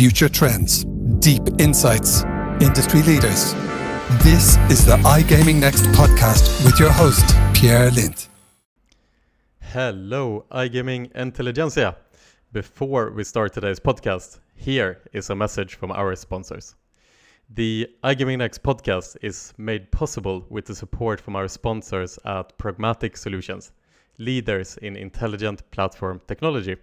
[0.00, 0.84] future trends,
[1.18, 2.22] deep insights,
[2.62, 3.52] industry leaders.
[4.24, 8.26] This is the iGaming Next podcast with your host, Pierre Lindh.
[9.60, 11.98] Hello, iGaming Intelligentsia.
[12.50, 16.76] Before we start today's podcast, here is a message from our sponsors.
[17.50, 23.18] The iGaming Next podcast is made possible with the support from our sponsors at Pragmatic
[23.18, 23.72] Solutions,
[24.16, 26.76] leaders in intelligent platform technology.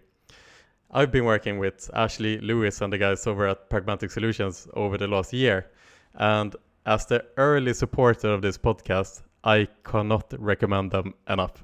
[0.90, 5.08] I've been working with Ashley Lewis and the guys over at Pragmatic Solutions over the
[5.08, 5.70] last year.
[6.14, 6.56] And
[6.86, 11.62] as the early supporter of this podcast, I cannot recommend them enough.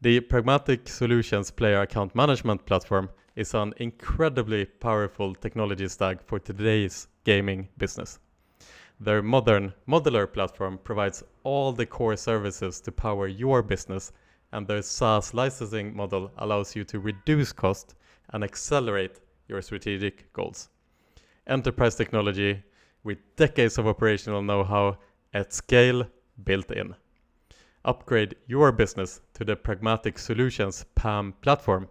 [0.00, 7.08] The Pragmatic Solutions player account management platform is an incredibly powerful technology stack for today's
[7.24, 8.20] gaming business.
[9.00, 14.12] Their modern modular platform provides all the core services to power your business,
[14.52, 17.96] and their SaaS licensing model allows you to reduce cost
[18.36, 19.18] and accelerate
[19.48, 20.68] your strategic goals.
[21.46, 22.62] Enterprise technology
[23.02, 24.98] with decades of operational know how
[25.32, 26.06] at scale
[26.44, 26.94] built in.
[27.86, 31.88] Upgrade your business to the Pragmatic Solutions PAM platform.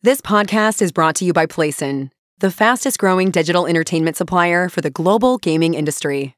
[0.02, 4.80] This podcast is brought to you by Playson, the fastest growing digital entertainment supplier for
[4.80, 6.36] the global gaming industry.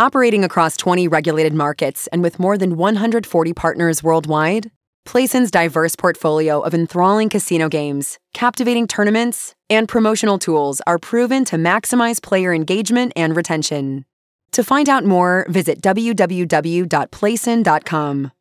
[0.00, 4.70] Operating across 20 regulated markets and with more than 140 partners worldwide,
[5.06, 11.56] Playson's diverse portfolio of enthralling casino games, captivating tournaments, and promotional tools are proven to
[11.56, 14.04] maximize player engagement and retention.
[14.52, 18.32] To find out more, visit www.playson.com.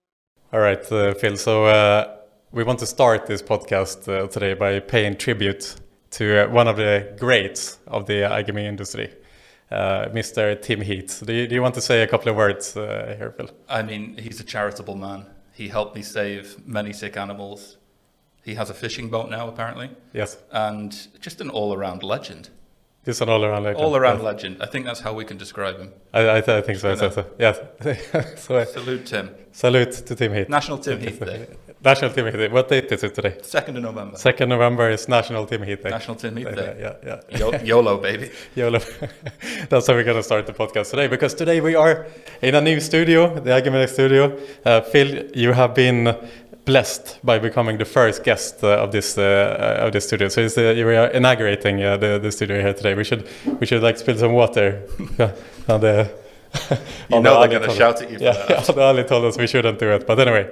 [0.54, 1.38] All right, uh, Phil.
[1.38, 2.18] So uh,
[2.52, 5.76] we want to start this podcast uh, today by paying tribute
[6.12, 9.12] to uh, one of the greats of the iGaming industry,
[9.70, 10.62] uh, Mr.
[10.62, 11.24] Tim Heath.
[11.26, 13.50] Do you, do you, want to say a couple of words uh, here, Phil?
[13.68, 15.26] I mean, he's a charitable man.
[15.56, 17.78] He helped me save many sick animals.
[18.44, 19.90] He has a fishing boat now, apparently.
[20.12, 20.38] Yes.
[20.52, 22.50] And just an all around legend.
[23.06, 23.86] Just an all around legend.
[23.86, 24.26] All around yes.
[24.26, 24.62] legend.
[24.62, 25.94] I think that's how we can describe him.
[26.14, 26.94] I, I, th- I think so.
[26.96, 27.26] so, so.
[27.40, 27.58] Yes.
[28.42, 29.34] so, salute, Tim.
[29.54, 30.50] Salute to Tim Heath.
[30.50, 31.48] National Tim Heath Day.
[31.86, 32.48] National Tim Heath Day.
[32.48, 33.38] What date is it today?
[33.42, 34.18] 2nd of November.
[34.18, 35.92] 2nd November is National Tim Heath Day.
[35.92, 36.76] National Tim Heath Day.
[36.80, 36.96] Yeah,
[37.30, 37.50] yeah.
[37.52, 37.64] yeah.
[37.64, 38.32] YOLO, baby.
[38.56, 38.80] YOLO.
[39.70, 42.08] That's how we're going to start the podcast today because today we are
[42.42, 44.36] in a new studio, the iGaming studio.
[44.66, 46.16] Uh, Phil, you have been
[46.66, 50.28] blessed by becoming the first guest uh, of this uh, of this studio.
[50.30, 52.96] So it's, uh, we are inaugurating uh, the, the studio here today.
[52.96, 53.28] We should
[53.60, 54.82] we should like spill some water
[55.70, 56.10] on the.
[57.10, 58.18] you know they're going to shout at you.
[58.20, 58.78] yeah, that.
[58.78, 60.50] Ali told us we shouldn't do it, but anyway.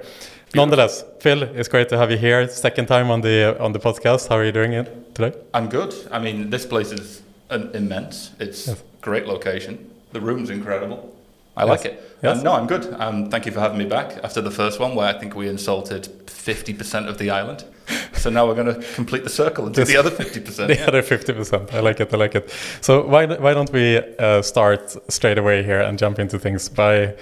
[0.54, 2.48] Nonetheless, Phil, it's great to have you here.
[2.48, 4.28] Second time on the on the podcast.
[4.28, 5.36] How are you doing it today?
[5.52, 5.92] I'm good.
[6.10, 8.30] I mean, this place is an immense.
[8.38, 8.82] It's yes.
[9.00, 9.90] great location.
[10.12, 11.14] The room's incredible.
[11.56, 11.68] I yes.
[11.68, 12.18] like it.
[12.22, 12.38] Yes.
[12.38, 12.92] Um, no, I'm good.
[12.98, 15.48] Um, thank you for having me back after the first one, where I think we
[15.48, 17.64] insulted 50% of the island.
[18.12, 20.66] so now we're going to complete the circle and do the other 50%.
[20.66, 20.86] the yeah.
[20.86, 21.72] other 50%.
[21.72, 22.12] I like it.
[22.12, 22.50] I like it.
[22.80, 27.14] So why why don't we uh, start straight away here and jump into things by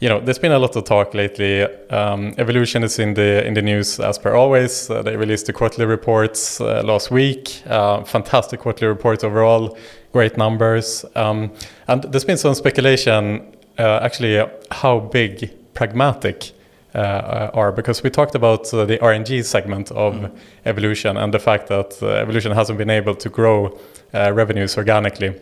[0.00, 1.62] you know, there's been a lot of talk lately.
[1.90, 4.90] Um, Evolution is in the in the news as per always.
[4.90, 7.62] Uh, they released the quarterly reports uh, last week.
[7.66, 9.76] Uh, fantastic quarterly reports overall,
[10.12, 11.04] great numbers.
[11.14, 11.52] Um,
[11.88, 16.52] and there's been some speculation, uh, actually, uh, how big Pragmatic
[16.94, 20.38] uh, are because we talked about the RNG segment of mm.
[20.64, 23.78] Evolution and the fact that Evolution hasn't been able to grow
[24.12, 25.34] revenues organically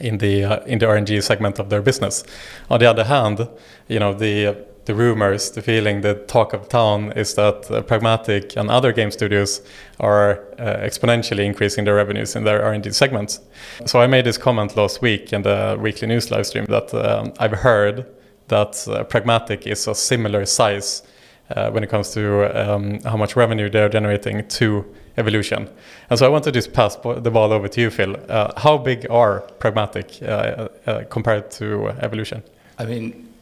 [0.00, 2.24] in the uh, in the RNG segment of their business.
[2.70, 3.48] On the other hand,
[3.88, 8.56] you know the the rumors, the feeling, the talk of town is that uh, Pragmatic
[8.56, 9.62] and other game studios
[9.98, 13.40] are uh, exponentially increasing their revenues in their RNG segments.
[13.86, 17.32] So I made this comment last week in the weekly news live stream that um,
[17.38, 18.06] I've heard
[18.48, 21.02] that uh, Pragmatic is a similar size
[21.50, 24.84] uh, when it comes to um, how much revenue they're generating to
[25.16, 25.68] evolution.
[26.10, 28.16] And so I want to just pass the ball over to you, Phil.
[28.28, 32.42] Uh, how big are Pragmatic uh, uh, compared to evolution?
[32.78, 33.32] I mean,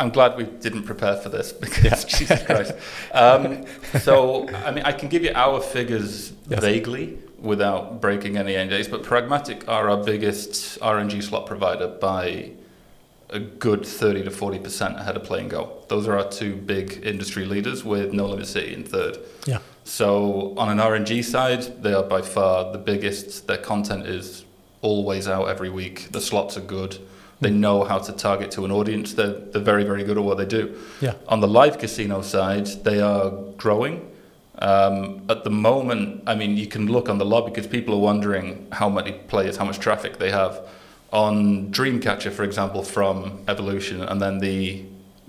[0.00, 2.18] I'm glad we didn't prepare for this because yeah.
[2.18, 2.74] Jesus Christ.
[3.12, 3.64] Um,
[4.00, 6.60] so, I mean, I can give you our figures yes.
[6.60, 12.52] vaguely without breaking any NDAs, but Pragmatic are our biggest RNG slot provider by
[13.30, 15.84] a good 30 to 40% ahead of Play and Go.
[15.88, 19.18] Those are our two big industry leaders with No Limit City in third.
[19.44, 19.58] Yeah.
[19.84, 23.46] So on an RNG side, they are by far the biggest.
[23.46, 24.44] Their content is
[24.80, 26.10] always out every week.
[26.10, 26.98] The slots are good.
[27.40, 27.60] They hmm.
[27.60, 29.14] know how to target to an audience.
[29.14, 30.78] They're, they're very, very good at what they do.
[31.00, 31.14] Yeah.
[31.28, 34.10] On the live casino side, they are growing.
[34.58, 38.00] Um, at the moment, I mean, you can look on the lobby because people are
[38.00, 40.66] wondering how many players, how much traffic they have.
[41.12, 44.84] On Dreamcatcher, for example, from Evolution, and then the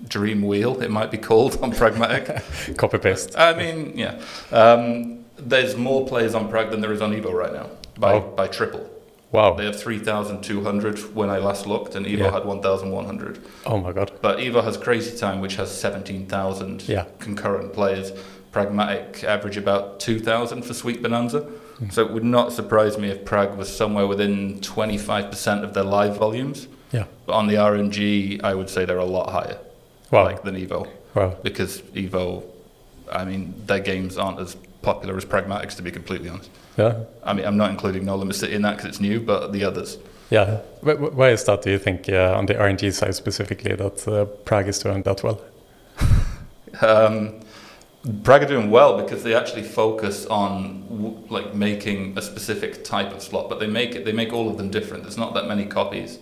[0.08, 2.44] Dream Wheel, it might be called on Pragmatic.
[2.78, 3.38] Copy paste.
[3.38, 4.22] I mean, yeah.
[4.52, 8.34] Um, there's more players on Prag than there is on Evo right now, by, oh.
[8.36, 8.90] by triple.
[9.32, 9.54] Wow.
[9.56, 12.32] They have 3,200 when I last looked, and Evo yeah.
[12.32, 13.44] had 1,100.
[13.66, 14.12] Oh my god.
[14.22, 17.06] But Evo has Crazy Time, which has 17,000 yeah.
[17.20, 18.12] concurrent players.
[18.52, 21.42] Pragmatic average about 2,000 for Sweet Bonanza.
[21.80, 21.92] Mm.
[21.92, 26.16] So it would not surprise me if Prag was somewhere within 25% of their live
[26.16, 26.70] volumes.
[26.94, 27.06] Yeah.
[27.26, 29.60] But on the RNG, I would say they're a lot higher.
[30.16, 30.26] Wow.
[30.26, 30.88] Like than Evo.
[31.14, 31.38] Wow.
[31.44, 32.44] Because Evo,
[33.12, 36.50] I mean, their games aren't as popular as Pragmatics, to be completely honest.
[36.78, 37.04] Yeah.
[37.24, 39.64] I mean, I'm not including No Limit City in that because it's new, but the
[39.64, 39.98] others.
[40.30, 40.58] Yeah.
[40.82, 44.68] Why is that, do you think, uh, on the RNG side specifically, that uh, Prag
[44.68, 45.42] is doing that well?
[46.82, 47.42] um,
[48.24, 53.22] Prag are doing well because they actually focus on like making a specific type of
[53.22, 54.06] slot, but they make it.
[54.06, 55.04] They make all of them different.
[55.04, 56.20] There's not that many copies.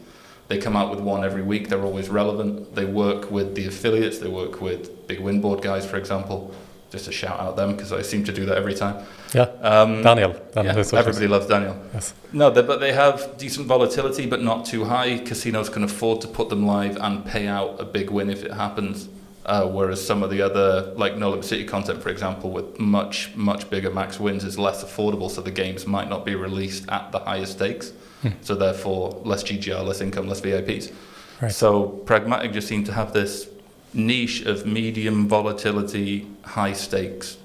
[0.47, 1.69] They come out with one every week.
[1.69, 2.75] They're always relevant.
[2.75, 4.19] They work with the affiliates.
[4.19, 6.53] They work with big winboard guys, for example.
[6.91, 9.03] Just to shout out them because I seem to do that every time.
[9.33, 9.43] Yeah.
[9.61, 10.33] Um, Daniel.
[10.53, 11.75] Daniel yeah, everybody loves Daniel.
[11.91, 12.13] Yes.
[12.31, 15.17] No, they, but they have decent volatility, but not too high.
[15.17, 18.51] Casinos can afford to put them live and pay out a big win if it
[18.51, 19.09] happens.
[19.45, 23.35] Uh, whereas some of the other, like No Limit City content, for example, with much,
[23.35, 27.11] much bigger max wins is less affordable, so the games might not be released at
[27.11, 27.91] the highest stakes.
[28.23, 28.29] Hmm.
[28.41, 30.91] So therefore, less GGR, less income, less VIPs.
[31.41, 31.51] Right.
[31.51, 33.47] So Pragmatic just seem to have this
[33.93, 37.37] niche of medium volatility, high stakes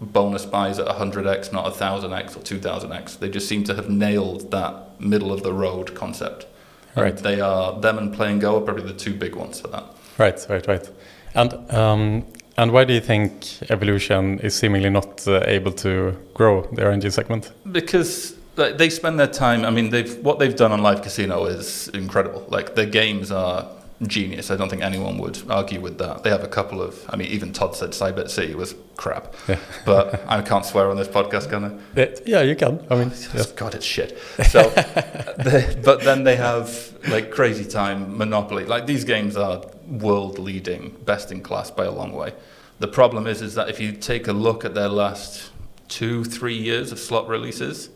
[0.00, 3.18] bonus buys at 100x, not 1000x or 2000x.
[3.18, 6.46] They just seem to have nailed that middle of the road concept.
[6.94, 7.16] Right.
[7.16, 9.84] they are, them and Play and Go are probably the two big ones for that.
[10.16, 10.90] Right, right, right.
[11.34, 16.62] And um, and why do you think Evolution is seemingly not uh, able to grow
[16.72, 17.52] the RNG segment?
[17.70, 19.64] Because they spend their time.
[19.64, 22.44] I mean, they've what they've done on Live Casino is incredible.
[22.48, 23.68] Like their games are
[24.02, 24.50] genius.
[24.50, 26.22] I don't think anyone would argue with that.
[26.22, 27.04] They have a couple of.
[27.08, 29.34] I mean, even Todd said Cybet City was crap.
[29.48, 29.58] Yeah.
[29.84, 32.00] but I can't swear on this podcast, can I?
[32.00, 32.84] It, yeah, you can.
[32.90, 33.44] I mean, oh, yeah.
[33.56, 34.18] God, it's shit.
[34.48, 34.68] So,
[35.38, 38.64] they, but then they have like Crazy Time, Monopoly.
[38.64, 42.34] Like these games are world leading, best in class by a long way.
[42.78, 45.50] The problem is, is that if you take a look at their last
[45.88, 47.88] two, three years of slot releases,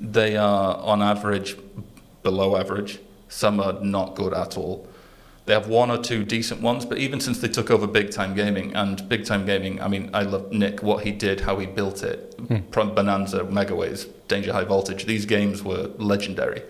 [0.00, 1.56] they are on average
[2.22, 2.98] below average.
[3.28, 4.88] Some are not good at all.
[5.46, 8.34] They have one or two decent ones, but even since they took over Big Time
[8.34, 11.66] Gaming, and Big Time Gaming, I mean, I love Nick, what he did, how he
[11.66, 12.34] built it.
[12.48, 12.56] Hmm.
[12.70, 16.62] Bonanza, Megaways, Danger High Voltage, these games were legendary.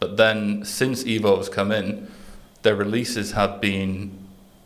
[0.00, 2.10] But then since Evo has come in,
[2.60, 4.18] their releases have been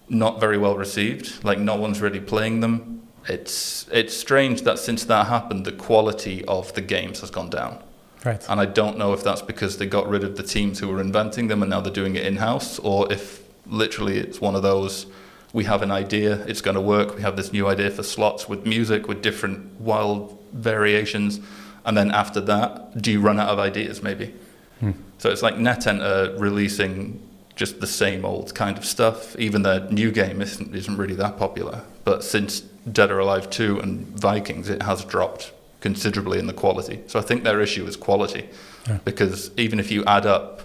[0.09, 1.45] not very well received.
[1.45, 3.07] Like no one's really playing them.
[3.29, 7.84] It's it's strange that since that happened, the quality of the games has gone down.
[8.25, 8.45] Right.
[8.49, 11.01] And I don't know if that's because they got rid of the teams who were
[11.01, 14.63] inventing them and now they're doing it in house, or if literally it's one of
[14.63, 15.07] those.
[15.53, 17.15] We have an idea, it's going to work.
[17.15, 21.39] We have this new idea for slots with music, with different wild variations.
[21.85, 24.35] And then after that, do you run out of ideas maybe?
[24.81, 24.93] Hmm.
[25.19, 27.21] So it's like NetEnt releasing
[27.55, 29.37] just the same old kind of stuff.
[29.39, 31.83] Even their new game isn't, isn't really that popular.
[32.03, 35.53] But since Dead or Alive 2 and Vikings, it has dropped
[35.85, 36.99] considerably in the quality.
[37.09, 38.49] So I think their issue is quality.
[38.89, 38.99] Yeah.
[39.05, 40.63] Because even if you add up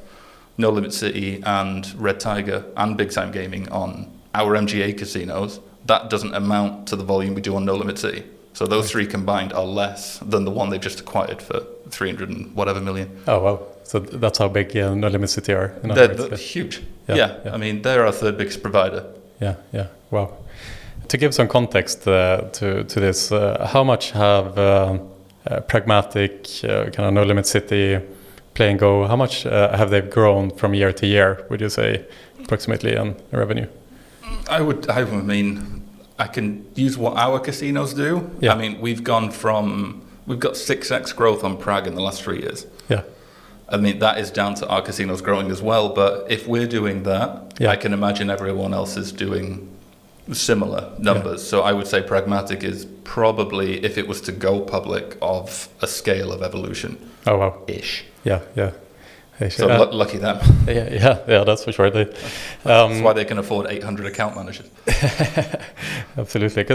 [0.57, 3.89] No Limit City and Red Tiger and Big Time Gaming on
[4.33, 8.23] our MGA casinos, that doesn't amount to the volume we do on No Limit City.
[8.53, 11.57] So those three combined are less than the one they've just acquired for
[11.89, 13.09] 300 and whatever million.
[13.27, 13.67] Oh, wow.
[13.83, 15.75] So that's how big uh, No Limit City are.
[15.83, 16.81] They're, they're huge.
[17.09, 17.39] Yeah, yeah.
[17.43, 19.03] yeah, I mean, they're our third biggest provider.
[19.41, 19.88] Yeah, yeah.
[20.11, 20.38] Wow.
[21.09, 24.99] To give some context uh, to to this, uh, how much have uh,
[25.47, 27.99] uh, pragmatic uh, kind of No Limit City,
[28.53, 29.07] Play and Go?
[29.07, 31.45] How much have they grown from year to year?
[31.49, 32.05] Would you say
[32.43, 33.65] approximately in revenue?
[34.47, 34.87] I would.
[34.87, 35.81] I mean,
[36.19, 38.29] I can use what our casinos do.
[38.39, 38.53] Yeah.
[38.53, 42.21] I mean, we've gone from we've got six x growth on Prag in the last
[42.21, 42.67] three years.
[42.87, 43.01] Yeah.
[43.67, 45.89] I mean, that is down to our casinos growing as well.
[45.89, 47.71] But if we're doing that, Yeah.
[47.71, 49.67] I can imagine everyone else is doing
[50.33, 51.48] similar numbers.
[51.48, 55.88] So I would say Pragmatic is probably, if it was to go public, of a
[55.88, 57.62] scale of evolution Oh wow.
[57.67, 58.05] ish.
[58.24, 58.71] Yeah, yeah.
[59.39, 60.38] So should- lu- lucky them.
[60.67, 61.89] yeah, yeah, yeah, that's for sure.
[61.89, 62.03] They,
[62.63, 64.67] That's um, why they can afford 800 account managers.
[66.17, 66.65] Absolutely,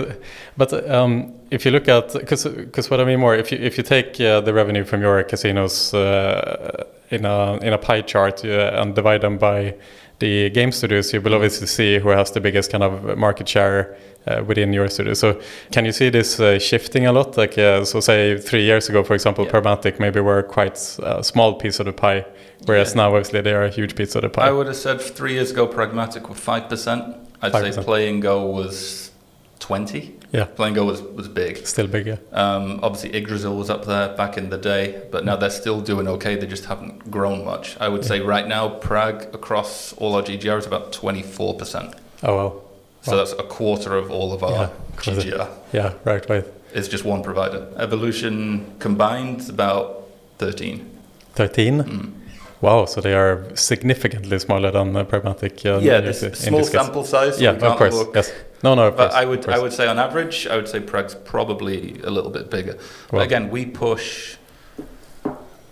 [0.56, 3.84] but um, if you look at because what I mean more, if you if you
[3.84, 8.70] take uh, the revenue from your casinos uh, in a in a pie chart uh,
[8.80, 9.75] and divide them by
[10.18, 13.97] the game studios, you will obviously see who has the biggest kind of market share
[14.26, 15.12] uh, within your studio.
[15.14, 15.40] So
[15.73, 17.37] can you see this uh, shifting a lot?
[17.37, 19.50] Like uh, so, say three years ago, for example, Yeah.
[19.50, 22.25] Pragmatic maybe were quite a small piece of the pie,
[22.66, 23.02] whereas Yeah.
[23.02, 24.47] now obviously they are a huge piece of the pie.
[24.49, 27.16] I would have said three years ago, Pragmatic were 5%.
[27.42, 27.85] I'd say 5%.
[27.85, 29.11] Play and Go was
[29.59, 30.16] 20.
[30.34, 30.46] Yeah.
[30.46, 31.64] Play and Go was, was big.
[31.64, 32.16] Still big, yeah.
[32.32, 36.08] Um, obviously, Yggdrasil was up there back in the day, but now they're still doing
[36.08, 36.34] okay.
[36.34, 37.76] They just haven't grown much.
[37.80, 41.94] I would say right now, Prag across all our GGR is about 24%.
[42.24, 42.64] Oh well.
[43.02, 43.18] So Wow.
[43.18, 44.68] that's a quarter of all of our Yeah.
[44.96, 45.48] GGR.
[45.72, 46.44] Yeah, right, right.
[46.72, 47.68] It's just one provider.
[47.76, 50.90] Evolution combined is about 13.
[51.34, 51.82] 13?
[51.84, 52.12] Mm.
[52.64, 55.66] Wow, so they are significantly smaller than uh, Pragmatic.
[55.66, 56.80] Uh, Yeah, in this small this case.
[56.80, 57.37] sample size.
[57.37, 57.94] so Yeah, of course.
[57.94, 58.33] look- Yes.
[58.62, 59.23] No, no, of But course.
[59.23, 59.49] I would.
[59.50, 62.78] I would say on average, I would say Prag's probably a little bit bigger.
[63.11, 64.37] But again, we push.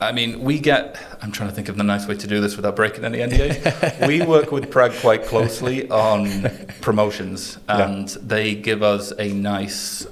[0.03, 0.99] I mean, we get.
[1.23, 4.07] I'm trying to think of the nice way to do this without breaking any NDA.
[4.07, 6.51] we work with Prag quite closely on
[6.83, 7.85] promotions, Yeah.
[7.89, 10.07] and they give us a nice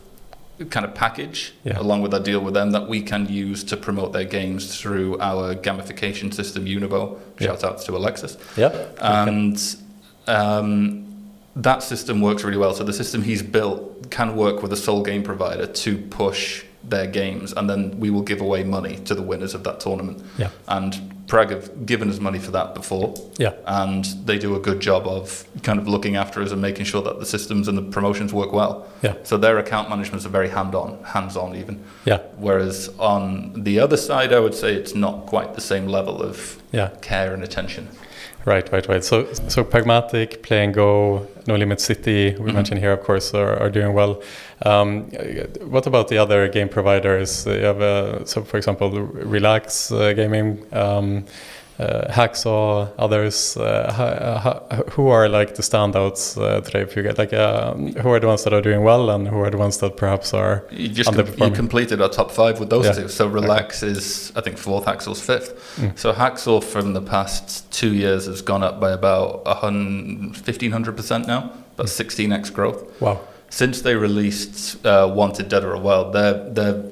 [0.69, 1.79] kind of package Yeah.
[1.81, 5.19] along with our deal with them that we can use to promote their games through
[5.21, 7.19] our gamification system Univo.
[7.39, 7.49] Yeah.
[7.49, 8.73] Shout out to Alexis Yeah.
[9.01, 9.59] and
[10.27, 11.07] um,
[11.57, 12.75] that system works really well.
[12.75, 17.07] So the system he's built can work with a sole game provider to push their
[17.07, 20.23] games, and then we will give away money to the winners of that tournament.
[20.39, 20.51] Yeah.
[20.69, 23.53] And Prag have given us money for that before, Yeah.
[23.65, 27.03] and they do a good job of kind of looking after us and making sure
[27.03, 28.89] that the systems and the promotions work well.
[29.01, 29.15] Yeah.
[29.23, 31.85] So their account managements are very hand-on, hands-on even.
[32.05, 32.19] Yeah.
[32.37, 36.57] Whereas on the other side, I would say it's not quite the same level of
[36.73, 36.89] Yeah.
[37.01, 37.87] care and attention.
[38.47, 39.05] Right, right, right.
[39.05, 42.55] So, so Pragmatic, Play and Go, No Limit City, we Mhm.
[42.55, 44.23] mentioned here, of course, are, are doing well.
[44.63, 45.11] Um,
[45.69, 47.47] what about the other game providers?
[47.47, 51.25] You have, uh, so for example, Relax uh, Gaming, um,
[52.11, 53.57] Hacksaw, others.
[53.57, 54.61] Uh,
[54.91, 56.83] who are like the standouts uh, today?
[56.83, 59.39] If you get like, um, who are the ones that are doing well, and who
[59.41, 60.65] are the ones that perhaps are?
[60.71, 62.93] You just com- you completed our top five with those Yeah.
[62.93, 63.09] two.
[63.09, 64.85] So Relax is, I think, fourth.
[64.85, 65.77] Hacksaw fifth.
[65.77, 65.99] Mm.
[65.99, 70.97] So Hacksaw from the past two years has gone up by about a hun- 1500
[70.97, 73.21] percent now, about 16x growth Wow.
[73.49, 76.13] since they released uh, Wanted Dead or Wild.
[76.13, 76.83] Their their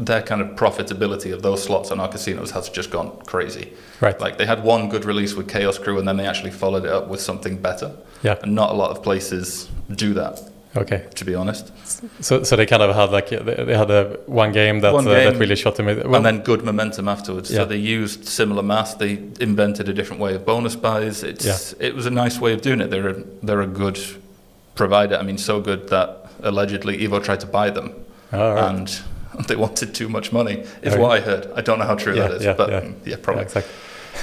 [0.00, 3.72] their kind of profitability of those slots on our casinos has just gone crazy.
[4.00, 4.18] Right.
[4.20, 6.90] Like they had one good release with Chaos Crew, and then they actually followed it
[6.92, 7.90] up with something better.
[8.22, 8.36] Yeah.
[8.42, 10.40] And not a lot of places do that,
[10.76, 11.06] Okay.
[11.14, 11.72] to be honest.
[12.22, 15.10] So, so they kind of had like they had a one game that One uh,
[15.14, 15.86] that really shot them.
[15.86, 17.50] Well, and then good momentum afterwards.
[17.50, 17.58] Yeah.
[17.58, 18.98] So they used similar math.
[18.98, 21.22] They invented a different way of bonus buys.
[21.24, 22.90] It's it was a nice way of doing it.
[22.90, 23.98] They're a, they're a good
[24.76, 25.16] provider.
[25.16, 27.92] I mean, so good that allegedly Evo tried to buy them,
[28.32, 28.70] All right.
[28.74, 29.00] and
[29.48, 30.64] they wanted too much money.
[30.82, 31.02] Is Okay.
[31.02, 31.46] what I heard.
[31.54, 32.80] I don't know how true Yeah, that is, yeah, but yeah.
[32.80, 33.44] mm, yeah, probably.
[33.44, 33.72] Exactly.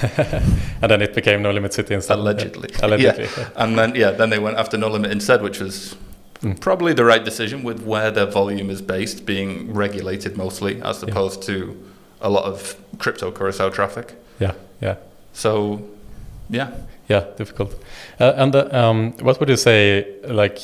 [0.82, 2.18] and then it became No Limit City instead.
[2.20, 2.70] Allegedly.
[2.84, 3.28] Allegedly.
[3.38, 3.50] Yeah.
[3.56, 5.96] And then yeah, then they went after No Limit instead, which was
[6.44, 6.60] Mm.
[6.60, 11.42] probably the right decision with where their volume is based, being regulated mostly, as opposed
[11.44, 11.56] to
[12.22, 14.14] a lot of crypto Curacao traffic.
[14.40, 14.96] Yeah, yeah,
[15.34, 15.82] So,
[16.50, 16.72] yeah,
[17.08, 17.74] yeah, difficult.
[18.20, 20.06] Uh, and uh, um, what would you say?
[20.28, 20.60] Like,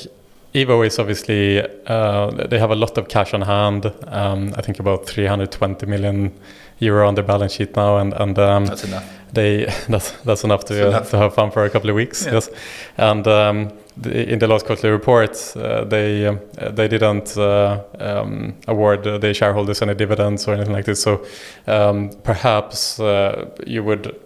[0.54, 3.92] Evo is obviously uh, they have a lot of cash on hand.
[4.08, 6.34] Um, I think about 320 million
[6.80, 9.10] euro on their balance sheet now, and and um, that's enough.
[9.32, 11.10] they that's that's enough to enough.
[11.12, 12.26] to have fun for a couple of weeks.
[12.26, 12.34] Yeah.
[12.34, 12.50] Yes,
[12.98, 16.36] and um, the, in the last quarterly report, uh, they uh,
[16.72, 21.02] they didn't uh, um, award the shareholders any dividends or anything like this.
[21.02, 21.26] So
[21.68, 24.20] um, perhaps uh, you would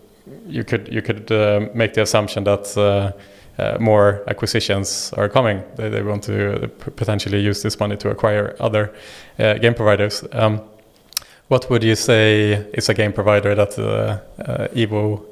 [0.48, 3.14] you could you could uh, make the assumption that.
[3.58, 5.64] Uh, uh, more acquisitions are coming.
[5.76, 8.94] They, they want to potentially use this money to acquire other
[9.40, 10.24] uh, game providers.
[10.32, 10.62] Um,
[11.48, 15.24] what would you say is a game provider that uh, uh, Evo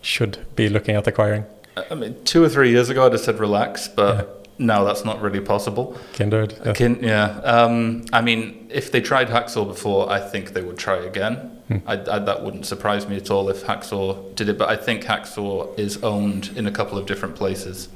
[0.00, 1.44] should be looking at acquiring?
[1.90, 5.20] I mean, two or three years ago, I just said relax, but now that's not
[5.20, 5.96] really possible.
[6.12, 6.58] Kindred?
[6.64, 6.72] Yeah.
[6.72, 7.40] Kin- yeah.
[7.40, 11.34] Um, I mean, if they tried Hacksaw before, I think they would try again.
[11.68, 11.78] Hmm.
[11.86, 15.02] I, I, that wouldn't surprise me at all if Hacksaw did it, but I think
[15.02, 17.88] Hacksaw is owned in a couple of different places.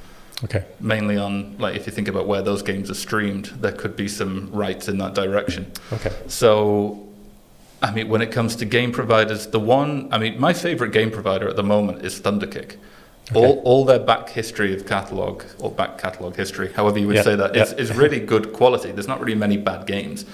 [0.42, 0.64] Okay.
[0.80, 4.08] Mainly on, like, if you think about where those games are streamed, there could be
[4.08, 5.70] some rights in that direction.
[5.92, 6.12] Okay.
[6.28, 7.06] So,
[7.82, 11.10] I mean, when it comes to game providers, the one, I mean, my favorite game
[11.10, 12.76] provider at the moment is Thunderkick.
[13.30, 13.38] Okay.
[13.38, 17.22] All, all their back history of catalog or back catalog history, however you would yeah,
[17.22, 17.62] say that, yeah.
[17.62, 18.90] is, is really good quality.
[18.90, 20.24] There's not really many bad games.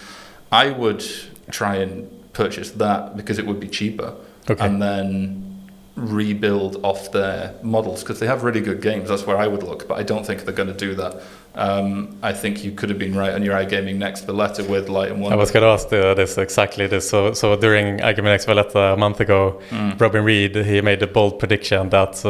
[0.50, 1.04] I would
[1.50, 4.14] try and purchase that because it would be cheaper,
[4.48, 4.64] okay.
[4.64, 5.55] and then
[5.96, 9.08] rebuild off their models because they have really good games.
[9.08, 11.22] That's where I would look, but I don't think they're going to do that.
[11.54, 15.10] Um, I think you could have been right on your iGaming Next Valletta with Light
[15.10, 15.34] and Wonder.
[15.34, 17.08] I was going to ask the, this exactly this.
[17.08, 19.98] So, so during iGaming Next Valletta a month ago, mm.
[19.98, 22.28] Robin Reed he made a bold prediction that uh,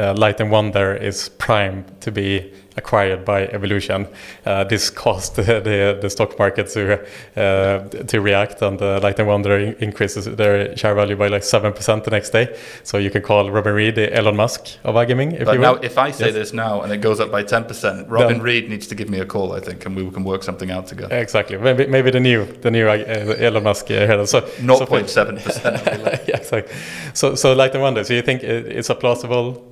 [0.00, 4.08] uh, Light and Wonder is prime to be acquired by Evolution.
[4.44, 7.00] Uh, this caused the, the stock market to
[7.36, 11.72] uh, to react, and uh, Light and Wonder increases their share value by like seven
[11.72, 12.56] percent the next day.
[12.82, 15.34] So you can call Robin Reed the Elon Musk of iGaming.
[15.34, 15.84] If but you now, will.
[15.84, 16.34] if I say yes.
[16.34, 19.20] this now and it goes up by ten percent, Robin Reed needs to give me
[19.20, 21.16] a call, I think, and we can work something out together.
[21.16, 21.56] Exactly.
[21.58, 25.82] Maybe, maybe the new the new uh, Elon Musk uh, So zero point seven percent.
[26.22, 26.72] Yeah, exactly.
[27.14, 28.04] So so Light and Wonder.
[28.04, 29.71] So you think it's a plausible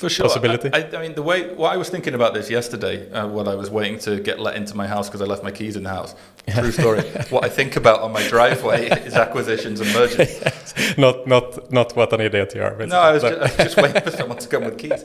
[0.00, 0.26] for sure.
[0.26, 0.70] Possibility.
[0.72, 3.54] I, I, mean, the way what I was thinking about this yesterday uh, when I
[3.54, 5.90] was waiting to get let into my house because I left my keys in the
[5.90, 6.14] house.
[6.48, 7.02] True story.
[7.28, 10.40] what I think about on my driveway is acquisitions and mergers.
[10.40, 10.96] yes.
[10.96, 12.74] Not not not what an idiot you are.
[12.86, 15.02] No, I was, just, I was, just, waiting for someone to come with keys.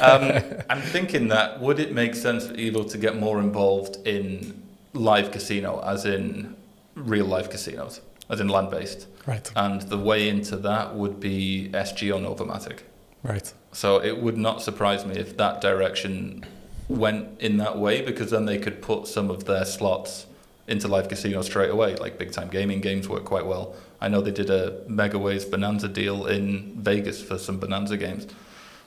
[0.00, 4.62] Um, I'm thinking that would it make sense for Evo to get more involved in
[4.94, 6.56] live casino, as in
[6.94, 9.06] real life casinos, as in land based.
[9.26, 9.52] Right.
[9.54, 12.78] And the way into that would be SG or Novomatic.
[13.22, 13.52] Right.
[13.72, 16.44] So it would not surprise me if that direction
[16.88, 20.26] went in that way because then they could put some of their slots
[20.66, 21.94] into live casino straight away.
[21.96, 23.74] Like big time gaming games work quite well.
[24.00, 28.26] I know they did a Megaways Bonanza deal in Vegas for some Bonanza games.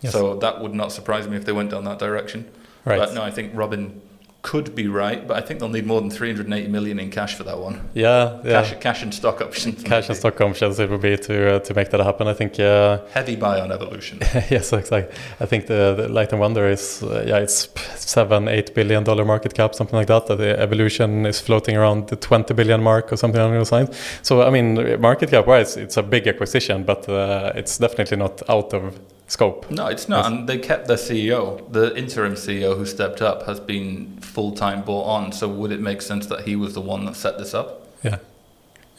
[0.01, 0.11] Yes.
[0.11, 2.49] So that would not surprise me if they went down that direction.
[2.83, 2.97] Right.
[2.97, 4.01] But no, I think Robin
[4.43, 7.43] could be right, but I think they'll need more than 380 million in cash for
[7.45, 7.89] that one.
[7.93, 8.61] Yeah, yeah.
[8.61, 9.81] Cash, cash and stock options.
[9.83, 12.27] Cash and stock options it would be to uh, to make that happen.
[12.27, 12.59] I think.
[12.59, 14.19] Uh, Heavy buy on evolution.
[14.49, 15.05] yes, exactly.
[15.39, 19.23] I think the, the Light and Wonder is uh, yeah, it's seven, eight billion dollar
[19.23, 20.27] market cap, something like that.
[20.27, 23.95] The evolution is floating around the 20 billion mark or something along those lines.
[24.23, 28.41] So I mean, market cap wise, it's a big acquisition, but uh, it's definitely not
[28.49, 29.69] out of scope.
[29.71, 30.25] No, it's not.
[30.25, 30.31] Yes.
[30.31, 31.71] And they kept their CEO.
[31.71, 35.31] The interim CEO who stepped up has been full time brought on.
[35.31, 37.87] So would it make sense that he was the one that set this up?
[38.03, 38.17] Yeah.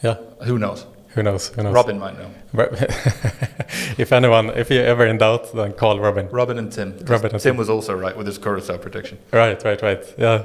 [0.02, 0.16] Yeah.
[0.44, 0.86] Who knows?
[1.14, 1.48] Who knows?
[1.48, 1.72] Who knows?
[1.72, 2.30] Robin might know.
[3.96, 6.28] if anyone, if you're ever in doubt, then call Robin.
[6.30, 6.98] Robin and Tim.
[7.04, 9.18] Robin and Tim, Tim was also right with his Curacao prediction.
[9.32, 10.04] Right, right, right.
[10.18, 10.42] Yeah.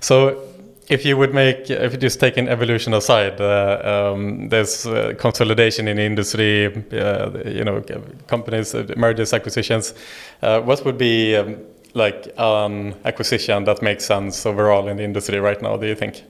[0.00, 0.51] So
[0.88, 5.14] if you would make, if you just take an evolution aside, uh, um, there's uh,
[5.18, 7.82] consolidation in the industry, uh, you know,
[8.26, 9.94] companies, uh, mergers, acquisitions.
[10.42, 11.56] Uh, what would be um,
[11.94, 15.76] like an acquisition that makes sense overall in the industry right now?
[15.76, 16.24] Do you think?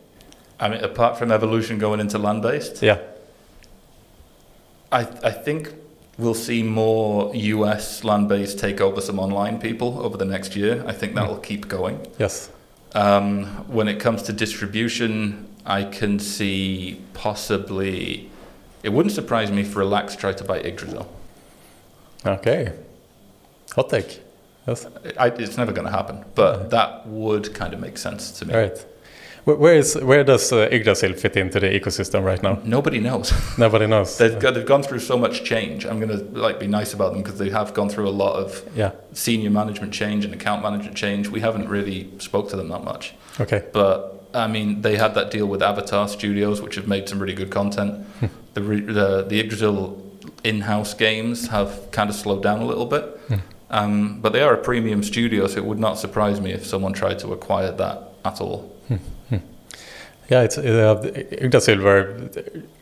[0.61, 2.99] I mean, apart from evolution going into land-based, yeah,
[4.93, 5.73] I I think
[6.19, 10.85] we'll see more US land-based take over some online people over the next year.
[10.87, 11.43] I think that will mm.
[11.43, 12.07] keep going.
[12.19, 12.51] Yes.
[12.95, 18.31] Um, when it comes to distribution, I can see possibly.
[18.83, 21.09] It wouldn't surprise me if Relax tried to buy Yggdrasil.
[22.27, 22.73] Okay.
[23.75, 24.21] Hot take.
[24.67, 24.87] Yes.
[25.19, 28.55] I, it's never going to happen, but that would kind of make sense to me.
[28.55, 28.87] Right.
[29.45, 32.61] Where is where does uh, Yggdrasil fit into the ecosystem right now?
[32.65, 33.33] Nobody knows.
[33.59, 34.17] Nobody knows.
[34.17, 35.85] they've got, they've gone through so much change.
[35.85, 38.63] I'm gonna like be nice about them because they have gone through a lot of
[38.77, 38.93] yeah.
[39.13, 41.29] senior management change and account management change.
[41.29, 43.15] We haven't really spoke to them that much.
[43.41, 43.65] Okay.
[43.73, 47.35] But I mean, they had that deal with Avatar Studios, which have made some really
[47.35, 48.07] good content.
[48.21, 48.27] Hmm.
[48.55, 50.01] the the the Yggdrasil
[50.45, 53.05] in-house games have kind of slowed down a little bit.
[53.27, 53.35] Hmm.
[53.71, 56.93] Um, but they are a premium studio, so it would not surprise me if someone
[56.93, 58.72] tried to acquire that at all.
[60.31, 62.31] Yeah, it's uh, Yggdrasil were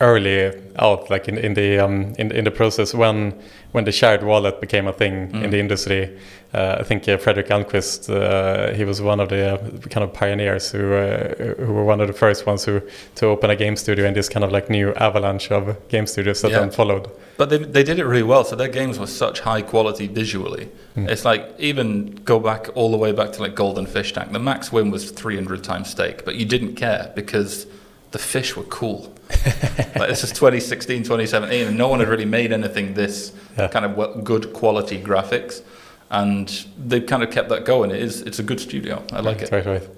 [0.01, 3.35] early out, like in, in the um, in in the process when
[3.73, 5.45] when the shared wallet became a thing mm.
[5.45, 6.19] in the industry.
[6.53, 10.13] Uh, I think uh, Fredrik Elmqvist, uh, he was one of the uh, kind of
[10.13, 12.83] pioneers who uh, who were one of the first ones who
[13.15, 16.43] to open a game studio in this kind of like new avalanche of game studios
[16.43, 16.59] that yeah.
[16.59, 17.09] then followed.
[17.37, 18.43] But they they did it really well.
[18.43, 20.69] So their games were such high quality visually.
[20.97, 21.09] Mm.
[21.09, 24.33] It's like even go back all the way back to like Golden Fish Tank.
[24.33, 27.67] The max win was 300 times stake, but you didn't care because
[28.11, 29.13] the fish were cool.
[29.29, 33.69] like this is 2016, 2017, and no one had really made anything this yeah.
[33.69, 35.63] kind of good quality graphics.
[36.11, 37.93] And they've kind of kept that going.
[37.93, 39.05] It is, it's a good studio.
[39.13, 39.53] I like right, it.
[39.53, 39.89] Right, right.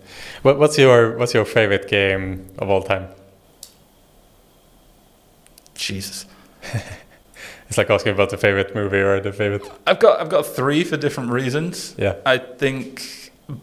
[0.42, 3.08] What, what's your, what's your favorite game of all time?
[5.74, 6.26] Jesus.
[7.68, 9.62] it's like asking about the favorite movie or the favorite.
[9.86, 11.94] I've got, I've got three for different reasons.
[11.96, 12.16] Yeah.
[12.26, 13.21] I think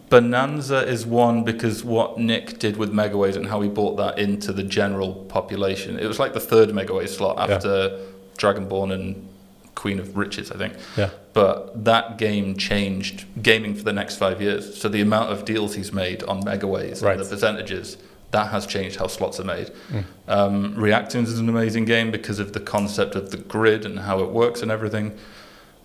[0.09, 4.51] Bonanza is one because what Nick did with Megaways and how he brought that into
[4.51, 5.97] the general population.
[5.97, 7.97] It was like the third Megaway slot after yeah.
[8.37, 9.27] Dragonborn and
[9.75, 10.73] Queen of Riches, I think.
[10.97, 11.09] Yeah.
[11.33, 14.79] But that game changed gaming for the next five years.
[14.79, 17.13] So the amount of deals he's made on Megaways right.
[17.17, 17.97] and the percentages,
[18.31, 19.71] that has changed how slots are made.
[19.89, 20.03] Mm.
[20.27, 24.19] Um, Reactoonz is an amazing game because of the concept of the grid and how
[24.19, 25.17] it works and everything.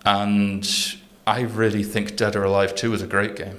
[0.05, 0.69] And
[1.27, 3.59] I really think Dead or Alive 2 is a great game.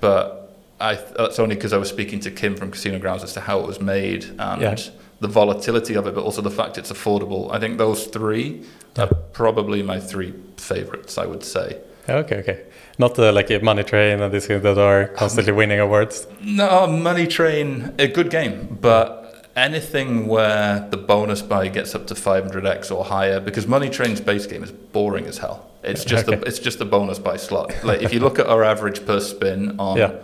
[0.00, 3.40] But I, that's only because I was speaking to Kim from Casino Grounds as to
[3.40, 4.76] how it was made and yeah.
[5.20, 7.52] the volatility of it, but also the fact it's affordable.
[7.52, 8.64] I think those three
[8.96, 9.04] yeah.
[9.04, 11.80] are probably my three favorites, I would say.
[12.08, 12.64] Okay, okay.
[12.98, 16.26] Not uh, like a Money Train and these things that are constantly um, winning awards.
[16.40, 19.21] No, Money Train, a good game, but
[19.56, 24.46] anything where the bonus buy gets up to 500x or higher, because Money Train's base
[24.46, 25.70] game is boring as hell.
[25.82, 26.38] It's just okay.
[26.38, 27.72] a, it's just a bonus buy slot.
[27.84, 30.14] Like if you look at our average per spin on yeah.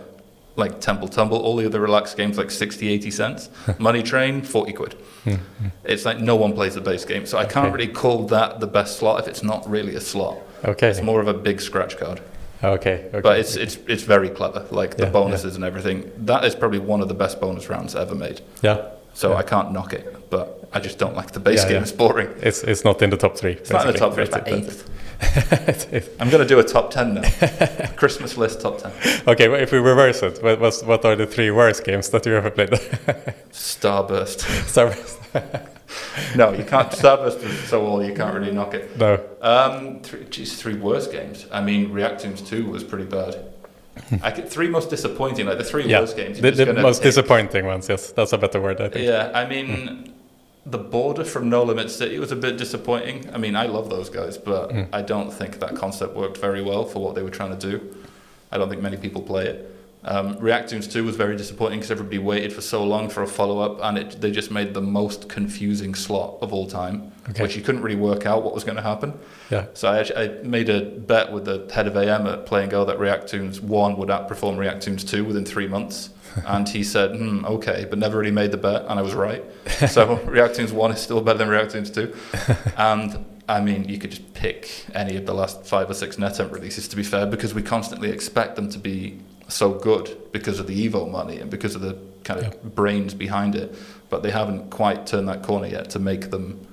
[0.55, 3.49] like Temple Tumble, all the other relaxed games like 60, 80 cents.
[3.77, 4.95] Money Train, 40 quid.
[5.25, 5.67] Mm-hmm.
[5.83, 7.25] it's like no one plays the base game.
[7.25, 10.37] So I can't really call that the best slot if it's not really a slot.
[10.63, 10.87] Okay.
[10.87, 12.21] It's more of a big scratch card.
[12.61, 13.21] Okay, okay.
[13.21, 14.65] But it's it's it's very clever.
[14.69, 15.55] Like the yeah, bonuses yeah.
[15.55, 16.11] and everything.
[16.17, 18.41] That is probably one of the best bonus rounds ever made.
[18.61, 18.89] Yeah.
[19.13, 21.81] So I can't knock it, but I just don't like the base game.
[21.81, 22.29] It's boring.
[22.41, 23.53] It's it's not in the top three.
[23.53, 23.77] It's basically.
[23.77, 24.23] not in the top three.
[24.23, 24.89] It's eighth.
[26.19, 27.21] I'm going to do a top 10 now.
[27.97, 29.23] Christmas list top 10.
[29.27, 32.35] Okay, well, if we reverse it, what, what are the three worst games that you
[32.35, 32.69] ever played?
[33.51, 34.39] Starburst.
[34.65, 35.17] Starburst.
[36.35, 36.89] no, you can't.
[36.91, 38.97] Starburst is so old, you can't really knock it.
[38.97, 39.21] No.
[39.41, 41.47] Um, three, geez, three worst games.
[41.51, 43.48] I mean, Reactoonz 2 was pretty bad.
[44.23, 45.99] I could, three most disappointing, like the three yeah.
[45.99, 46.39] worst games.
[46.39, 48.11] The, the most disappointing ones, yes.
[48.11, 49.05] That's a better word, I think.
[49.05, 50.13] Yeah, I mean, mm
[50.65, 53.29] the border from No Limit City was a bit disappointing.
[53.33, 54.87] I mean, I love those guys, but mm.
[54.93, 57.95] I don't think that concept worked very well for what they were trying to do.
[58.51, 59.75] I don't think many people play it.
[60.03, 63.59] Um, Reactoonz 2 was very disappointing because everybody waited for so long for a follow
[63.59, 67.43] up, and it, they just made the most confusing slot of all time, okay.
[67.43, 69.19] which you couldn't really work out what was going to happen.
[69.49, 69.65] Yeah.
[69.73, 72.71] So I, actually, I made a bet with the head of AM at Play and
[72.71, 76.11] Go that Reactoonz 1 would outperform Reactoonz 2 within three months.
[76.45, 79.43] and he said, hmm, okay, but never really made the bet, and I was right.
[79.89, 82.13] So Reactoonz 1 is still better than Reactoonz 2.
[82.77, 86.51] And I mean, you could just pick any of the last five or six NetEnt
[86.51, 90.67] releases, to be fair, because we constantly expect them to be so good because of
[90.67, 92.59] the Evo money and because of the kind of yeah.
[92.63, 93.75] brains behind it.
[94.09, 96.65] But they haven't quite turned that corner yet to make them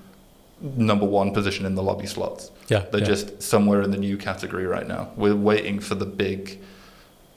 [0.61, 2.51] number one position in the lobby slots.
[2.69, 3.07] Yeah, they're yeah.
[3.07, 5.11] just somewhere in the new category right now.
[5.17, 6.61] We're waiting for the big.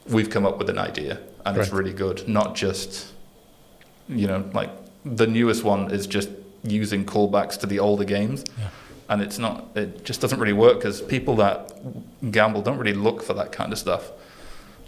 [0.07, 1.63] We've come up with an idea, and right.
[1.63, 2.27] it's really good.
[2.27, 3.11] Not just,
[4.07, 4.71] you know, like
[5.03, 6.29] the newest one is just
[6.63, 8.45] using callbacks to the older games.
[8.57, 8.69] Yeah.
[9.09, 11.73] And it's not, it just doesn't really work because people that
[12.31, 14.11] gamble don't really look for that kind of stuff.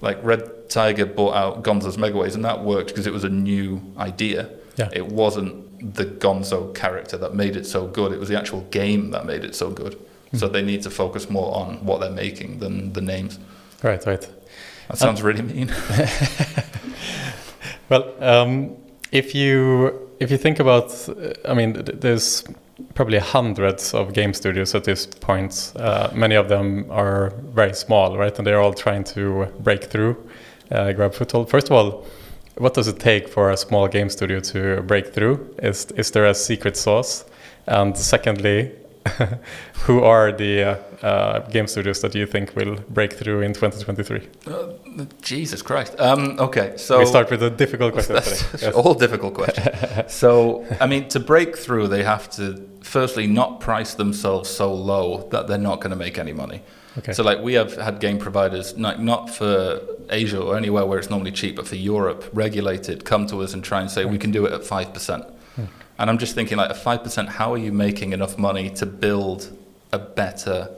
[0.02, 3.82] Like Red Tiger bought out Gonzo's Megaways, and that worked because it was a new
[3.98, 4.50] idea.
[4.78, 4.90] Yeah.
[4.92, 9.12] It wasn't the Gonzo character that made it so good, it was the actual game
[9.12, 10.00] that made it so good.
[10.34, 10.40] Mm.
[10.40, 13.40] So they need to focus more on what they're making than the names.
[13.84, 14.28] Right, right.
[14.88, 15.74] That sounds um, really mean.
[17.90, 18.78] well, um,
[19.12, 20.94] if you if you think about,
[21.46, 22.44] I mean, there's
[22.94, 25.74] probably hundreds of game studios at this point.
[25.76, 28.38] Uh, many of them are very small, right?
[28.38, 30.16] And they're all trying to break through,
[30.72, 31.50] uh, grab foothold.
[31.50, 32.06] First of all,
[32.58, 35.56] what does it take for a small game studio to break through?
[35.64, 37.26] Is is there a secret sauce?
[37.68, 38.72] And secondly,
[39.86, 44.28] who are the uh, uh, game studios that you think will break through in 2023?
[44.46, 46.00] Uh, Jesus Christ.
[46.00, 48.16] Um, okay, so we start with a difficult question.
[48.16, 48.64] yes.
[48.74, 49.68] All difficult questions.
[50.14, 55.28] so, I mean, to break through, they have to firstly not price themselves so low
[55.32, 56.62] that they're not going to make any money.
[56.98, 57.14] Okay.
[57.14, 61.10] So, like, we have had game providers, not, not for Asia or anywhere where it's
[61.10, 64.12] normally cheap, but for Europe, regulated, come to us and try and say right.
[64.12, 65.24] we can do it at five percent.
[65.24, 65.36] Hmm.
[66.02, 68.88] And I'm just thinking, like, at five percent, how are you making enough money to
[68.88, 69.56] build
[69.92, 70.70] a better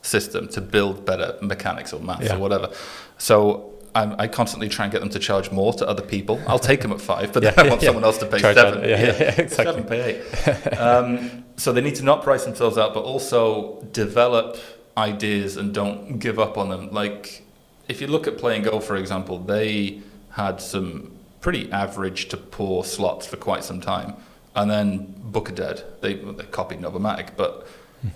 [0.00, 2.36] system, to build better mechanics or maths yeah.
[2.36, 2.70] or whatever?
[3.18, 6.40] So I'm, i constantly try and get them to charge more to other people.
[6.46, 7.88] I'll take them at five, but yeah, then I want yeah.
[7.88, 8.88] someone else to pay charge seven.
[8.88, 9.48] Yeah, yeah, exactly.
[9.48, 10.78] Seven, pay eight.
[10.78, 14.56] Um, so they need to not price themselves out, but also develop
[14.96, 16.90] ideas and don't give up on them.
[16.90, 17.44] Like,
[17.86, 21.12] if you look at Play and Go, for example, they had some
[21.42, 24.14] pretty average to poor slots for quite some time.
[24.54, 27.66] And then Book of Dead, they, they copied Novomatic, but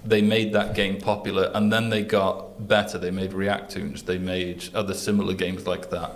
[0.05, 2.99] they made that game popular and then they got better.
[2.99, 6.13] They made Reactoonz, they made other similar games like that,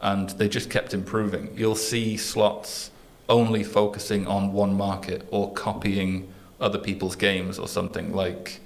[0.00, 1.50] and they just kept improving.
[1.56, 2.90] You'll see slots
[3.28, 8.60] only focusing on one market or copying other people's games or something like.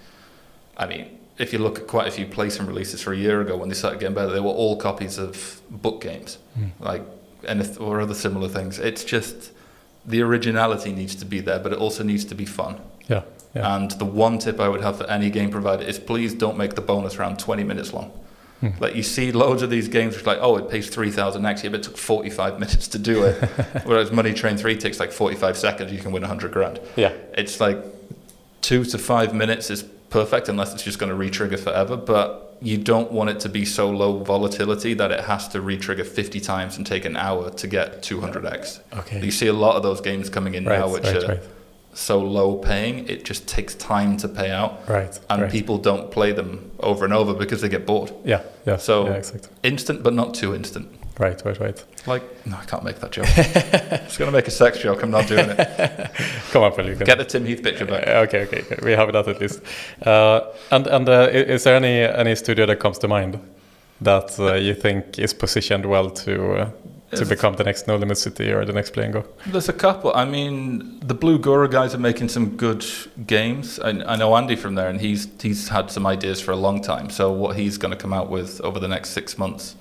[0.79, 3.57] I mean, if you look at quite a few PlayStation releases for a year ago
[3.57, 6.71] when they started getting better, they were all copies of book games, mm.
[6.81, 7.03] like
[7.47, 8.79] and or other similar things.
[8.79, 9.53] It's just
[10.07, 12.81] the originality needs to be there, but it also needs to be fun.
[13.09, 13.23] Yeah.
[13.55, 13.77] yeah.
[13.77, 16.75] And the one tip I would have for any game provider is please don't make
[16.75, 18.13] the bonus round 20 minutes long.
[18.61, 18.69] Hmm.
[18.81, 21.71] Like you see loads of these games which like, oh, it pays 3,000 next year,
[21.71, 23.37] but it took 45 minutes to do it.
[23.85, 26.81] Whereas Money Train 3 takes like 45 seconds, you can win 100 grand.
[26.97, 27.13] Yeah.
[27.35, 27.79] It's like
[28.63, 31.97] two to five minutes is perfect unless it's just going to re-trigger forever.
[31.97, 36.05] But you don't want it to be so low volatility that it has to re-trigger
[36.05, 38.81] 50 times and take an hour to get 200x.
[38.99, 39.25] Okay.
[39.25, 41.43] You see a lot of those games coming in right, now, which right, are right.
[41.93, 44.89] so low paying, it just takes time to pay out.
[44.89, 45.19] Right.
[45.29, 48.13] And people don't play them over and over because they get bored.
[48.25, 48.43] Yeah.
[48.65, 48.79] Yeah.
[48.79, 49.51] So yeah, exactly.
[49.63, 50.89] instant, but not too instant.
[51.19, 51.85] Right, right, right.
[52.07, 53.27] Like, no, I can't make that joke.
[53.37, 55.03] it's going to make a sex joke.
[55.03, 55.57] I'm not doing it.
[56.51, 56.89] Come on, Phil.
[56.89, 57.07] You can.
[57.07, 58.07] Get the Tim Heath picture back.
[58.07, 58.79] Uh, okay, okay, okay.
[58.83, 59.63] We have that at least.
[60.03, 63.41] Uh, and and uh, is there any any studio that comes to mind
[64.03, 66.71] that uh, you think is positioned well to uh,
[67.13, 69.25] to become the next No Limit City or the next Play and Go?
[69.47, 70.15] There's a couple.
[70.15, 72.85] I mean, the Blue Guru guys are making some good
[73.27, 73.79] games.
[73.81, 76.83] I, I, know Andy from there, and he's he's had some ideas for a long
[76.83, 77.09] time.
[77.09, 79.77] So what he's going to come out with over the next six months,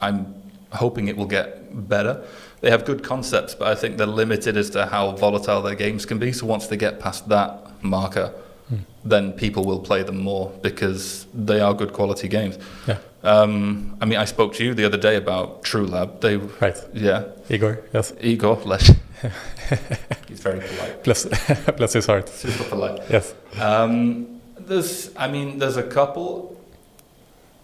[0.00, 0.43] I'm
[0.74, 2.24] hoping it will get better.
[2.60, 6.06] They have good concepts, but I think they're limited as to how volatile their games
[6.06, 6.32] can be.
[6.32, 8.32] So once they get past that marker,
[8.68, 8.76] hmm.
[9.04, 12.58] then people will play them more because they are good quality games.
[12.86, 12.98] Yeah.
[13.22, 16.20] Um, I mean, I spoke to you the other day about True Lab.
[16.20, 16.78] They right.
[16.92, 17.24] Yeah.
[17.48, 17.80] Igor.
[17.92, 18.12] Yes.
[18.20, 18.56] Igor.
[18.64, 18.92] Less.
[20.28, 21.04] He's very polite.
[21.04, 21.24] Bless,
[21.76, 22.28] bless his heart.
[22.28, 23.00] Super polite.
[23.08, 23.34] Yes.
[23.58, 26.60] Um, there's, I mean, there's a couple.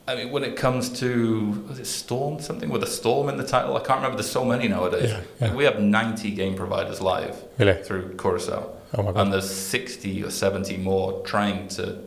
[0.06, 3.46] I mean, when it comes to was it Storm something with a storm in the
[3.46, 3.76] title?
[3.76, 4.16] I can't remember.
[4.16, 5.10] There's so many nowadays.
[5.10, 5.54] Yeah, yeah.
[5.54, 7.82] We have 90 game providers live really?
[7.82, 11.98] through Curacao, oh and there's 60 or 70 more trying to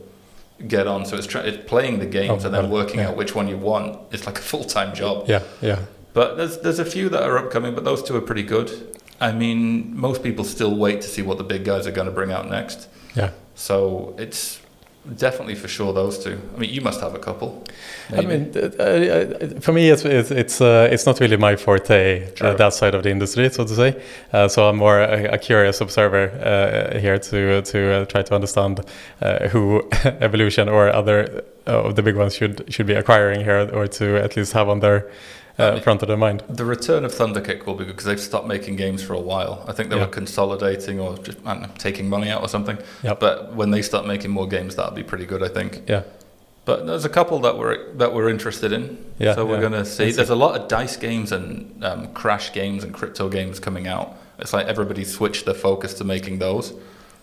[0.66, 1.06] get on.
[1.06, 3.08] So it's, try, it's playing the games oh and then working yeah.
[3.08, 3.98] out which one you want.
[4.12, 5.28] It's like a full time job.
[5.28, 5.80] Yeah, yeah.
[6.12, 8.98] But there's there's a few that are upcoming, but those two are pretty good.
[9.20, 12.12] I mean, most people still wait to see what the big guys are going to
[12.12, 12.88] bring out next.
[13.14, 13.30] Yeah.
[13.54, 14.60] So it's
[15.16, 16.40] Definitely for sure those two.
[16.56, 17.62] I mean, you must have a couple.
[18.10, 18.24] Maybe.
[18.24, 22.32] I mean, uh, uh, for me, it's it's it's, uh, it's not really my forte
[22.40, 24.02] uh, that side of the industry, so to say.
[24.32, 28.80] Uh, so I'm more a, a curious observer uh, here to to try to understand
[29.50, 34.16] who Evolution or other of the big ones should should be acquiring here, or to
[34.16, 35.10] at least have on their
[35.58, 36.42] uh, front of their mind.
[36.48, 39.64] The return of Thunderkick will be good because they've stopped making games for a while.
[39.68, 40.06] I think they yeah.
[40.06, 42.78] were consolidating or just know, taking money out or something.
[43.02, 43.20] Yep.
[43.20, 45.82] But when they start making more games, that'll be pretty good, I think.
[45.88, 46.02] Yeah.
[46.64, 49.04] But there's a couple that we're that we're interested in.
[49.18, 49.34] Yeah.
[49.34, 49.62] So we're yeah.
[49.62, 50.10] gonna see.
[50.12, 54.16] There's a lot of dice games and um, crash games and crypto games coming out.
[54.38, 56.72] It's like everybody switched their focus to making those.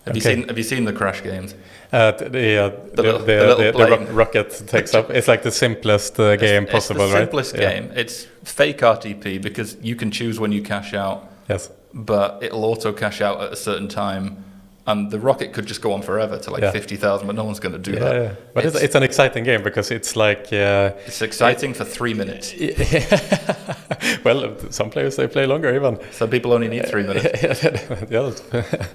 [0.06, 0.18] Have okay.
[0.18, 1.54] you seen Have you seen the crash games?
[1.92, 2.26] Uh, the,
[2.58, 5.10] uh, the, the, the, the ro rocket takes up.
[5.10, 7.24] It's like the simplest uh, game it's, possible, it's the right?
[7.24, 7.92] Simplest game.
[7.96, 11.30] It's fake RTP because you can choose when you cash out.
[11.50, 11.70] Yes.
[11.94, 14.44] But it'll auto cash out at a certain time
[14.88, 16.72] and the rocket could just go on forever to like yeah.
[16.72, 18.36] 50,000 but no one's going to do yeah, that yeah.
[18.54, 22.14] but it's, it's, an exciting game because it's like uh, it's exciting it, for three
[22.14, 22.54] minutes
[24.24, 27.44] well some players they play longer even some people only need three minutes
[28.10, 28.32] yeah,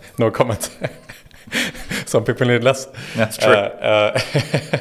[0.18, 0.70] no comment
[2.06, 4.78] some people need less that's true uh, uh,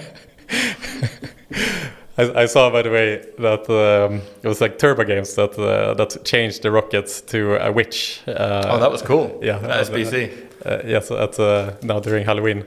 [2.17, 5.93] I, I, saw, by the way, that um, it was like Turbo Games that uh,
[5.95, 8.21] that changed the rockets to a witch.
[8.25, 9.37] Uh, oh, that was cool.
[9.43, 10.54] Yeah, at SBC.
[10.65, 12.65] Uh, yes, at uh, now during Halloween.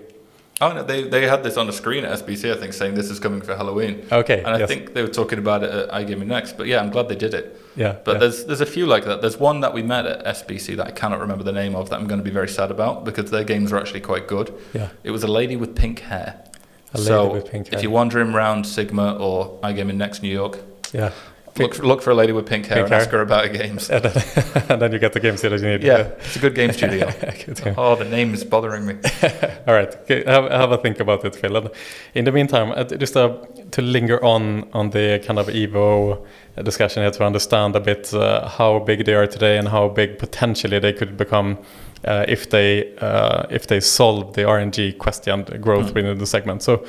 [0.60, 3.10] Oh no, they they had this on the screen at SBC, I think, saying this
[3.10, 4.04] is coming for Halloween.
[4.10, 4.38] Okay.
[4.38, 4.68] And I yes.
[4.68, 6.56] think they were talking about it at iGaming Next.
[6.56, 7.60] But yeah, I'm glad they did it.
[7.76, 7.96] Yeah.
[8.04, 8.18] But yeah.
[8.18, 9.20] there's there's a few like that.
[9.20, 12.00] There's one that we met at SBC that I cannot remember the name of that
[12.00, 14.52] I'm going to be very sad about because their games are actually quite good.
[14.74, 14.88] Yeah.
[15.04, 16.44] It was a lady with pink hair.
[16.92, 17.76] A lady so with pink hair.
[17.76, 20.58] if you're wandering around Sigma or iGaming Next New York,
[20.92, 21.12] yeah.
[21.58, 23.00] Look, look for a lady with pink hair pink and hair.
[23.02, 23.90] ask her about games.
[23.94, 24.22] and, then,
[24.68, 25.82] and then you get the games that you need.
[25.82, 27.06] Yeah, it's a good game studio.
[27.76, 28.94] oh, the name is bothering me.
[29.66, 31.56] All right, okay, have, have, a think about it, Phil.
[31.56, 31.70] And
[32.14, 33.38] in the meantime, uh, just uh,
[33.72, 36.24] to linger on on the kind of Evo
[36.62, 40.18] discussion here to understand a bit uh, how big they are today and how big
[40.18, 41.58] potentially they could become
[42.04, 45.94] uh, if they uh, if they solve the RNG question growth mm.
[45.94, 46.62] within the segment.
[46.62, 46.84] So,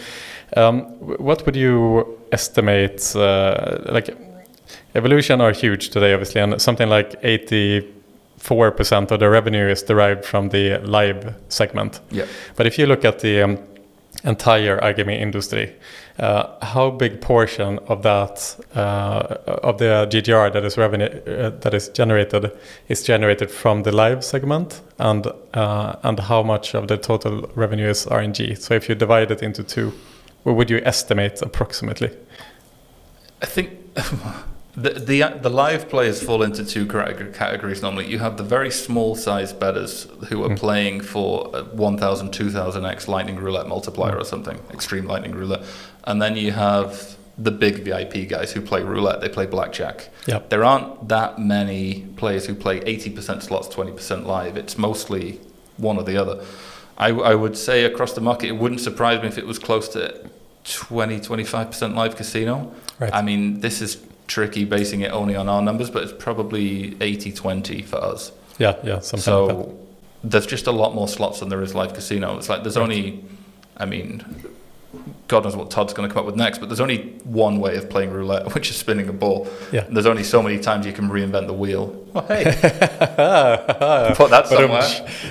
[0.56, 4.16] um, what would you estimate uh, like?
[4.96, 10.50] Evolution are huge today, obviously, and something like 84% of the revenue is derived from
[10.50, 12.00] the live segment.
[12.12, 12.26] Yeah.
[12.56, 13.60] But if you look at the um,
[14.24, 15.76] entire iGaming industry,
[16.18, 21.74] uh, how big portion of that uh, of the GGR that is revenue uh, that
[21.74, 22.52] is generated
[22.90, 27.90] is generated from the live segment, and uh, and how much of the total revenue
[27.90, 28.58] is RNG?
[28.58, 29.94] So if you divide it into two,
[30.44, 32.10] What would you estimate approximately?
[33.42, 33.70] I think
[34.82, 38.08] the, the the live players fall into two categories normally.
[38.08, 40.58] You have the very small size betters who are mm.
[40.58, 45.64] playing for 1000, 2000x lightning roulette multiplier or something, extreme lightning roulette.
[46.06, 50.10] And then you have the big VIP guys who play roulette, they play blackjack.
[50.28, 50.50] Yep.
[50.50, 54.58] There aren't that many players who play 80% slots, 20% live.
[54.58, 55.40] It's mostly
[55.78, 56.44] one or the other.
[56.98, 59.88] I, I would say across the market, it wouldn't surprise me if it was close
[59.90, 60.30] to
[60.66, 62.74] 20, 25% live casino.
[63.00, 63.14] Right.
[63.14, 63.96] I mean, this is
[64.30, 68.32] tricky basing it only on our numbers, but it's probably 80 20 for us.
[68.58, 69.76] Yeah, yeah, something so like
[70.24, 72.38] there's just a lot more slots than there is live casino.
[72.38, 72.84] It's like there's right.
[72.84, 73.24] only,
[73.78, 74.24] I mean,
[75.30, 77.78] God knows what Todd's going to come up with next, but there's only one way
[77.78, 79.48] of playing roulette, which is spinning a ball.
[79.72, 79.86] Yeah.
[79.86, 81.96] And there's only so many times you can reinvent the wheel.
[82.16, 82.44] Oh, hey,
[84.16, 84.82] put that somewhere.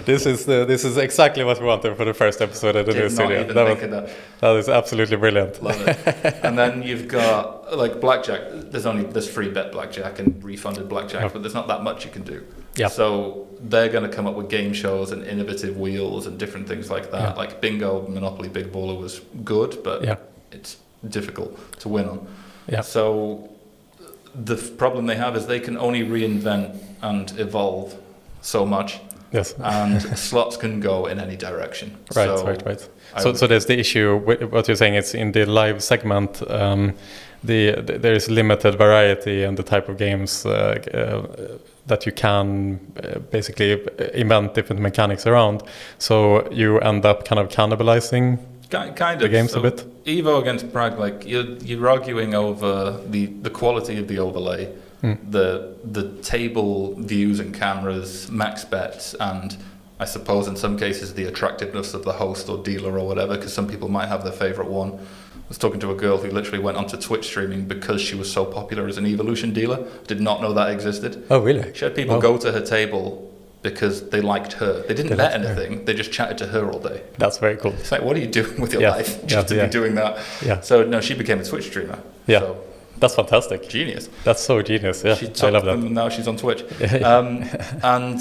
[0.04, 2.92] this is uh, this is exactly what we wanted for the first episode of the
[2.92, 3.52] Did new studio.
[3.52, 4.11] That, was, that.
[4.40, 5.61] that is absolutely brilliant.
[5.61, 5.98] Love it.
[6.44, 8.42] and then you've got like blackjack.
[8.70, 11.28] There's only there's free bet blackjack and refunded blackjack, oh.
[11.30, 12.46] but there's not that much you can do.
[12.76, 12.87] Yeah.
[12.87, 16.90] So they're going to come up with game shows and innovative wheels and different things
[16.90, 17.23] like that.
[17.23, 17.33] Yeah.
[17.35, 20.16] Like Bingo, Monopoly, Big Baller was good, but yeah.
[20.53, 20.77] it's
[21.09, 22.27] difficult to win on.
[22.68, 22.83] Yeah.
[22.83, 23.51] So
[24.35, 27.97] the problem they have is they can only reinvent and evolve
[28.40, 29.01] so much.
[29.31, 29.55] Yes.
[29.59, 31.99] and slots can go in any direction.
[32.16, 32.88] Right, so right, right.
[33.18, 34.16] So, so there's the issue.
[34.16, 36.42] What you're saying is in the live segment.
[36.51, 36.94] Um,
[37.44, 42.12] the, the, there is limited variety and the type of games uh, uh, that you
[42.12, 43.83] can uh, basically
[44.14, 45.62] invent different mechanics around.
[45.98, 48.38] So you end up kind of cannibalizing
[48.70, 50.05] kind of the games so a bit.
[50.05, 54.72] Evo against Prag, like you're you're arguing over the the quality of the overlay,
[55.03, 55.18] mm.
[55.31, 59.57] the the table views and cameras, max bets, and
[59.98, 63.53] I suppose in some cases the attractiveness of the host or dealer or whatever, because
[63.53, 64.98] some people might have their favorite one
[65.48, 68.44] was talking to a girl who literally went onto Twitch streaming because she was so
[68.44, 69.87] popular as an evolution dealer.
[70.06, 71.26] Did not know that existed.
[71.30, 71.74] Oh, really?
[71.74, 72.20] She had people oh.
[72.20, 73.24] go to her table
[73.62, 74.82] because they liked her.
[74.82, 75.78] They didn't they bet anything.
[75.78, 75.84] Her.
[75.84, 77.02] They just chatted to her all day.
[77.16, 77.72] That's very cool.
[77.72, 78.90] It's like, what are you doing with your yeah.
[78.90, 79.66] life just yeah, to yeah.
[79.66, 80.18] be doing that?
[80.44, 80.61] Yeah.
[80.61, 81.98] So no, she became a Twitch streamer.
[82.26, 82.40] Yeah.
[82.40, 82.64] So,
[82.98, 83.68] that's fantastic.
[83.68, 84.08] Genius.
[84.24, 85.04] That's so genius.
[85.04, 85.74] Yeah, she I love that.
[85.74, 86.62] And now she's on Twitch.
[87.02, 87.44] um,
[87.82, 88.20] and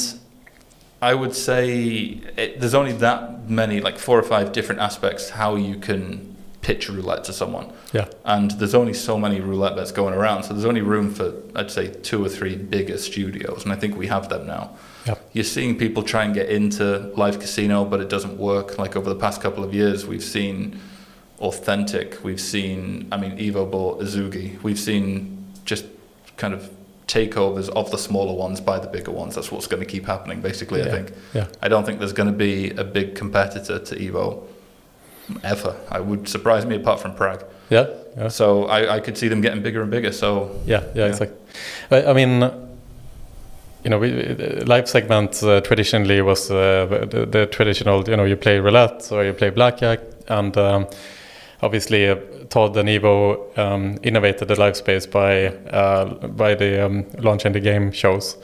[1.01, 5.55] I would say it, there's only that many, like four or five different aspects how
[5.55, 6.26] you can
[6.67, 7.71] pitch roulette to someone.
[7.93, 8.09] Yeah.
[8.25, 11.71] And there's only so many roulette bets going around, so there's only room for I'd
[11.71, 14.75] say two or three bigger studios, and I think we have them now.
[15.05, 15.15] Yeah.
[15.31, 16.83] You're seeing people try and get into
[17.15, 18.77] live casino, but it doesn't work.
[18.77, 20.77] Like over the past couple of years, we've seen
[21.39, 22.21] authentic.
[22.21, 24.61] We've seen, I mean, Evo bought Ezugi.
[24.61, 25.85] We've seen just
[26.35, 26.69] kind of
[27.07, 29.35] takeovers of the smaller ones by the bigger ones.
[29.35, 30.81] That's what's going to keep happening, basically.
[30.81, 30.87] Yeah.
[30.87, 31.13] I think.
[31.33, 31.47] Yeah.
[31.61, 34.45] I don't think there's going to be a big competitor to Evo
[35.43, 35.75] ever.
[35.89, 37.43] I would surprise me apart from Prag.
[37.69, 37.87] Yeah.
[38.17, 38.27] yeah.
[38.29, 40.11] So I, I could see them getting bigger and bigger.
[40.11, 41.05] So yeah, yeah, yeah.
[41.07, 41.37] exactly.
[41.91, 42.41] I, I mean,
[43.83, 44.11] you know, we,
[44.65, 48.07] live segment uh, traditionally was uh, the, the, traditional.
[48.09, 50.87] You know, you play roulette or you play blackjack, and um,
[51.61, 52.15] obviously uh,
[52.49, 57.59] Todd and Evo um, innovated the live space by uh, by the um, launching the
[57.59, 58.37] game shows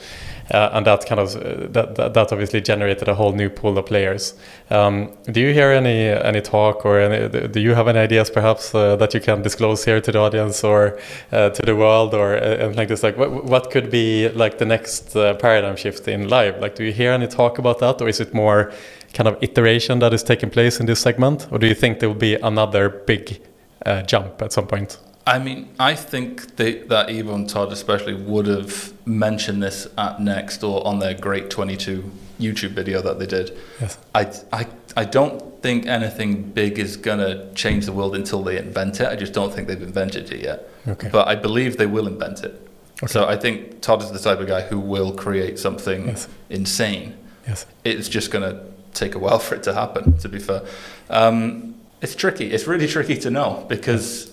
[0.52, 1.34] uh, and that kind of
[1.74, 4.36] that, that, that obviously generated a whole new pool of players.
[4.70, 8.76] Um, do you hear any any talk or any, do you have any ideas perhaps
[8.76, 11.00] uh, that you can disclose here to the audience or
[11.32, 13.04] uh, to the world or uh, anything like this?
[13.04, 16.60] Like what what could be like the next uh, paradigm shift in live?
[16.60, 18.72] Like do you hear any talk about that or is it more
[19.14, 22.10] kind of iteration that is taking place in this segment or do you think there
[22.10, 23.40] will be another big
[23.86, 24.98] uh, jump at some point?
[25.26, 30.20] I mean, I think they, that Evo and Todd especially would have mentioned this at
[30.20, 33.58] Next or on their Great 22 YouTube video that they did.
[33.80, 33.98] Yes.
[34.14, 38.58] I, I, I don't think anything big is going to change the world until they
[38.58, 39.08] invent it.
[39.08, 40.70] I just don't think they've invented it yet.
[40.88, 41.10] Okay.
[41.10, 42.68] But I believe they will invent it.
[43.02, 43.08] Okay.
[43.08, 46.28] So I think Todd is the type of guy who will create something yes.
[46.50, 47.18] insane.
[47.48, 47.66] Yes.
[47.86, 48.62] It's just going to
[48.94, 50.64] take a while for it to happen, to be fair.
[51.10, 52.52] Um, it's tricky.
[52.52, 54.33] It's really tricky to know because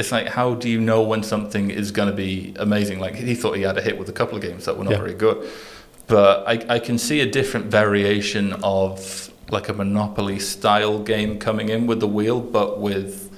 [0.00, 2.98] it's like how do you know when something is going to be amazing?
[2.98, 4.92] Like he thought he had a hit with a couple of games that were not
[4.92, 4.98] yeah.
[4.98, 5.48] very good,
[6.06, 11.68] but I, I can see a different variation of like a Monopoly style game coming
[11.68, 13.30] in with the wheel, but with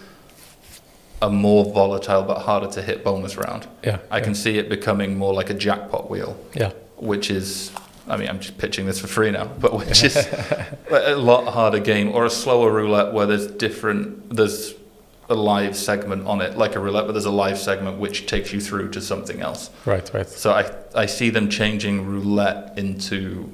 [1.21, 3.67] a more volatile but harder to hit bonus round.
[3.85, 4.25] Yeah, I yeah.
[4.25, 6.37] can see it becoming more like a jackpot wheel.
[6.55, 7.71] Yeah, which is.
[8.09, 10.17] I mean, I'm just pitching this for free now, but which is
[10.91, 14.75] a lot harder game, or a slower roulette where there's different, there's
[15.33, 18.53] a live segment on it, like a roulette, but there's a live segment which takes
[18.53, 19.71] you through to something else.
[19.85, 20.29] Right, right.
[20.29, 23.51] So I, I see them changing roulette into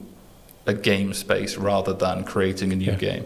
[0.66, 2.96] a game space rather than creating a new yeah.
[2.96, 3.24] game.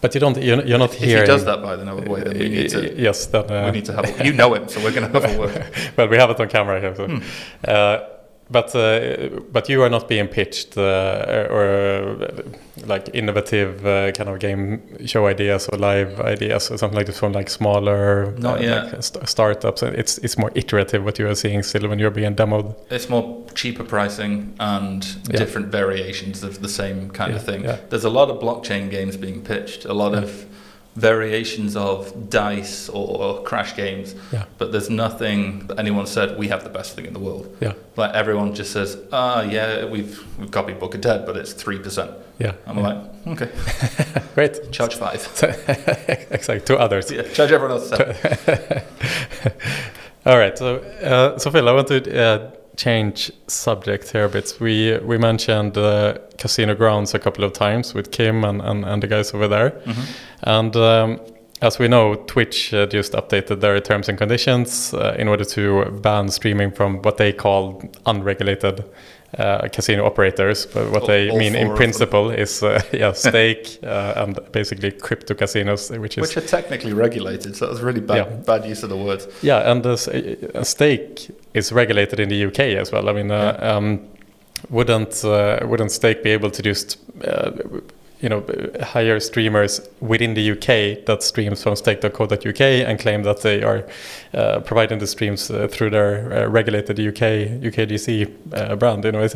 [0.00, 0.40] But you don't.
[0.40, 1.22] You're, you're not if, hearing.
[1.22, 3.00] If he does that by the way, then we need to.
[3.00, 4.20] Yes, then uh, we need to have.
[4.20, 5.92] A, you know him, so we're going to have a word.
[5.96, 6.94] well, we have it on camera here.
[6.94, 7.08] So.
[7.08, 7.18] Hmm.
[7.66, 7.98] Uh,
[8.50, 12.42] but uh, but you are not being pitched uh, or uh,
[12.86, 17.18] like innovative uh, kind of game show ideas or live ideas or something like this
[17.18, 18.92] from like smaller not yet.
[18.92, 19.82] Like st startups.
[19.82, 22.74] It's it's more iterative what you are seeing still when you're being demoed.
[22.90, 25.38] It's more cheaper pricing and yeah.
[25.38, 27.64] different variations of the same kind yeah, of thing.
[27.64, 27.78] Yeah.
[27.90, 29.84] There's a lot of blockchain games being pitched.
[29.84, 30.47] A lot of
[30.98, 34.46] variations of dice or crash games, yeah.
[34.58, 37.56] but there's nothing that anyone said we have the best thing in the world.
[37.60, 37.74] Yeah.
[37.96, 41.78] Like everyone just says, ah, yeah, we've we've copied Book of Dead, but it's three
[41.78, 42.10] percent.
[42.38, 42.54] Yeah.
[42.66, 42.88] I'm yeah.
[42.88, 43.48] like, okay,
[44.34, 44.72] great.
[44.72, 45.22] Charge five.
[46.30, 46.60] exactly.
[46.60, 47.10] Two others.
[47.10, 47.22] Yeah.
[47.22, 47.92] Charge everyone else.
[50.26, 50.58] All right.
[50.58, 52.24] So, uh, so Phil, I want to.
[52.24, 54.56] Uh, change subject here a bit.
[54.60, 59.02] We we mentioned uh, Casino Grounds a couple of times with Kim and, and, and
[59.02, 60.02] the guys over there, mm-hmm.
[60.44, 61.20] and um,
[61.60, 65.84] as we know, Twitch uh, just updated their terms and conditions uh, in order to
[66.02, 68.84] ban streaming from what they call unregulated
[69.36, 70.66] uh, casino operators.
[70.66, 74.92] But what all, they all mean in principle is uh, yeah, stake uh, and basically
[74.92, 77.56] crypto casinos, which is which are technically regulated.
[77.56, 78.36] So that was really bad yeah.
[78.36, 79.26] bad use of the word.
[79.42, 79.96] Yeah, and the
[80.64, 83.08] stake is regulated in the UK as well.
[83.08, 83.76] I mean, uh, yeah.
[83.76, 84.08] um,
[84.70, 85.22] wouldn't
[85.70, 86.98] wouldn't stake be able to just
[88.20, 88.44] you know
[88.82, 93.86] hire streamers within the UK that streams from stake.co.uk and claim that they are
[94.34, 99.04] uh, providing the streams uh, through their uh, regulated UK UKGC uh, brand.
[99.04, 99.28] You know,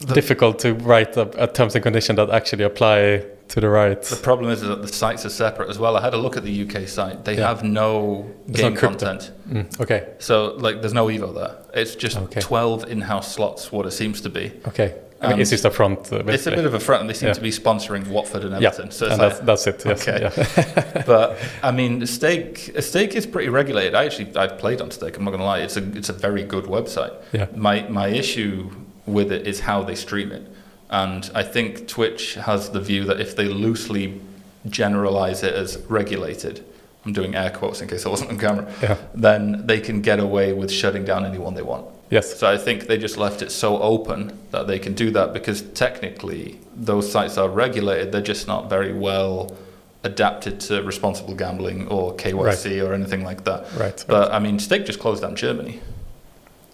[0.00, 4.10] the difficult to write a, a, terms and condition that actually apply to the rights.
[4.10, 5.96] The problem is that the sites are separate as well.
[5.96, 7.48] I had a look at the UK site; they yeah.
[7.48, 9.32] have no there's game no content.
[9.48, 10.14] Mm, okay.
[10.18, 11.56] So like, there's no Evo there.
[11.74, 12.40] It's just okay.
[12.40, 13.70] 12 in-house slots.
[13.70, 14.52] What it seems to be.
[14.68, 14.94] Okay.
[15.20, 16.12] I mean, it's just a front.
[16.12, 17.34] Uh, it's a bit of a front, and they seem yeah.
[17.34, 18.86] to be sponsoring Watford and Everton.
[18.86, 18.92] Yeah.
[18.92, 19.84] So and like, that's, that's, it.
[19.86, 20.08] Yes.
[20.08, 20.20] Okay.
[20.22, 21.02] Yeah.
[21.06, 23.94] but I mean, stake stake is pretty regulated.
[23.94, 25.16] I actually I've played on stake.
[25.16, 25.60] I'm not going to lie.
[25.60, 27.14] It's a it's a very good website.
[27.32, 27.46] Yeah.
[27.54, 28.70] My my issue
[29.06, 30.46] with it is how they stream it,
[30.90, 34.20] and I think Twitch has the view that if they loosely
[34.68, 36.64] generalize it as regulated,
[37.04, 38.96] I'm doing air quotes in case I wasn't on camera, yeah.
[39.14, 41.86] then they can get away with shutting down anyone they want.
[42.10, 42.38] Yes.
[42.38, 45.62] So I think they just left it so open that they can do that because
[45.62, 48.12] technically those sites are regulated.
[48.12, 49.56] They're just not very well
[50.04, 52.88] adapted to responsible gambling or KYC right.
[52.88, 53.72] or anything like that.
[53.74, 54.04] Right.
[54.06, 54.36] But right.
[54.36, 55.80] I mean, Stake just closed down Germany.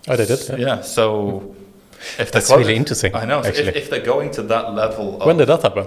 [0.08, 0.40] Oh, they did.
[0.48, 0.56] Yeah.
[0.56, 1.54] yeah so
[2.18, 3.14] if that's really interesting.
[3.14, 3.42] I know.
[3.42, 5.86] So if, if, they're going to that level, when did that happen?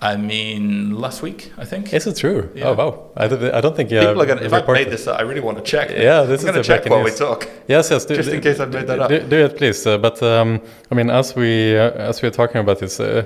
[0.00, 1.92] I mean, last week, I think.
[1.92, 2.50] Is it true?
[2.54, 2.68] Yeah.
[2.68, 3.10] Oh, wow.
[3.16, 3.92] I, I don't think.
[3.92, 5.90] Uh, People are going to, if I made this I really want to check.
[5.90, 7.48] Yeah, this I'm is going to check while we talk.
[7.66, 8.04] Yes, yes.
[8.04, 9.08] Do, Just in case I made that up.
[9.08, 9.84] Do, do it, please.
[9.84, 10.60] Uh, but um,
[10.92, 13.24] I mean, as we uh, as we're talking about this, uh,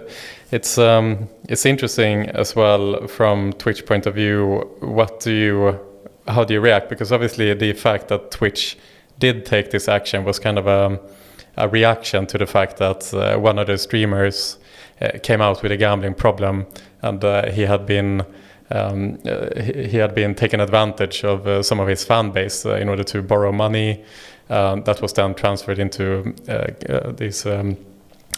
[0.51, 4.70] it's um, it's interesting as well from Twitch point of view.
[4.80, 5.78] What do you,
[6.26, 6.89] how do you react?
[6.89, 8.78] Because obviously, the fact that Twitch
[9.18, 10.99] did take this action was kind of a,
[11.57, 14.59] a reaction to the fact that uh, one of the streamers
[15.00, 16.66] uh, came out with a gambling problem,
[17.03, 18.24] and uh, he had been
[18.70, 23.05] um, uh, he had been taking advantage of some of his fan base in order
[23.05, 24.03] to borrow money.
[24.48, 26.34] that was then transferred into
[27.16, 27.44] these.
[27.44, 27.76] Um,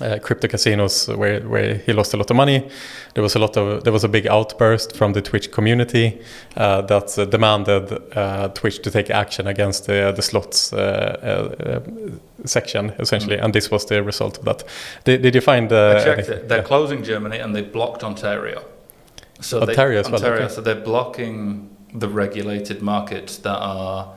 [0.00, 2.68] uh, crypto casinos where, where he lost a lot of money.
[3.14, 6.20] There was a lot of there was a big outburst from the Twitch community
[6.56, 11.80] uh, that uh, demanded uh, Twitch to take action against the the slots uh, uh,
[12.44, 13.44] section essentially, mm.
[13.44, 14.64] and this was the result of that.
[15.04, 15.72] Did, did you find?
[15.72, 16.48] I checked it.
[16.48, 16.64] They're yeah.
[16.64, 18.64] closing Germany and they blocked Ontario.
[19.40, 20.14] So Ontario they, as well.
[20.14, 20.54] Ontario, okay.
[20.54, 24.14] so they're blocking the regulated markets that are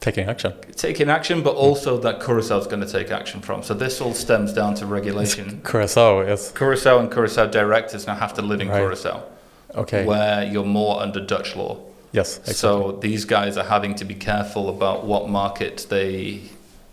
[0.00, 0.54] taking action.
[0.76, 3.62] Taking action, but also that Curacao is going to take action from.
[3.62, 5.60] So this all stems down to regulation.
[5.64, 6.52] Curacao, yes.
[6.52, 8.78] Curacao and Curacao directors now have to live in right.
[8.78, 9.22] Curacao.
[9.74, 10.04] Okay.
[10.04, 11.78] Where you're more under Dutch law.
[12.12, 12.38] Yes.
[12.38, 12.54] Exactly.
[12.54, 16.40] So these guys are having to be careful about what market they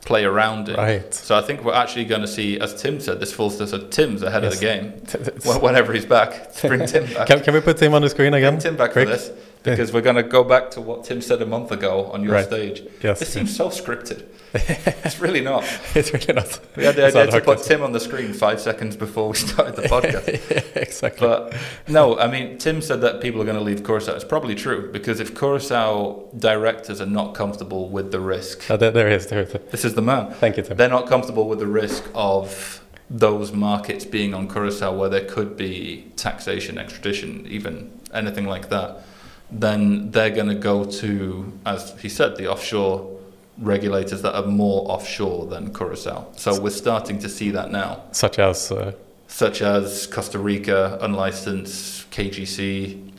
[0.01, 0.75] play around in.
[0.75, 1.13] Right.
[1.13, 3.87] So I think we're actually going to see, as Tim said, this falls to so
[3.87, 4.53] Tim's ahead yes.
[4.53, 5.61] of the game.
[5.61, 7.27] Whenever he's back, bring Tim back.
[7.27, 8.53] can, can, we put Tim on the screen again?
[8.53, 9.07] Bring Tim back Quick.
[9.07, 9.31] for this
[9.71, 12.33] because we're going to go back to what Tim said a month ago on your
[12.33, 12.45] right.
[12.45, 12.83] stage.
[13.01, 13.19] Yes.
[13.19, 14.25] This seems so scripted.
[14.53, 15.63] it's really not.
[15.93, 16.59] it's really not.
[16.75, 19.35] We had the it's idea to put Tim on the screen five seconds before we
[19.35, 20.49] started the podcast.
[20.49, 21.27] yeah, exactly.
[21.27, 21.55] But
[21.87, 24.15] no, I mean, Tim said that people are going to leave Curacao.
[24.15, 28.69] It's probably true because if Curacao directors are not comfortable with the risk.
[28.71, 29.27] Oh, there, there is.
[29.27, 29.51] There is.
[29.71, 30.31] This is the man.
[30.33, 30.77] Thank you, Tim.
[30.77, 35.55] They're not comfortable with the risk of those markets being on Curacao where there could
[35.55, 39.03] be taxation, extradition, even anything like that
[39.51, 43.17] then they're going to go to, as he said, the offshore
[43.57, 46.27] regulators that are more offshore than Curacao.
[46.35, 48.03] So we're starting to see that now.
[48.11, 48.71] Such as?
[48.71, 48.93] Uh,
[49.27, 53.11] such as Costa Rica, unlicensed, KGC.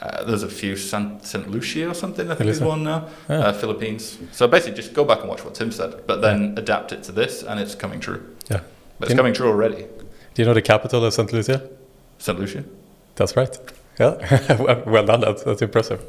[0.00, 1.50] Uh, there's a few San, St.
[1.50, 3.08] Lucia or something, I think is one now.
[3.28, 3.38] Yeah.
[3.38, 4.18] Uh, Philippines.
[4.32, 6.60] So basically, just go back and watch what Tim said, but then yeah.
[6.60, 8.36] adapt it to this, and it's coming true.
[8.50, 8.60] Yeah.
[8.98, 9.86] But it's coming true already.
[10.34, 11.32] Do you know the capital of St.
[11.32, 11.68] Lucia?
[12.18, 12.38] St.
[12.38, 12.64] Lucia.
[13.14, 13.58] That's right.
[13.98, 15.20] Yeah, well done.
[15.20, 16.04] That's, that's impressive.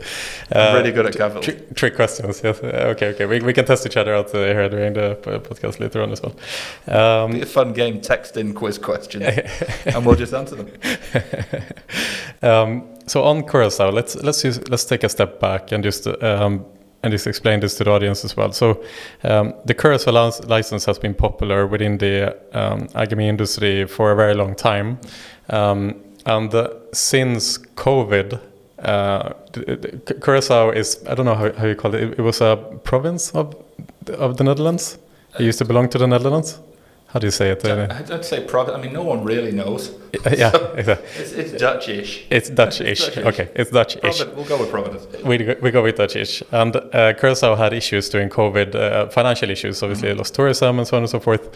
[0.51, 1.41] I'm uh, really good at.
[1.41, 2.41] Tr trick questions.
[2.43, 2.59] Yes.
[2.59, 3.07] Uh, okay.
[3.09, 3.25] Okay.
[3.25, 6.21] We, we can test each other out uh, here during the podcast later on as
[6.21, 6.35] well.
[6.87, 8.01] Um, Be a fun game.
[8.01, 9.23] Text in quiz questions,
[9.85, 10.71] and we'll just answer them.
[12.41, 16.65] um, so on Curacao, let's let's use, let's take a step back and just um,
[17.03, 18.51] and just explain this to the audience as well.
[18.51, 18.83] So,
[19.23, 24.33] um, the Curacao license has been popular within the um, iGaming industry for a very
[24.33, 24.99] long time.
[25.49, 28.39] Um, and uh, since COVID,
[28.79, 29.33] uh,
[30.21, 33.31] Curacao is, I don't know how, how you call it, it, it was a province
[33.31, 33.55] of,
[34.09, 34.97] of the Netherlands.
[35.39, 36.59] It used to belong to the Netherlands.
[37.07, 37.65] How do you say it?
[37.65, 38.77] I'd say province.
[38.77, 39.95] I mean, no one really knows.
[40.37, 41.07] Yeah, so exactly.
[41.21, 42.25] It's, it's Dutchish.
[42.29, 43.05] It's Dutchish.
[43.05, 44.19] Dutch okay, it's Dutchish.
[44.35, 45.07] We'll go with Providence.
[45.23, 46.43] We go, we go with Dutchish.
[46.51, 49.81] And uh, Curacao had issues during COVID, uh, financial issues.
[49.81, 50.17] Obviously, mm-hmm.
[50.17, 51.49] lost tourism and so on and so forth.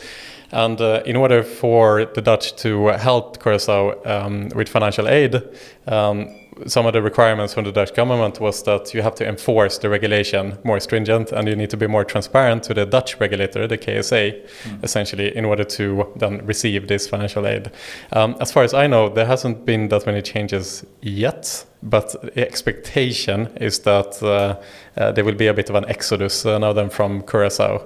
[0.52, 5.42] And uh, in order for the Dutch to help Curacao um, with financial aid,
[5.88, 6.36] um,
[6.68, 9.90] some of the requirements from the Dutch government was that you have to enforce the
[9.90, 13.78] regulation more stringent and you need to be more transparent to the Dutch regulator, the
[13.78, 14.84] KSA, mm.
[14.84, 17.72] essentially, in order to then receive this financial aid.
[18.12, 22.48] Um, as far as I know, there hasn't been that many changes yet, but the
[22.48, 24.60] expectation is that uh,
[25.00, 27.82] uh, there will be a bit of an exodus uh, now then from Curacao.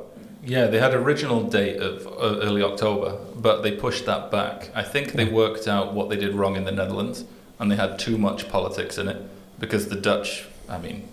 [0.46, 4.70] Yeah, they had original date of uh, early October, but they pushed that back.
[4.76, 7.26] I think they worked out what they did wrong in the Netherlands
[7.60, 9.22] and they had too much politics in it
[9.60, 11.08] because the Dutch, I mean,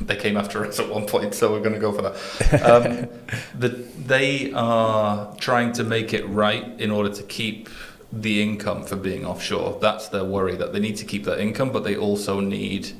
[0.00, 2.62] they came after us at one point, so we're going to go for that.
[2.62, 3.08] Um,
[3.56, 7.68] the, they are trying to make it right in order to keep
[8.12, 9.78] the income for being offshore.
[9.80, 12.92] That's their worry that they need to keep that income, but they also need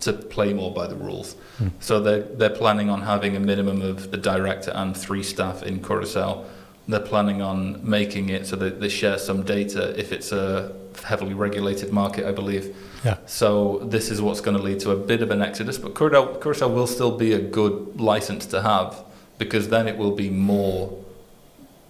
[0.00, 1.34] to play more by the rules.
[1.58, 1.68] Hmm.
[1.80, 5.82] So they're, they're planning on having a minimum of the director and three staff in
[5.82, 6.44] Curacao.
[6.86, 10.74] They're planning on making it so that they share some data if it's a
[11.04, 12.74] heavily regulated market, I believe.
[13.04, 13.18] Yeah.
[13.26, 16.38] So this is what's going to lead to a bit of an exodus, but Curacao,
[16.38, 19.04] Curacao will still be a good license to have
[19.38, 21.04] because then it will be more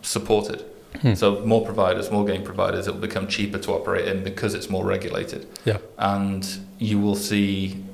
[0.02, 0.64] supported.
[1.00, 1.14] Hmm.
[1.14, 4.68] So more providers, more game providers, it will become cheaper to operate in because it's
[4.68, 5.46] more regulated.
[5.64, 5.78] Yeah.
[5.98, 6.46] And
[6.78, 7.84] you will see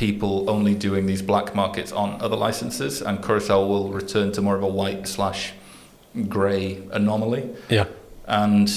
[0.00, 4.56] people only doing these black markets on other licenses, and Curacao will return to more
[4.56, 5.52] of a white slash
[6.36, 7.44] grey anomaly.
[7.68, 7.84] Yeah.
[8.24, 8.68] And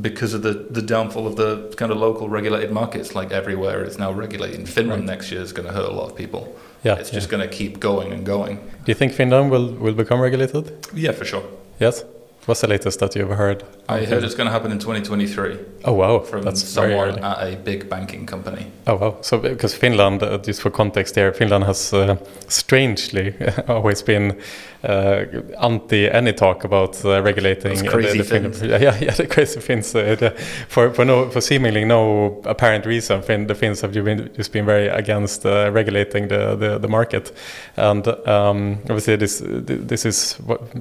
[0.00, 3.98] because of the, the downfall of the kind of local regulated markets, like everywhere is
[3.98, 4.68] now regulated.
[4.68, 5.12] Finland right.
[5.12, 6.42] next year is going to hurt a lot of people.
[6.84, 8.56] Yeah, it's just going to keep going and going.
[8.84, 10.64] Do you think Finland will, will become regulated?
[10.94, 11.42] Yeah, for sure.
[11.80, 12.04] Yes.
[12.50, 13.62] What's the latest that you've heard?
[13.88, 15.56] I heard it's going to happen in 2023.
[15.84, 18.66] Oh wow, from That's someone at a big banking company.
[18.88, 19.18] Oh wow!
[19.20, 22.16] So because Finland, uh, just for context here, Finland has uh,
[22.48, 23.34] strangely
[23.68, 24.36] always been
[24.82, 25.24] uh,
[25.60, 28.62] anti any talk about uh, regulating crazy the, the Finns.
[28.62, 29.94] Yeah, yeah, yeah, the crazy Finns.
[29.94, 30.30] Uh,
[30.68, 34.66] for for no for seemingly no apparent reason, Fin, the Finns have been, just been
[34.66, 37.32] very against uh, regulating the, the, the market,
[37.76, 40.34] and um, obviously this this is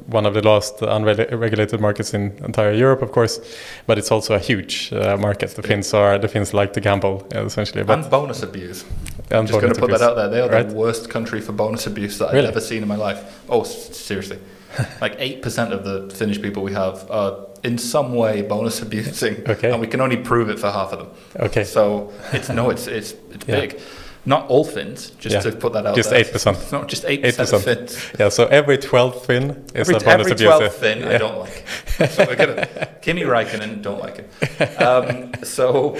[0.07, 3.39] one of the last unregulated markets in entire Europe, of course,
[3.87, 5.49] but it's also a huge uh, market.
[5.55, 8.85] The Finns are the Finns like to gamble essentially, but and bonus abuse.
[9.31, 9.99] I'm just going to put abuse.
[9.99, 10.29] that out there.
[10.29, 10.69] They are right?
[10.69, 12.47] the worst country for bonus abuse that really?
[12.47, 13.43] I've ever seen in my life.
[13.49, 14.39] Oh seriously.
[15.01, 19.47] like 8% of the Finnish people we have are in some way bonus abusing.
[19.47, 19.71] Okay.
[19.71, 21.09] And we can only prove it for half of them.
[21.47, 21.63] Okay.
[21.63, 23.59] So it's no, it's it's it's yeah.
[23.61, 23.81] big.
[24.29, 25.41] Not all fins, just yeah.
[25.41, 26.23] to put that out just there.
[26.23, 26.71] Just 8%.
[26.71, 27.53] Not just 8%, 8%.
[27.53, 28.11] of Finns.
[28.19, 30.69] Yeah, so every 12th fin is every, a bonus every abuser.
[30.69, 31.09] 12th fin yeah.
[31.09, 31.65] I don't like.
[32.11, 32.67] So we're gonna,
[33.01, 34.79] Kimi Raikkonen, don't like it.
[34.79, 35.97] Um, so,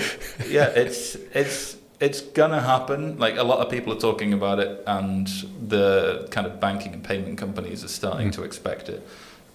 [0.48, 3.18] yeah, it's it's it's gonna happen.
[3.18, 5.28] Like a lot of people are talking about it, and
[5.68, 8.34] the kind of banking and payment companies are starting mm.
[8.34, 9.08] to expect it.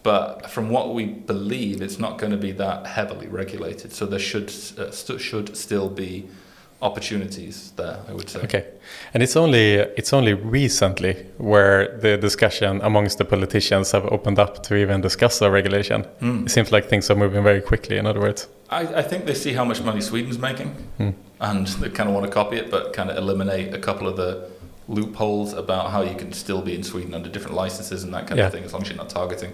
[0.03, 3.93] But from what we believe, it's not going to be that heavily regulated.
[3.93, 6.29] So there should uh, st- should still be
[6.85, 7.99] opportunities there.
[8.09, 8.41] I would say.
[8.41, 8.65] Okay,
[9.15, 14.63] and it's only it's only recently where the discussion amongst the politicians have opened up
[14.65, 16.05] to even discuss the regulation.
[16.21, 16.47] Mm.
[16.47, 17.97] It seems like things are moving very quickly.
[17.97, 20.77] In other words, I, I think they see how much money Sweden's making.
[20.99, 24.07] Mm and they kind of want to copy it, but kind of eliminate a couple
[24.09, 24.51] of the
[24.89, 28.39] loopholes about how you can still be in Sweden under different licenses and that kind
[28.39, 28.47] yeah.
[28.47, 29.53] of thing, as long as you're not targeting.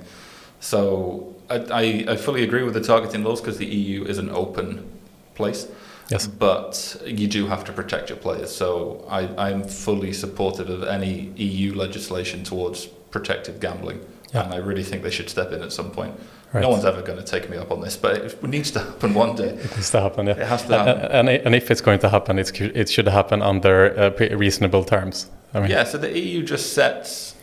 [0.60, 4.30] So I, I, I fully agree with the targeting laws because the EU is an
[4.30, 4.88] open
[5.34, 5.66] place.
[6.10, 6.26] Yes.
[6.26, 8.54] But you do have to protect your players.
[8.54, 14.04] So I, I'm fully supportive of any EU legislation towards protective gambling.
[14.34, 14.44] Yeah.
[14.44, 16.18] And I really think they should step in at some point.
[16.52, 16.62] Right.
[16.62, 19.14] No one's ever going to take me up on this, but it needs to happen
[19.14, 19.50] one day.
[19.50, 20.32] It needs to happen, yeah.
[20.32, 21.10] It has to happen.
[21.12, 25.30] And, and, if it's going to happen, it's, it should happen under uh, reasonable terms.
[25.54, 27.36] I mean, yeah, so the EU just sets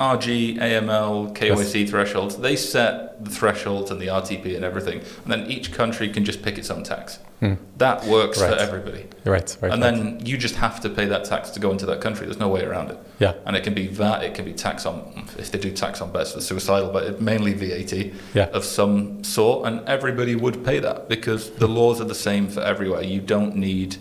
[0.00, 1.90] RG, AML, KYC yes.
[1.90, 2.36] thresholds.
[2.36, 6.42] They set the thresholds and the RTP and everything, and then each country can just
[6.42, 7.18] pick its own tax.
[7.40, 7.54] Hmm.
[7.78, 8.52] That works right.
[8.52, 9.06] for everybody.
[9.24, 9.72] Right, right.
[9.72, 9.94] And right.
[9.94, 12.26] then you just have to pay that tax to go into that country.
[12.26, 12.98] There's no way around it.
[13.18, 13.34] Yeah.
[13.44, 16.12] And it can be VAT, it can be tax on, if they do tax on
[16.12, 18.46] bets, the suicidal, but it's mainly VAT yeah.
[18.52, 19.66] of some sort.
[19.66, 23.02] And everybody would pay that because the laws are the same for everywhere.
[23.02, 23.96] You don't need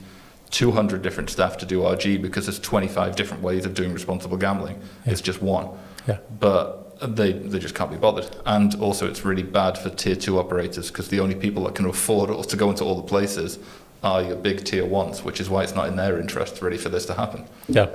[0.51, 4.79] 200 different staff to do RG because there's 25 different ways of doing responsible gambling.
[5.05, 5.13] Yeah.
[5.13, 5.69] It's just one.
[6.07, 6.17] Yeah.
[6.39, 8.27] But they they just can't be bothered.
[8.45, 11.85] And also, it's really bad for tier two operators because the only people that can
[11.85, 13.59] afford to go into all the places
[14.03, 16.89] are your big tier ones, which is why it's not in their interest really for
[16.89, 17.45] this to happen.
[17.67, 17.87] Yeah.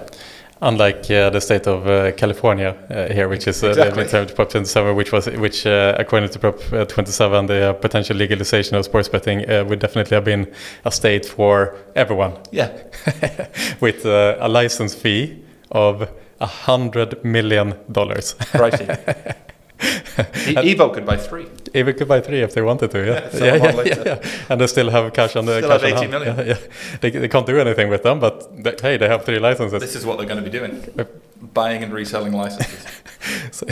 [0.60, 4.04] Unlike uh, the state of uh, California uh, here, which is uh, exactly.
[4.04, 8.76] the Prop 27, which was which uh, according to Prop uh, 27, the potential legalization
[8.76, 9.38] of sports betting
[9.68, 10.52] would definitely have been
[10.84, 12.34] a state for everyone.
[12.52, 12.70] Yeah,
[13.80, 15.42] with a license fee
[15.72, 16.08] of
[16.42, 18.34] a hundred million dollars.
[18.34, 18.86] Pricey.
[19.82, 21.46] Evo could buy three.
[21.74, 22.98] Evo could buy three if they wanted to.
[22.98, 26.02] Yeah, yeah, yeah, yeah, yeah, And they still have cash on the still cash have
[26.02, 26.36] 80 million.
[26.36, 26.58] Yeah, yeah.
[27.00, 29.80] They, they can't do anything with them, but they, hey, they have three licenses.
[29.80, 30.72] This is what they're going to be doing:
[31.54, 32.86] buying and reselling licenses.
[33.50, 33.66] so,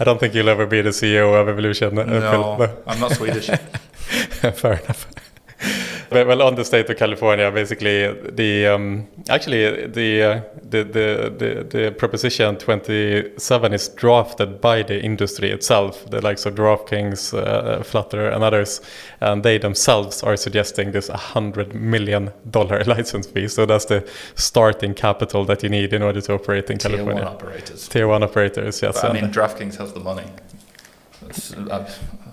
[0.00, 1.98] I don't think you'll ever be the CEO of Evolution.
[1.98, 2.82] Uh, no, no.
[2.86, 3.46] I'm not Swedish.
[3.46, 5.06] Fair enough
[6.26, 11.64] well, on the state of California, basically, the um, actually the, uh, the, the the
[11.68, 18.28] the proposition 27 is drafted by the industry itself, the likes of DraftKings, uh, Flutter,
[18.28, 18.80] and others,
[19.20, 23.48] and they themselves are suggesting this 100 million dollar license fee.
[23.48, 27.22] So that's the starting capital that you need in order to operate in Tier California.
[27.22, 27.88] Tier one operators.
[27.88, 29.00] Tier one operators, yes.
[29.00, 30.30] But, I mean, DraftKings has the money.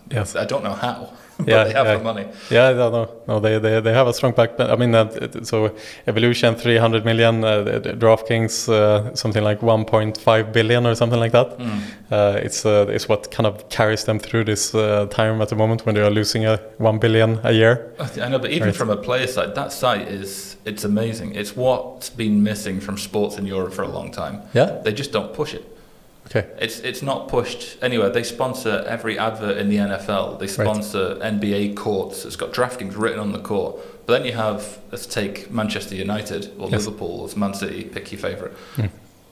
[0.10, 0.36] yes.
[0.36, 1.12] I don't know how.
[1.46, 1.98] yeah, they have yeah.
[1.98, 2.28] the money.
[2.50, 4.58] Yeah, no, no, no, they, they, they have a strong back.
[4.60, 5.10] I mean, uh,
[5.44, 5.76] so
[6.08, 11.58] Evolution 300 million, uh, DraftKings uh, something like 1.5 billion or something like that.
[11.58, 12.46] Mm.
[12.46, 15.86] it's uh, it's what kind of carries them through this uh, time at the moment
[15.86, 17.94] when they are losing a 1 billion a year.
[18.00, 18.76] I know, but even right.
[18.76, 21.36] from a player side, that site is it's amazing.
[21.36, 24.42] It's what's been missing from sports in Europe for a long time.
[24.54, 25.75] Yeah, they just don't push it.
[26.28, 26.50] Okay.
[26.60, 28.10] It's it's not pushed anywhere.
[28.10, 30.40] They sponsor every advert in the NFL.
[30.40, 31.34] They sponsor right.
[31.34, 32.26] NBA courts.
[32.26, 33.78] It's got DraftKings written on the court.
[34.06, 36.86] But then you have let's take Manchester United or yes.
[36.86, 37.84] Liverpool or Man City.
[37.84, 38.54] Pick your favorite.
[38.76, 38.90] Mm.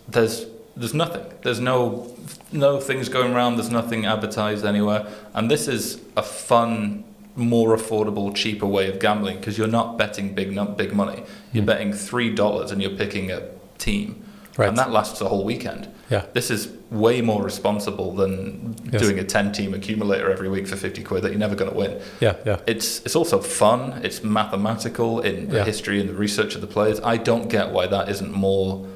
[0.07, 1.25] There's there's nothing.
[1.41, 2.15] There's no
[2.51, 3.55] no things going around.
[3.55, 5.07] There's nothing advertised anywhere.
[5.33, 7.03] And this is a fun,
[7.35, 11.23] more affordable, cheaper way of gambling because you're not betting big big money.
[11.51, 11.67] You're mm.
[11.67, 14.22] betting three dollars and you're picking a team.
[14.57, 14.69] Right.
[14.69, 15.87] And that lasts a whole weekend.
[16.11, 16.25] Yeah.
[16.33, 19.01] This is way more responsible than yes.
[19.01, 21.77] doing a 10 team accumulator every week for 50 quid that you're never going to
[21.77, 21.99] win.
[22.19, 22.59] Yeah, yeah.
[22.67, 25.63] It's it's also fun, it's mathematical in the yeah.
[25.65, 26.99] history and the research of the players.
[26.99, 28.87] I don't get why that isn't more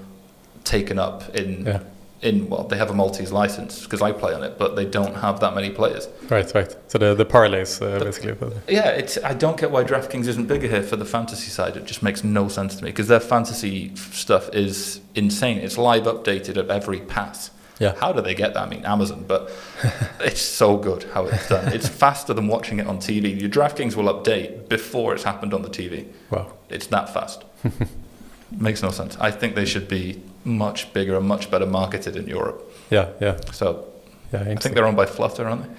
[0.63, 1.79] taken up in yeah
[2.21, 5.15] in well, they have a Maltese license because I play on it, but they don't
[5.15, 6.07] have that many players.
[6.29, 6.75] Right, right.
[6.87, 8.35] So the the parlays uh, basically.
[8.67, 9.17] Yeah, it's.
[9.23, 11.77] I don't get why DraftKings isn't bigger here for the fantasy side.
[11.77, 15.59] It just makes no sense to me because their fantasy stuff is insane.
[15.59, 17.51] It's live updated at every pass.
[17.79, 17.95] Yeah.
[17.95, 18.63] How do they get that?
[18.63, 19.51] I mean, Amazon, but
[20.19, 21.71] it's so good how it's done.
[21.73, 23.39] It's faster than watching it on TV.
[23.39, 26.07] Your DraftKings will update before it's happened on the TV.
[26.31, 26.53] Wow.
[26.69, 27.43] It's that fast.
[28.51, 29.17] Makes no sense.
[29.19, 32.71] I think they should be much bigger and much better marketed in Europe.
[32.89, 33.37] Yeah, yeah.
[33.51, 33.85] So
[34.31, 35.69] yeah, I think they're owned by Flutter, aren't they?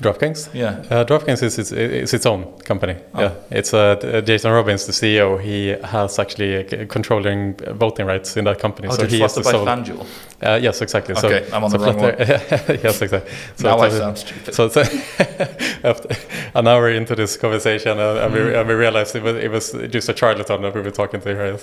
[0.00, 0.52] DraftKings?
[0.52, 0.84] Yeah.
[0.90, 2.96] Uh, DraftKings is, is, is, its own company.
[3.14, 3.20] Oh.
[3.20, 3.34] Yeah.
[3.50, 5.40] It's uh, Jason Robins, the CEO.
[5.40, 8.88] He has actually controlling voting rights in that company.
[8.88, 9.64] Oh, so he Flutter by sole...
[9.66, 10.06] FanDuel?
[10.42, 11.14] Uh, yes, exactly.
[11.16, 12.16] Okay, so, I'm on so the wrong Flutter...
[12.16, 12.78] one.
[12.82, 13.32] yes, exactly.
[13.56, 14.54] So, now I sound stupid.
[14.54, 14.80] So, so
[15.82, 16.14] after
[16.54, 18.60] an hour into this conversation, uh, and, we, mm.
[18.60, 21.28] and we realized it was, it was just a charlatan that we were talking to
[21.34, 21.58] here.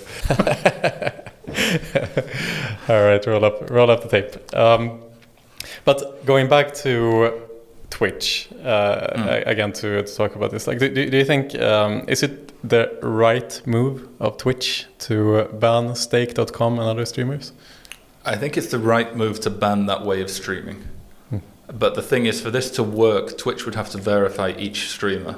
[2.90, 4.56] All right, roll up, roll up the tape.
[4.56, 5.02] Um,
[5.86, 7.44] but going back to
[7.94, 9.48] Twitch uh, mm.
[9.48, 12.98] again to, to, talk about this, like, do, do you think um, is it the
[13.04, 17.54] right move of Twitch to ban Stake.com and other streamers?
[18.26, 20.84] I think it's the right move to ban that way of streaming.
[21.30, 21.38] Hmm.
[21.72, 25.36] But the thing is, for this to work, Twitch would have to verify each streamer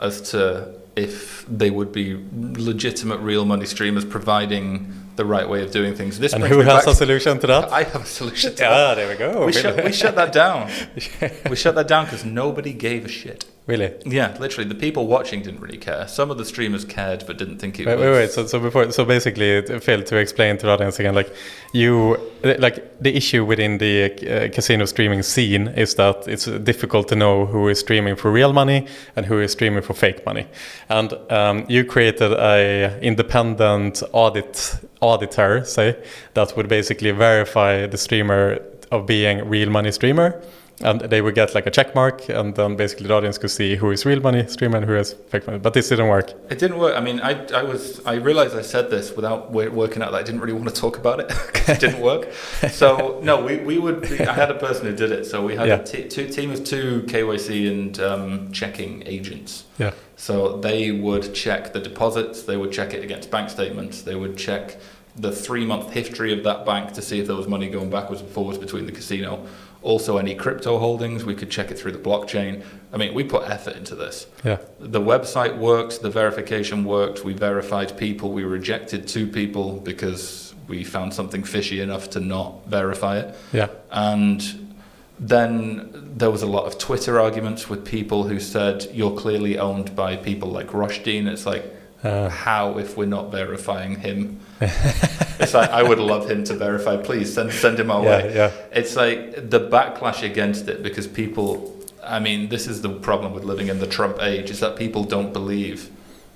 [0.00, 5.70] as to if they would be legitimate real money streamers providing the right way of
[5.70, 6.18] doing things.
[6.18, 7.70] This and who has a solution to that?
[7.70, 8.94] I have a solution to yeah, that.
[8.94, 9.44] there we go.
[9.44, 10.70] We, shut, we shut that down.
[11.50, 13.44] we shut that down because nobody gave a shit.
[13.68, 13.92] Really?
[14.06, 14.66] Yeah, literally.
[14.66, 16.08] The people watching didn't really care.
[16.08, 18.02] Some of the streamers cared, but didn't think it wait, was.
[18.02, 18.30] Wait, wait.
[18.30, 21.30] So, so before, so basically, Phil, to explain to the audience again, like
[21.74, 27.16] you, like the issue within the uh, casino streaming scene is that it's difficult to
[27.16, 30.46] know who is streaming for real money and who is streaming for fake money.
[30.88, 36.02] And um, you created a independent audit auditor, say,
[36.32, 38.60] that would basically verify the streamer
[38.90, 40.42] of being real money streamer
[40.80, 43.76] and they would get like a check mark and then basically the audience could see
[43.76, 46.30] who is real money streamer and who is fake money but this didn't work.
[46.50, 46.96] It didn't work.
[46.96, 50.22] I mean i, I was i realized i said this without working out that i
[50.22, 52.32] didn't really want to talk about it because it didn't work.
[52.70, 55.24] So no we, we would be, i had a person who did it.
[55.24, 55.76] So we had yeah.
[55.76, 59.64] a t- two, team of two kyc and um, checking agents.
[59.78, 59.92] Yeah.
[60.16, 64.36] So they would check the deposits they would check it against bank statements they would
[64.36, 64.78] check
[65.16, 68.20] the three month history of that bank to see if there was money going backwards
[68.22, 69.44] and forwards between the casino
[69.80, 72.64] also, any crypto holdings, we could check it through the blockchain.
[72.92, 74.26] I mean, we put effort into this.
[74.44, 74.58] Yeah.
[74.80, 80.82] The website worked, the verification worked, we verified people, we rejected two people because we
[80.84, 83.36] found something fishy enough to not verify it.
[83.52, 83.68] Yeah.
[83.90, 84.76] And
[85.18, 89.94] then there was a lot of Twitter arguments with people who said, you're clearly owned
[89.94, 91.28] by people like Roshtein.
[91.28, 91.64] It's like,
[92.02, 94.40] uh, how if we're not verifying him?
[94.60, 96.96] it's like I would love him to verify.
[96.96, 98.34] Please send send him our yeah, way.
[98.34, 98.52] Yeah.
[98.72, 101.74] It's like the backlash against it because people.
[102.04, 105.04] I mean, this is the problem with living in the Trump age: is that people
[105.04, 105.90] don't believe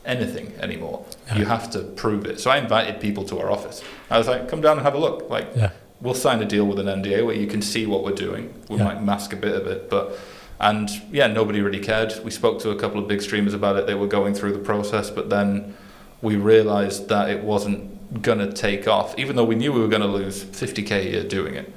[0.04, 1.06] anything anymore.
[1.28, 1.38] Yeah.
[1.38, 2.40] You have to prove it.
[2.40, 3.82] So I invited people to our office.
[4.10, 5.70] I was like, "Come down and have a look." Like, yeah.
[6.00, 8.52] we'll sign a deal with an NDA where you can see what we're doing.
[8.68, 10.18] We might mask a bit of it, but
[10.62, 12.14] and yeah, nobody really cared.
[12.24, 13.86] We spoke to a couple of big streamers about it.
[13.86, 15.76] They were going through the process, but then
[16.22, 19.88] we realized that it wasn't going to take off, even though we knew we were
[19.88, 21.72] going to lose 50k a year doing it.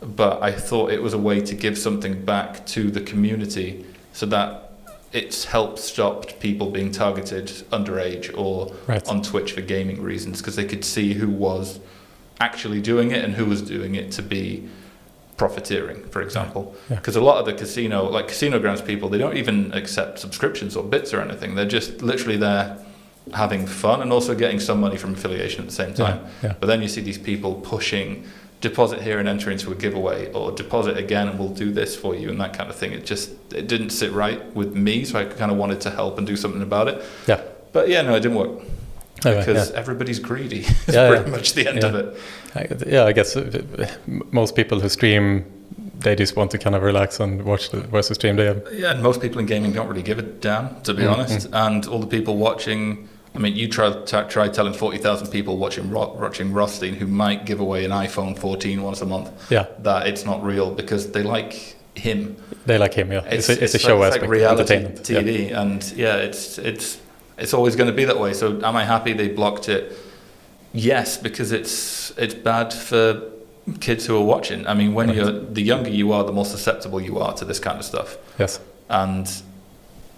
[0.00, 4.24] But I thought it was a way to give something back to the community so
[4.26, 4.72] that
[5.12, 9.06] it's helped stop people being targeted underage or right.
[9.06, 11.78] on Twitch for gaming reasons because they could see who was
[12.40, 14.68] actually doing it and who was doing it to be
[15.36, 16.74] profiteering, for example.
[16.88, 17.20] Because yeah.
[17.20, 17.24] yeah.
[17.24, 20.84] a lot of the casino, like casino grounds people, they don't even accept subscriptions or
[20.84, 21.54] bits or anything.
[21.54, 22.78] They're just literally there
[23.32, 26.24] having fun and also getting some money from affiliation at the same time.
[26.42, 26.54] Yeah.
[26.60, 28.24] But then you see these people pushing
[28.60, 32.14] deposit here and enter into a giveaway or deposit again and we'll do this for
[32.14, 32.92] you and that kind of thing.
[32.92, 36.18] It just it didn't sit right with me, so I kind of wanted to help
[36.18, 37.04] and do something about it.
[37.26, 37.40] Yeah.
[37.72, 38.62] But yeah, no, it didn't work.
[39.16, 39.78] Because yeah.
[39.78, 40.60] everybody's greedy.
[40.86, 42.16] It's yeah, pretty much the end of it.
[42.54, 43.62] I, yeah, I guess uh,
[44.06, 45.44] most people who stream,
[46.00, 48.36] they just want to kind of relax and watch the watch the stream.
[48.36, 48.68] They have.
[48.72, 51.20] Yeah, and most people in gaming don't really give a damn, to be mm-hmm.
[51.20, 51.48] honest.
[51.52, 55.56] And all the people watching, I mean, you try t- try telling forty thousand people
[55.56, 59.30] watching Ro- watching Roshtein who might give away an iPhone 14 once a month.
[59.50, 62.36] Yeah, that it's not real because they like him.
[62.66, 63.12] They like him.
[63.12, 65.62] Yeah, it's, it's, a, it's, it's a show like, aspect, like reality TV, yeah.
[65.62, 66.98] and yeah, it's it's
[67.38, 68.32] it's always going to be that way.
[68.32, 69.96] So am I happy they blocked it?
[70.72, 73.22] Yes, because it's it's bad for
[73.80, 74.66] kids who are watching.
[74.66, 75.16] I mean, when right.
[75.16, 78.16] you're the younger you are, the more susceptible you are to this kind of stuff.
[78.38, 78.60] Yes.
[78.88, 79.28] And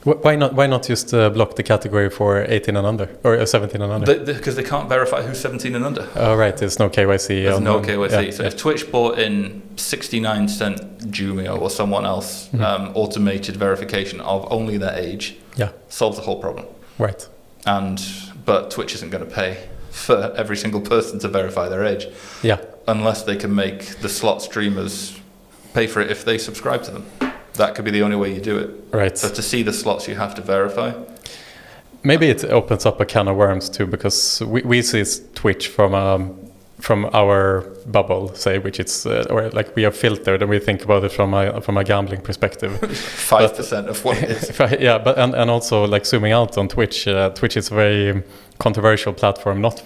[0.07, 0.55] why not?
[0.55, 3.93] Why not just uh, block the category for 18 and under or uh, 17 and
[3.93, 4.25] under?
[4.25, 6.09] Because they can't verify who's 17 and under.
[6.14, 7.45] Oh right, there's no KYC.
[7.45, 8.27] There's no KYC.
[8.27, 8.49] Yeah, so yeah.
[8.49, 12.62] if Twitch bought in 69 cent Jumio or someone else mm-hmm.
[12.62, 16.67] um, automated verification of only their age, yeah, solves the whole problem.
[16.99, 17.28] Right.
[17.66, 18.03] And
[18.44, 22.07] but Twitch isn't going to pay for every single person to verify their age.
[22.42, 22.61] Yeah.
[22.86, 25.18] Unless they can make the slot streamers
[25.74, 27.07] pay for it if they subscribe to them.
[27.55, 28.70] That could be the only way you do it.
[28.92, 29.16] Right.
[29.16, 30.92] So to see the slots, you have to verify.
[32.03, 35.94] Maybe it opens up a can of worms too, because we, we see Twitch from
[35.94, 36.45] um,
[36.79, 40.85] from our bubble, say, which it's uh, or like we are filtered and we think
[40.85, 42.79] about it from a from a gambling perspective.
[42.97, 44.59] Five percent of what it is.
[44.81, 48.22] yeah, but and, and also like zooming out on Twitch, uh, Twitch is a very
[48.59, 49.83] controversial platform, not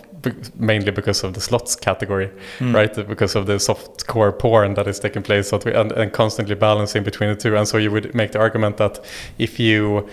[0.58, 2.74] mainly because of the slots category, mm.
[2.74, 2.94] right?
[3.08, 7.30] Because of the soft core porn that is taking place, and, and constantly balancing between
[7.30, 7.56] the two.
[7.56, 9.00] And so you would make the argument that
[9.38, 10.08] if you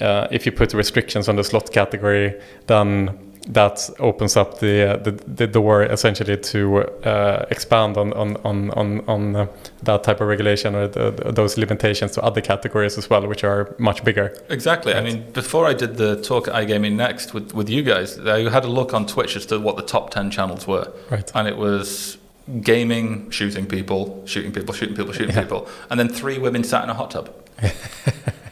[0.00, 5.10] uh, if you put restrictions on the slot category, then that opens up the, the,
[5.26, 9.46] the door essentially to uh, expand on on on on, on uh,
[9.82, 13.74] that type of regulation or the, those limitations to other categories as well, which are
[13.78, 14.36] much bigger.
[14.48, 14.92] Exactly.
[14.92, 15.02] Right.
[15.02, 18.48] I mean, before I did the talk at iGaming Next with with you guys, I
[18.48, 21.30] had a look on Twitch as to what the top ten channels were, right?
[21.34, 22.18] And it was
[22.60, 25.42] gaming, shooting people, shooting people, shooting people, shooting yeah.
[25.42, 27.72] people, and then three women sat in a hot tub, and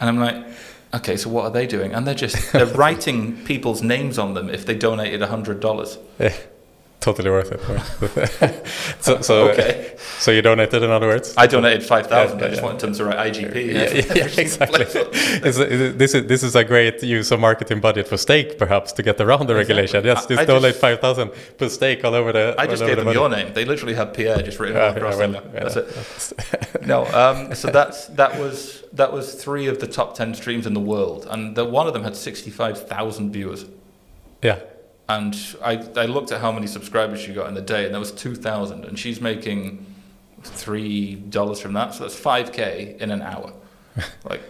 [0.01, 0.47] I'm like
[0.95, 1.95] okay, so what are they doing?
[1.95, 5.99] And they're just they're writing people's names on them if they donated hundred dollars.
[6.19, 6.35] Yeah.
[7.01, 8.67] Totally worth it.
[9.01, 9.97] so, so, okay.
[10.19, 11.35] so you donated, in other words.
[11.37, 12.39] I donated five thousand.
[12.39, 12.67] Yeah, I just yeah.
[12.67, 13.55] wanted them to write IGP.
[13.55, 14.85] Yeah, yeah, yeah exactly.
[14.85, 18.93] is, is, this is this is a great use of marketing budget for Stake, perhaps,
[18.93, 19.83] to get around the exactly.
[19.83, 20.05] regulation.
[20.05, 22.55] Yes, just I, I donate just, five thousand, put Stake all over the.
[22.59, 23.19] I just gave the them money.
[23.19, 23.53] your name.
[23.55, 26.87] They literally had Pierre just written yeah, across well, That's it.
[26.87, 30.75] no, um, so that's that was that was three of the top ten streams in
[30.75, 33.65] the world, and the, one of them had sixty five thousand viewers.
[34.43, 34.59] Yeah.
[35.11, 37.99] And I, I looked at how many subscribers she got in the day, and there
[37.99, 39.85] was 2,000, and she's making
[40.43, 43.53] $3 from that, so that's 5K in an hour.
[44.25, 44.41] like,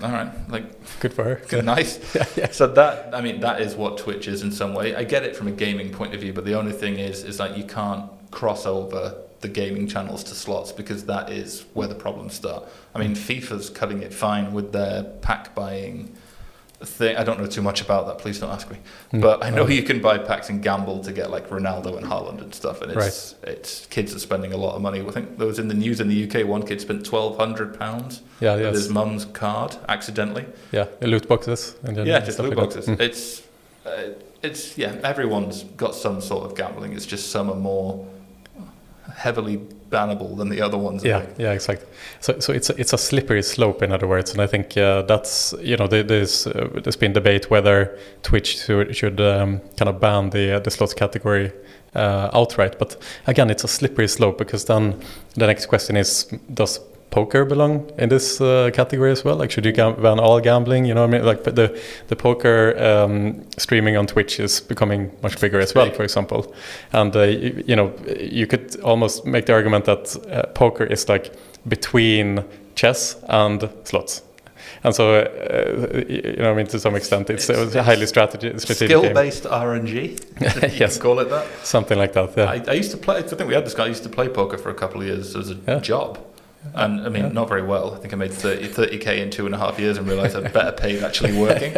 [0.00, 1.42] all right, like good for her.
[1.48, 2.14] Good, nice.
[2.14, 2.50] yeah, yeah.
[2.52, 4.94] So that I mean that is what Twitch is in some way.
[4.94, 7.38] I get it from a gaming point of view, but the only thing is is
[7.38, 11.94] that you can't cross over the gaming channels to slots because that is where the
[11.94, 12.64] problems start.
[12.94, 13.22] I mean, hmm.
[13.22, 16.14] FIFA's cutting it fine with their pack buying
[16.80, 17.16] thing.
[17.16, 18.18] I don't know too much about that.
[18.18, 18.78] Please don't ask me.
[19.12, 19.20] Mm.
[19.20, 22.40] But I know you can buy packs and gamble to get like Ronaldo and Haaland
[22.40, 22.82] and stuff.
[22.82, 23.50] And it's right.
[23.52, 25.00] it's kids are spending a lot of money.
[25.00, 26.46] I think there was in the news in the UK.
[26.46, 28.22] One kid spent twelve hundred pounds.
[28.40, 28.64] Yeah, yes.
[28.64, 30.46] with his mum's card accidentally.
[30.72, 31.76] Yeah, loot boxes.
[31.82, 32.86] And yeah, just loot like boxes.
[32.86, 33.00] Mm.
[33.00, 33.42] It's
[33.86, 34.10] uh,
[34.42, 34.98] it's yeah.
[35.02, 36.92] Everyone's got some sort of gambling.
[36.92, 38.06] It's just some are more
[39.14, 39.60] heavily
[39.94, 41.04] bannable than the other ones.
[41.04, 41.86] Yeah, yeah, exactly.
[42.20, 45.02] So, so it's a, it's a slippery slope, in other words, and I think uh,
[45.02, 50.00] that's you know there's uh, there's been debate whether Twitch should, should um, kind of
[50.00, 51.52] ban the uh, the slots category
[51.94, 55.00] uh, outright, but again, it's a slippery slope because then
[55.34, 56.80] the next question is does
[57.14, 59.36] poker belong in this uh, category as well?
[59.36, 60.84] Like, should you ban all gambling?
[60.84, 65.40] You know, I mean, like the the poker um, streaming on Twitch is becoming much
[65.40, 66.52] bigger as well, for example.
[66.92, 71.08] And uh, you, you, know, you could almost make the argument that uh, poker is
[71.08, 71.32] like
[71.68, 72.44] between
[72.74, 74.22] chess and slots.
[74.82, 78.48] And so, uh, you know, I mean, to some extent, it's, it's a highly strategy,
[78.58, 80.78] strategic skill-based RNG.
[80.80, 81.46] yes, call it that.
[81.62, 82.36] Something like that.
[82.36, 82.50] Yeah.
[82.50, 83.16] I, I, used to play.
[83.18, 83.84] I think we had this guy.
[83.84, 85.78] I used to play poker for a couple of years as a yeah.
[85.78, 86.18] job
[86.74, 87.32] and I mean, yeah.
[87.32, 87.94] not very well.
[87.94, 90.50] I think I made 30, k in two and a half years and realised I'm
[90.52, 91.76] better paid actually working.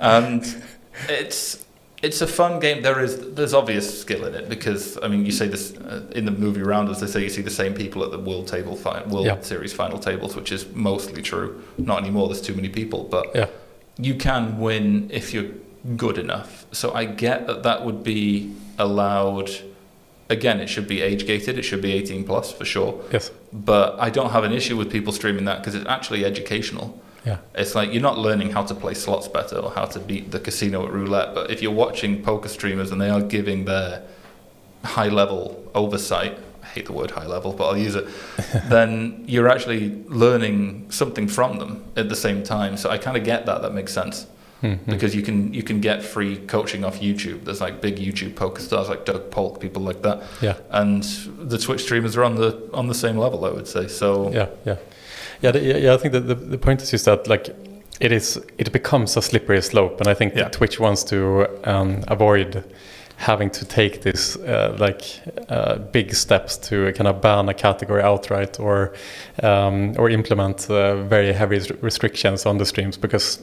[0.00, 0.62] and
[1.08, 1.64] it's
[2.02, 2.82] it's a fun game.
[2.82, 6.24] There is there's obvious skill in it because I mean, you say this uh, in
[6.24, 7.00] the movie Rounders.
[7.00, 9.40] They say you see the same people at the World Table fi- World yeah.
[9.40, 11.62] Series final tables, which is mostly true.
[11.78, 12.28] Not anymore.
[12.28, 13.46] There's too many people, but yeah.
[13.98, 15.50] you can win if you're
[15.96, 16.66] good enough.
[16.72, 19.50] So I get that that would be allowed
[20.30, 21.58] again, it should be age gated.
[21.58, 23.02] It should be 18 plus for sure.
[23.12, 23.30] Yes.
[23.52, 27.02] But I don't have an issue with people streaming that because it's actually educational.
[27.26, 27.38] Yeah.
[27.54, 30.40] It's like you're not learning how to play slots better or how to beat the
[30.40, 31.34] casino at roulette.
[31.34, 34.02] But if you're watching poker streamers and they are giving their
[34.84, 38.06] high level oversight, I hate the word high level, but I'll use it,
[38.68, 42.76] then you're actually learning something from them at the same time.
[42.76, 43.60] So I kind of get that.
[43.62, 44.26] That makes sense.
[44.62, 44.90] Mm-hmm.
[44.90, 47.44] Because you can you can get free coaching off YouTube.
[47.44, 50.22] There's like big YouTube poker stars like Doug Polk, people like that.
[50.42, 50.56] Yeah.
[50.70, 53.88] And the Twitch streamers are on the on the same level, I would say.
[53.88, 54.76] So yeah, yeah,
[55.40, 55.94] yeah, the, yeah.
[55.94, 57.48] I think that the, the point is just that like
[58.00, 60.48] it is it becomes a slippery slope, and I think yeah.
[60.48, 62.64] Twitch wants to um, avoid
[63.20, 65.02] having to take these uh, like
[65.50, 68.94] uh, big steps to kind of ban a category outright or
[69.42, 73.42] um, or implement uh, very heavy restrictions on the streams because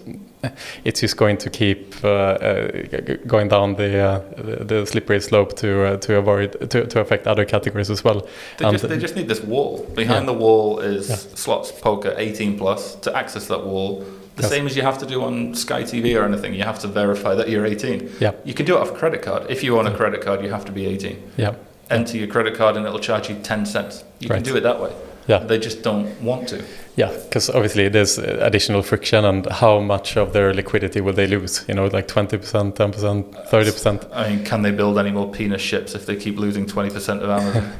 [0.83, 4.19] it's just going to keep uh, uh, going down the, uh,
[4.63, 8.27] the slippery slope to to avoid to, to affect other categories as well.
[8.57, 9.85] They, just, they just need this wall.
[9.93, 10.33] Behind yeah.
[10.33, 11.15] the wall is yeah.
[11.15, 12.95] slots, poker, 18 plus.
[12.95, 14.03] To access that wall,
[14.37, 16.53] the same as you have to do on Sky TV or anything.
[16.53, 18.09] You have to verify that you're 18.
[18.19, 18.33] Yeah.
[18.45, 19.49] You can do it off a credit card.
[19.49, 21.31] If you own a credit card, you have to be 18.
[21.37, 21.55] Yeah.
[21.89, 24.03] Enter your credit card and it'll charge you 10 cents.
[24.19, 24.37] You right.
[24.37, 24.93] can do it that way.
[25.27, 25.39] Yeah.
[25.39, 26.63] They just don't want to.
[26.95, 31.65] Yeah, because obviously there's additional friction, and how much of their liquidity will they lose?
[31.67, 32.39] You know, like 20%,
[32.73, 34.09] 10%, 30%.
[34.13, 37.29] I mean, can they build any more penis ships if they keep losing 20% of
[37.29, 37.73] Amazon?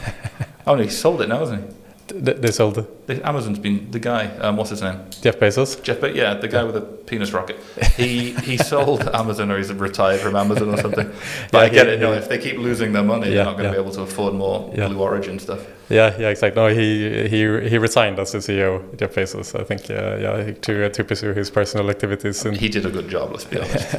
[0.66, 1.76] oh, he sold it now, hasn't he?
[2.08, 3.06] They sold it.
[3.06, 4.26] The, Amazon's been the guy.
[4.38, 5.00] Um, what's his name?
[5.22, 5.82] Jeff Bezos.
[5.82, 6.64] Jeff, Be- yeah, the guy yeah.
[6.64, 7.58] with a penis rocket.
[7.96, 11.10] He he sold Amazon, or he's retired from Amazon or something.
[11.50, 12.00] But yeah, I get he, it.
[12.00, 14.02] No, if they keep losing their money, yeah, they're not going to be able to
[14.02, 15.66] afford more Blue Origin stuff.
[15.88, 16.60] Yeah, yeah, exactly.
[16.60, 19.58] No, he he he resigned as the CEO, Jeff Bezos.
[19.58, 22.44] I think, yeah, yeah, to to pursue his personal activities.
[22.44, 23.30] Mean, he did a good job.
[23.30, 23.96] Let's be honest.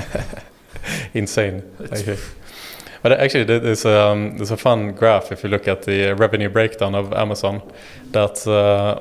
[1.14, 1.64] Insane.
[3.06, 6.50] But actually, there's a, um, there's a fun graph if you look at the revenue
[6.50, 7.62] breakdown of Amazon.
[8.14, 9.00] That uh,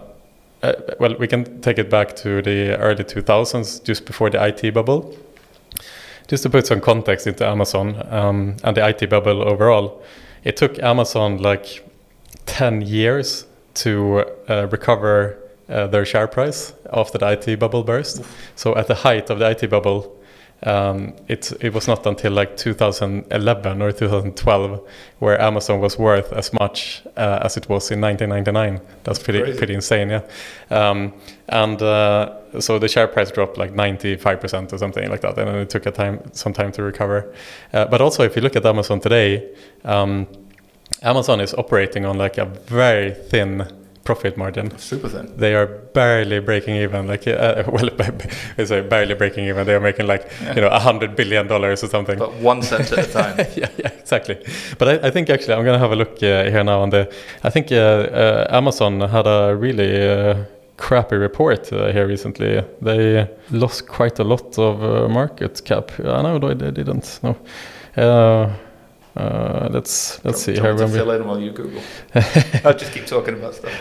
[0.63, 4.75] uh, well, we can take it back to the early 2000s, just before the IT
[4.75, 5.17] bubble.
[6.29, 10.03] Just to put some context into Amazon um, and the IT bubble overall,
[10.43, 11.83] it took Amazon like
[12.45, 15.39] 10 years to uh, recover
[15.71, 18.23] uh, their share price after the IT bubble burst.
[18.55, 20.15] So at the height of the IT bubble,
[20.63, 24.81] um, it it was not until like 2011 or 2012
[25.19, 28.81] where Amazon was worth as much uh, as it was in 1999.
[29.05, 29.59] That's pretty Crazy.
[29.59, 30.23] pretty insane, yeah.
[30.71, 31.13] Um,
[31.49, 35.57] and uh, so the share price dropped like 95% or something like that, and then
[35.57, 37.35] it took a time some time to recover.
[37.73, 39.51] Uh, but also, if you look at Amazon today,
[39.85, 40.27] um,
[41.03, 43.67] Amazon is operating on like a very thin
[44.05, 44.71] profit margin.
[44.79, 45.33] Super thin.
[45.37, 47.07] They are barely breaking even.
[47.07, 47.89] Like, uh, well,
[48.59, 49.67] I say barely breaking even.
[49.67, 52.19] They are making like you know a hundred billion dollars or something.
[52.19, 53.37] But one cent at a time.
[53.57, 54.37] yeah, yeah, exactly.
[54.79, 57.13] But I, I think actually I'm gonna have a look uh, here now on the.
[57.43, 60.45] I think uh, uh, Amazon had a really uh,
[60.77, 62.63] crappy report uh, here recently.
[62.83, 65.93] They lost quite a lot of uh, market cap.
[65.99, 67.21] Uh, know they they didn't.
[67.23, 67.37] No.
[69.17, 70.75] Uh, uh, let's let's see Do you here.
[70.75, 71.81] when we- fill in while you Google.
[72.65, 73.73] I'll just keep talking about stuff.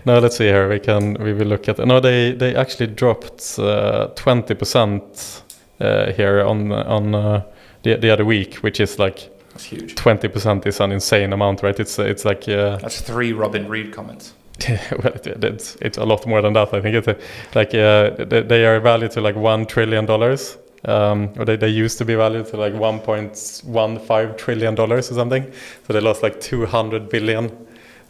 [0.06, 0.68] no, let's see here.
[0.68, 1.78] We can we will look at.
[1.78, 1.86] It.
[1.86, 5.42] No, they they actually dropped uh, twenty percent
[5.80, 7.42] uh, here on on uh,
[7.82, 9.94] the the other week, which is like That's huge.
[9.96, 11.78] twenty percent is an insane amount, right?
[11.78, 14.32] It's it's like uh, That's three Robin Reed comments.
[14.68, 16.72] well, it, it's it's a lot more than that.
[16.72, 17.14] I think it's uh,
[17.54, 20.56] like uh, they, they are valued to like one trillion dollars.
[20.86, 25.50] Um, or they, they used to be valued to like 1.15 trillion dollars or something.
[25.86, 27.50] So they lost like 200 billion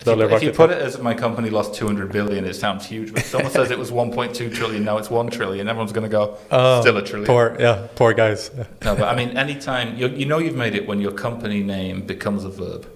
[0.00, 3.12] If you, if you put it as my company lost 200 billion, it sounds huge.
[3.14, 6.36] But someone says it was 1.2 trillion, now it's 1 trillion, everyone's going to go,
[6.50, 7.26] Oh, still a trillion.
[7.26, 8.50] Poor, yeah, poor guys.
[8.84, 12.02] No, but I mean, anytime, you, you know you've made it when your company name
[12.02, 12.86] becomes a verb.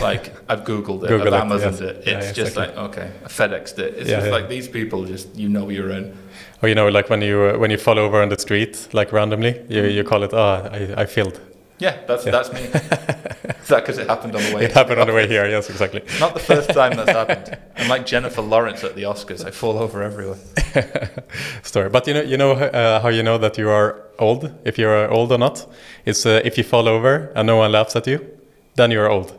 [0.00, 1.80] Like, I've Googled it, Google I've Amazoned yes.
[1.80, 1.96] it.
[1.96, 2.76] It's Yeah, just exactly.
[2.82, 3.94] like, okay, I FedExed it.
[3.98, 4.32] It's Yeah, just yeah.
[4.32, 6.16] like these people just, you know you're in.
[6.62, 9.12] Or you know, like when you uh, when you fall over on the street, like
[9.12, 11.40] randomly, you, you call it, oh, I, I failed.
[11.78, 12.30] Yeah, that's, Yeah.
[12.30, 12.60] that's me.
[12.60, 14.64] Is that because it happened on the way?
[14.64, 15.48] It happened on the way here.
[15.48, 16.02] Yes, exactly.
[16.20, 17.58] Not the first time that's happened.
[17.76, 19.44] I'm like Jennifer Lawrence at the Oscars.
[19.44, 20.38] I fall over everywhere.
[21.62, 24.78] Story, but you know, you know uh, how you know that you are old, if
[24.78, 25.66] you are old or not.
[26.04, 28.20] It's uh, if you fall over and no one laughs at you,
[28.76, 29.32] then you are old.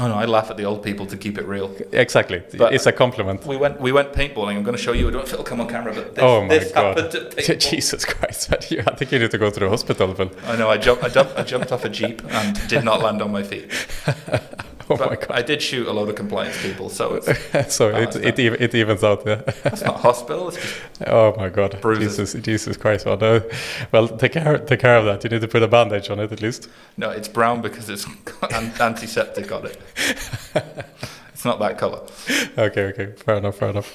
[0.00, 1.72] Oh no, I laugh at the old people to keep it real.
[1.92, 3.46] Exactly, But- it's a compliment.
[3.46, 4.56] We went we went paintballing.
[4.56, 5.06] I'm going to show you.
[5.06, 6.98] I don't know if it'll come on camera, but this, oh my this god!
[6.98, 7.70] happened at paintball.
[7.70, 8.52] Jesus Christ!
[8.52, 8.56] I
[8.96, 10.30] think you need to go to the hospital, Phil.
[10.46, 10.68] I know.
[10.68, 11.04] I jumped.
[11.04, 11.36] I jumped.
[11.38, 13.70] I jumped off a jeep and did not land on my feet.
[14.90, 15.30] Oh but my god!
[15.30, 19.02] I did shoot a lot of compliance people, so it's, so it it, it evens
[19.02, 19.22] out.
[19.26, 19.36] Yeah.
[19.62, 20.48] that's not hospital.
[20.48, 20.74] It's just
[21.06, 21.80] Oh my God!
[21.80, 22.16] Bruises.
[22.34, 23.06] Jesus, Jesus Christ!
[23.06, 23.42] Well, no.
[23.92, 25.24] well, take care, take care of that.
[25.24, 26.68] You need to put a bandage on it at least.
[26.98, 27.08] no.
[27.10, 29.80] It's brown because it's got an- antiseptic on it.
[31.44, 32.00] It's not that color.
[32.56, 33.92] Okay, okay, fair enough, fair enough.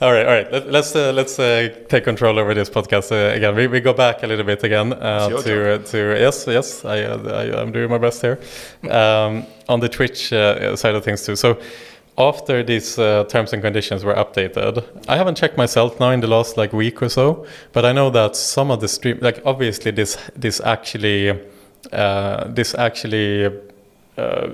[0.00, 0.50] All right, all right.
[0.50, 3.54] Let, let's uh, let's uh, take control over this podcast uh, again.
[3.54, 6.86] We, we go back a little bit again uh, to uh, to yes, yes.
[6.86, 8.38] I, uh, I I'm doing my best here
[8.90, 11.36] um, on the Twitch uh, side of things too.
[11.36, 11.58] So.
[12.18, 16.26] After these uh, terms and conditions were updated, I haven't checked myself now in the
[16.26, 17.44] last like week or so,
[17.74, 21.38] but I know that some of the stream, like obviously this this actually
[21.92, 23.44] uh, this actually
[24.16, 24.48] uh,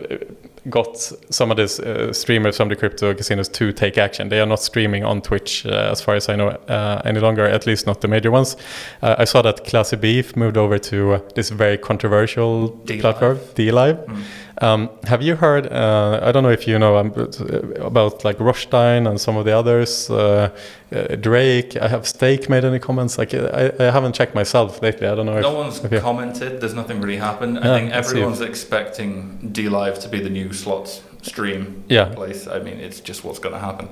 [0.70, 0.96] got
[1.30, 4.28] some of these uh, streamers from the crypto casinos to take action.
[4.28, 7.44] They are not streaming on Twitch, uh, as far as I know, uh, any longer.
[7.44, 8.56] At least not the major ones.
[9.02, 13.00] Uh, I saw that Classy Beef moved over to uh, this very controversial D-Live.
[13.00, 13.96] platform, D Live.
[13.96, 14.22] Mm.
[14.60, 15.66] Um, have you heard?
[15.72, 19.44] Uh, I don't know if you know um, uh, about like Roshtein and some of
[19.44, 20.10] the others.
[20.10, 20.50] Uh,
[20.94, 21.76] uh, Drake.
[21.76, 23.16] I have Stake made any comments?
[23.16, 25.06] Like I, I haven't checked myself lately.
[25.06, 25.40] I don't know.
[25.40, 26.00] No if, one's okay.
[26.00, 26.60] commented.
[26.60, 27.58] There's nothing really happened.
[27.58, 32.06] I Yeah, think everyone's expecting D Live to be the new slots stream Yeah.
[32.14, 32.46] place.
[32.46, 33.88] I mean, it's just what's going to happen.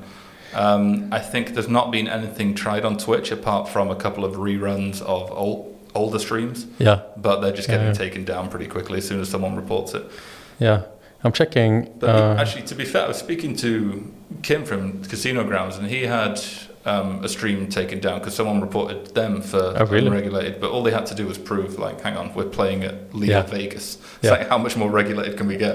[0.53, 4.35] Um, I think there's not been anything tried on Twitch apart from a couple of
[4.35, 7.03] reruns of old, older streams, Yeah.
[7.17, 7.93] but they're just getting yeah.
[7.93, 10.05] taken down pretty quickly as soon as someone reports it.
[10.61, 10.83] Yeah.
[11.23, 11.93] I'm checking.
[11.99, 14.11] But uh, actually, to be fair, I was speaking to
[14.43, 16.41] Kim from Casino Grounds, and he had
[16.87, 20.07] um, a stream taken down because someone reported them for Oh, really?
[20.07, 20.63] unregulated.
[20.63, 23.31] But all they had to do was prove, like, hang on, we're playing at Leo
[23.41, 23.43] Yeah.
[23.43, 23.97] Vegas.
[23.97, 24.31] It's Yeah.
[24.31, 25.75] like, how much more regulated can we get?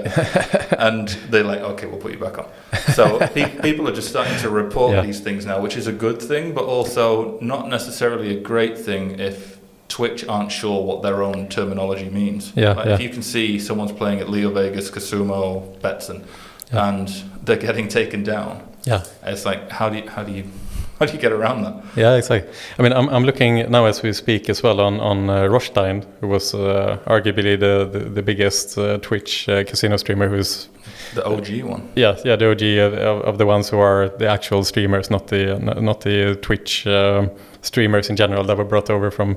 [0.80, 2.46] and they're like, okay, we'll put you back on.
[2.94, 5.02] So pe- people are just starting to report Yeah.
[5.02, 9.20] these things now, which is a good thing, but also not necessarily a great thing
[9.20, 9.55] if
[9.88, 12.52] Twitch aren't sure what their own terminology means.
[12.56, 12.94] Yeah, Like, yeah.
[12.94, 16.24] If you can see someone's playing at Leo Vegas, Casumo, Betsson,
[16.72, 16.88] Yeah.
[16.88, 17.08] and
[17.44, 19.04] they're getting taken down, yeah.
[19.24, 20.44] it's like how do you how do you
[20.98, 21.74] how do you get around that?
[21.96, 22.50] Yeah, exactly.
[22.78, 26.04] I mean, I'm, I'm looking now as we speak as well on on uh, Roshtein,
[26.20, 30.28] who was uh, arguably the, the the biggest uh, Twitch uh, casino streamer.
[30.28, 30.68] Who's
[31.14, 31.82] The OG one.
[31.96, 35.26] yeah yeah the OG of, of, of the ones who are the actual streamers, not
[35.28, 37.30] the not the Twitch um,
[37.62, 39.36] streamers in general that were brought over from uh,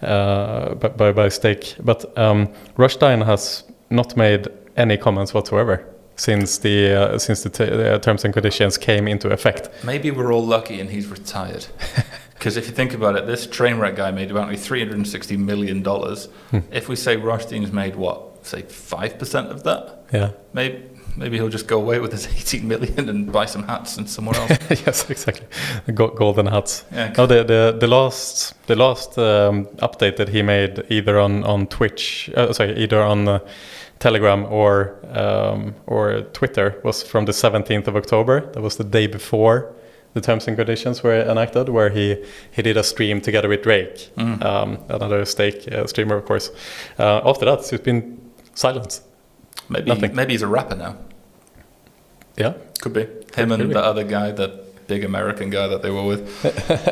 [0.00, 1.76] by, by by Stake.
[1.80, 5.84] But um, Roshtein has not made any comments whatsoever
[6.16, 9.70] since the uh, since the t- uh, terms and conditions came into effect.
[9.84, 11.66] Maybe we're all lucky and he's retired.
[12.38, 15.82] Because if you think about it, this train wreck guy made about $360 million.
[15.82, 16.58] Hmm.
[16.70, 18.46] If we say Roshtein's made what?
[18.46, 20.04] Say 5% of that?
[20.12, 20.30] Yeah.
[20.52, 24.08] Maybe maybe he'll just go away with his 18 million and buy some hats and
[24.08, 24.58] somewhere else.
[24.86, 25.46] yes, exactly.
[25.94, 26.84] golden hats.
[26.92, 31.44] Yeah, no, the, the the last the last um, update that he made either on
[31.44, 33.38] on Twitch, uh, sorry, either on uh,
[33.98, 38.40] Telegram or um, or Twitter was from the 17th of October.
[38.52, 39.74] That was the day before
[40.14, 44.10] the terms and conditions were enacted, where he he did a stream together with Drake,
[44.16, 44.42] mm.
[44.44, 46.50] um, another stake uh, streamer, of course.
[46.98, 48.18] Uh, after that, it's been
[48.54, 49.02] silence.
[49.68, 50.14] Maybe Nothing.
[50.14, 50.96] maybe he's a rapper now.
[52.36, 56.02] Yeah, could be him and the other guy, that big American guy that they were
[56.02, 56.44] with.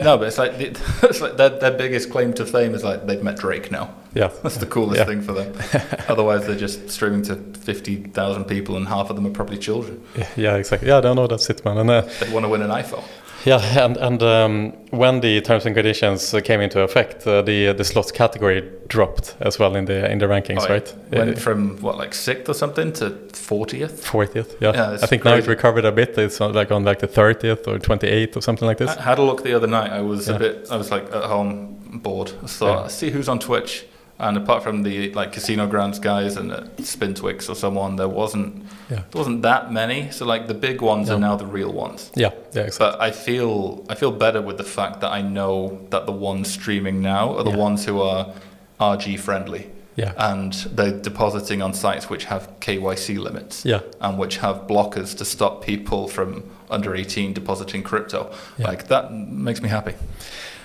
[0.02, 3.22] no, but it's like, it's like their, their biggest claim to fame is like they've
[3.22, 3.94] met Drake now.
[4.14, 5.04] Yeah, that's the coolest yeah.
[5.04, 5.56] thing for them.
[6.08, 10.02] Otherwise, they're just streaming to fifty thousand people, and half of them are probably children.
[10.36, 10.88] Yeah, exactly.
[10.88, 11.26] Yeah, I don't know.
[11.26, 11.78] That's it, man.
[11.78, 13.04] And uh, they want to win an iPhone.
[13.46, 17.84] Yeah, and and um, when the terms and conditions came into effect, uh, the the
[17.84, 20.94] slots category dropped as well in the in the rankings, oh, right?
[21.12, 24.04] Went uh, from what like sixth or something to fortieth.
[24.04, 24.72] Fortieth, yeah.
[24.74, 25.36] yeah I think crazy.
[25.36, 26.18] now it recovered a bit.
[26.18, 28.90] It's like on like the thirtieth or twenty eighth or something like this.
[28.96, 29.92] I had a look the other night.
[29.92, 30.34] I was yeah.
[30.34, 30.66] a bit.
[30.70, 32.32] I was like at home bored.
[32.48, 32.88] So yeah.
[32.88, 33.86] see who's on Twitch
[34.18, 38.64] and apart from the like Casino Grounds guys and uh, Spintwix or someone, there wasn't
[38.88, 39.02] yeah.
[39.10, 40.10] there wasn't that many.
[40.10, 42.10] So like the big ones are now the real ones.
[42.14, 42.62] Yeah, yeah.
[42.62, 42.78] Exactly.
[42.78, 46.50] But I feel I feel better with the fact that I know that the ones
[46.50, 47.56] streaming now are the yeah.
[47.56, 48.32] ones who are
[48.80, 49.70] RG friendly.
[49.96, 50.12] Yeah.
[50.18, 53.64] And they're depositing on sites which have KYC limits.
[53.64, 53.80] Yeah.
[54.00, 58.32] And which have blockers to stop people from under 18 depositing crypto.
[58.58, 58.66] Yeah.
[58.68, 59.94] Like that makes me happy.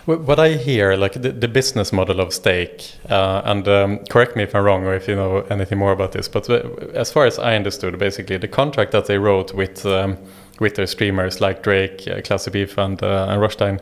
[0.05, 4.43] What I hear, like the, the business model of Stake, uh, and um, correct me
[4.43, 7.27] if I'm wrong or if you know anything more about this, but uh, as far
[7.27, 10.17] as I understood, basically the contract that they wrote with um,
[10.59, 13.79] with their streamers like Drake, uh, Classy Beef, and uh, and Roshtein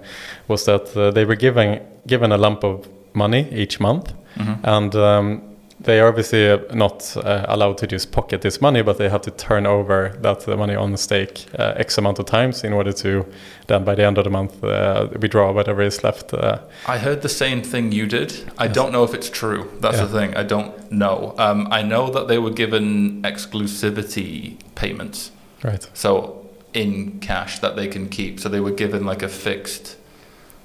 [0.49, 4.65] was that uh, they were given given a lump of money each month, mm-hmm.
[4.65, 5.49] and um,
[5.82, 9.32] they are obviously not uh, allowed to just pocket this money, but they have to
[9.32, 13.26] turn over that money on the stake uh, X amount of times in order to
[13.68, 16.34] then, by the end of the month, uh, withdraw whatever is left.
[16.34, 16.60] Uh.
[16.88, 18.52] I heard the same thing you did.
[18.58, 18.76] I yes.
[18.76, 19.72] don't know if it's true.
[19.80, 20.06] That's yeah.
[20.06, 20.36] the thing.
[20.36, 21.36] I don't know.
[21.38, 25.32] Um, I know that they were given exclusivity payments.
[25.64, 25.88] Right.
[25.94, 28.40] So in cash that they can keep.
[28.40, 29.98] So they were given like a fixed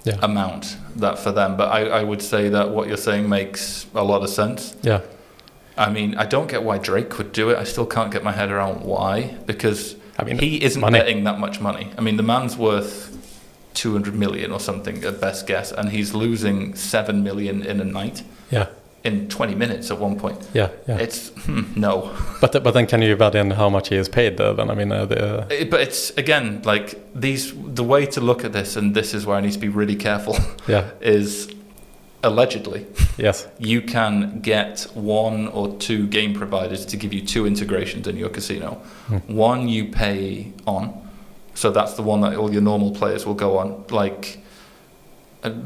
[0.05, 0.19] yeah.
[0.23, 1.57] amount that for them.
[1.57, 4.77] But I, I would say that what you're saying makes a lot of sense.
[4.83, 5.01] Yeah.
[5.77, 7.59] I mean, I don't get why Drake could do it.
[7.59, 10.99] I still can't get my head around why because I mean, he isn't money.
[10.99, 11.91] betting that much money.
[11.99, 13.11] I mean, the man's worth
[13.75, 18.23] 200 million or something at best guess, and he's losing 7 million in a night.
[18.51, 18.69] Yeah
[19.05, 20.39] in 20 minutes at one point.
[20.55, 20.97] Yeah, yeah.
[20.97, 22.11] It's hmm, no.
[22.41, 24.41] But but then can you add in how much he is paid?
[24.41, 25.47] Uh, then I mean, uh, the, uh...
[25.51, 27.53] It, but it's again like these.
[27.75, 29.97] The way to look at this, and this is where I need to be really
[29.97, 30.37] careful.
[30.67, 30.91] Yeah.
[31.01, 31.55] is
[32.23, 32.87] allegedly.
[33.19, 33.47] Yes.
[33.59, 38.31] You can get one or two game providers to give you two integrations in your
[38.31, 38.81] casino.
[39.09, 39.19] Hmm.
[39.37, 40.93] One you pay on,
[41.55, 44.39] so that's the one that all your normal players will go on, like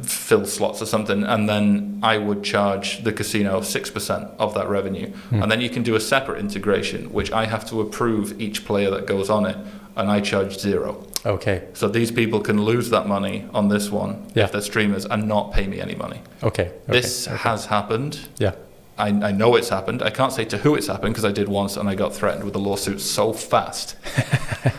[0.03, 5.13] fill slots or something, and then I would charge the casino 6% of that revenue.
[5.31, 5.43] Mm.
[5.43, 8.91] And then you can do a separate integration, which I have to approve each player
[8.91, 9.57] that goes on it,
[9.97, 11.05] and I charge zero.
[11.27, 11.69] Okay.
[11.75, 14.45] So these people can lose that money on this one yeah.
[14.45, 16.23] if they're streamers and not pay me any money.
[16.43, 16.69] Okay.
[16.69, 16.79] okay.
[16.87, 17.37] This okay.
[17.37, 18.29] has happened.
[18.39, 18.55] Yeah.
[18.99, 20.03] I, I know it's happened.
[20.03, 22.45] I can't say to who it's happened because I did once and I got threatened
[22.45, 23.97] with a lawsuit so fast.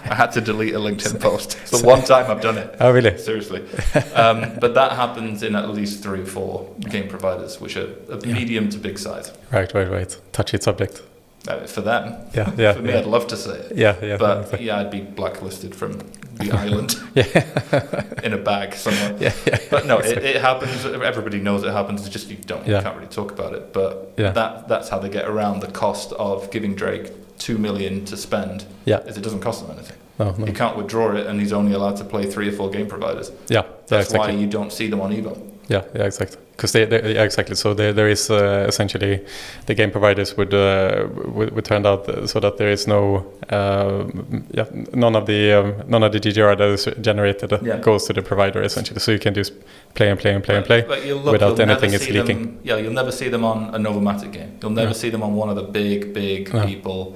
[0.06, 1.58] I had to delete a LinkedIn post.
[1.62, 2.76] It's the one time I've done it.
[2.80, 3.18] Oh, really?
[3.18, 3.66] Seriously.
[4.16, 8.26] Um, but that happens in at least three or four game providers, which are of
[8.26, 8.34] yeah.
[8.34, 9.32] medium to big size.
[9.52, 10.18] Right, right, right.
[10.34, 11.02] Touchy subject.
[11.48, 12.16] Uh, for them.
[12.34, 12.74] Yeah, yeah.
[12.74, 13.00] for me, yeah.
[13.00, 13.78] I'd love to see it.
[13.78, 14.18] Yeah, yeah.
[14.18, 14.68] But exactly.
[14.68, 15.94] yeah, I'd be blacklisted from
[16.34, 18.04] the island yeah.
[18.24, 19.16] in a bag somewhere.
[19.20, 19.60] Yeah, yeah.
[19.70, 20.86] But no, it, it, happens.
[20.86, 22.02] Everybody knows it happens.
[22.02, 22.78] It's just you don't, yeah.
[22.78, 23.72] you can't really talk about it.
[23.72, 24.32] But yeah.
[24.32, 28.66] that that's how they get around the cost of giving Drake two million to spend.
[28.86, 29.98] Yeah, is it doesn't cost them anything.
[30.20, 30.46] No, no.
[30.46, 33.32] He can't withdraw it, and he's only allowed to play three or four game providers.
[33.48, 34.36] Yeah, that's exactly.
[34.36, 35.42] why you don't see them on Evo.
[35.70, 37.56] Yeah, yeah, exactly because they, they, yeah, exactly.
[37.56, 39.26] So there, there is uh, essentially
[39.68, 44.04] the game providers would, uh, would, would turn out so that there is no uh,
[44.52, 47.78] yeah none of the um, none of the GGR that is generated yeah.
[47.78, 49.00] goes to the provider essentially.
[49.00, 49.54] So you can just
[49.94, 50.82] play and play and play and play
[51.14, 52.44] look, without anything is leaking.
[52.44, 54.58] Them, yeah, you'll never see them on a Novomatic game.
[54.62, 56.66] You'll never see them on one of the big big no.
[56.66, 57.16] people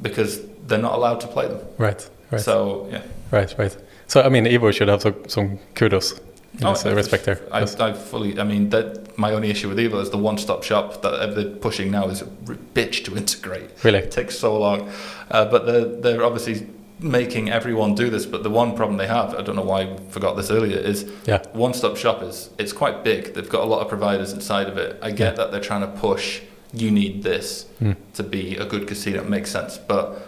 [0.00, 1.60] because they're not allowed to play them.
[1.76, 2.08] Right.
[2.30, 2.40] Right.
[2.40, 3.02] So yeah.
[3.32, 3.54] Right.
[3.58, 3.76] Right.
[4.06, 6.18] So I mean, Evo should have some, some kudos
[6.62, 7.40] oh, I respect there.
[7.52, 8.38] I, I, fully.
[8.38, 11.90] I mean, that my only issue with Evo is the one-stop shop that they're pushing
[11.90, 13.70] now is a bitch to integrate.
[13.84, 14.90] Really, it takes so long.
[15.30, 16.66] Uh, but they're they're obviously
[17.00, 18.26] making everyone do this.
[18.26, 21.10] But the one problem they have, I don't know why I forgot this earlier, is
[21.26, 21.42] yeah.
[21.52, 23.34] one stop shop is it's quite big.
[23.34, 24.98] They've got a lot of providers inside of it.
[25.02, 25.30] I get Yeah.
[25.38, 26.40] that they're trying to push
[26.72, 27.96] you need this Mm.
[28.14, 29.22] to be a good casino.
[29.22, 29.78] It makes sense.
[29.78, 30.26] But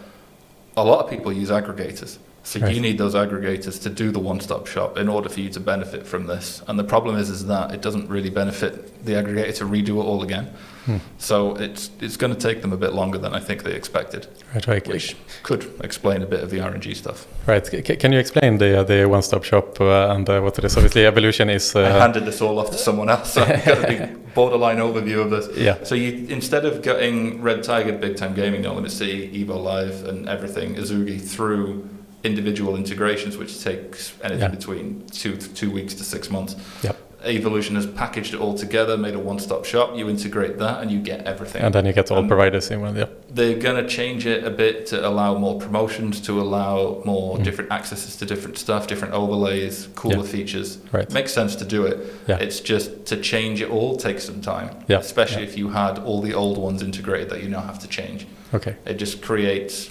[0.76, 2.18] a lot of people use aggregators.
[2.42, 2.74] So Right.
[2.74, 6.06] you need those aggregators to do the one-stop shop in order for you to benefit
[6.06, 6.62] from this.
[6.66, 10.06] And the problem is, is that it doesn't really benefit the aggregator to redo it
[10.06, 10.48] all again.
[10.86, 10.96] Hmm.
[11.18, 14.26] So it's it's going to take them a bit longer than I think they expected,
[14.54, 14.88] Right, right.
[14.88, 17.26] which could explain a bit of the RNG stuff.
[17.46, 17.64] Right.
[17.66, 20.76] C- can you explain the uh, the one-stop shop uh, and uh, what it is?
[20.76, 21.76] Obviously, evolution is.
[21.76, 23.34] I Uh, handed this all off to someone else.
[23.34, 25.46] So I've got a big borderline overview of this.
[25.58, 25.76] yeah.
[25.84, 30.26] So you instead of getting Red Tiger, Big Time Gaming, Nolimit City, Evo Live, and
[30.28, 31.86] everything Ezugi through
[32.24, 34.48] individual integrations, which takes anything Yeah.
[34.48, 36.56] between two two weeks to six months.
[36.82, 36.96] Yep.
[37.22, 39.94] Evolution has packaged it all together, made a one-stop shop.
[39.94, 41.60] You integrate that, and you get everything.
[41.60, 42.96] And then you get all providers in one.
[42.96, 43.06] Yeah.
[43.30, 47.44] They're going to change it a bit to allow more promotions, to allow more Mm.
[47.44, 50.22] different accesses to different stuff, different overlays, cooler Yeah.
[50.22, 50.78] features.
[50.92, 51.12] Right.
[51.12, 51.98] Makes sense to do it.
[52.26, 52.38] Yeah.
[52.38, 54.70] It's just to change it all takes some time.
[54.88, 55.00] Yeah.
[55.00, 55.48] Especially Yeah.
[55.50, 58.26] if you had all the old ones integrated that you now have to change.
[58.54, 58.76] Okay.
[58.86, 59.90] It just creates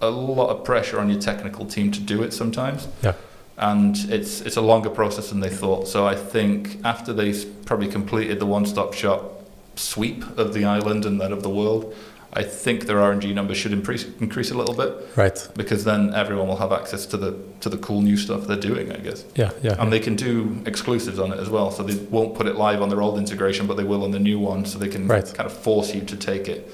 [0.00, 2.88] a lot of pressure on your technical team to do it sometimes.
[3.02, 3.14] Yeah.
[3.58, 5.88] And it's it's a longer process than they thought.
[5.88, 9.32] So I think after they've probably completed the one-stop shop
[9.76, 11.94] sweep of the island and then of the world,
[12.34, 15.48] I think their RNG numbers should increase increase a little bit Right.
[15.56, 18.92] because then everyone will have access to the to the cool new stuff they're doing,
[18.92, 19.24] I guess.
[19.34, 19.52] Yeah.
[19.62, 19.76] Yeah.
[19.80, 21.70] And they can do exclusives on it as well.
[21.70, 24.18] So they won't put it live on their old integration, but they will on the
[24.30, 24.66] new one.
[24.66, 25.24] So they can Right.
[25.32, 26.70] kind of force you to take it.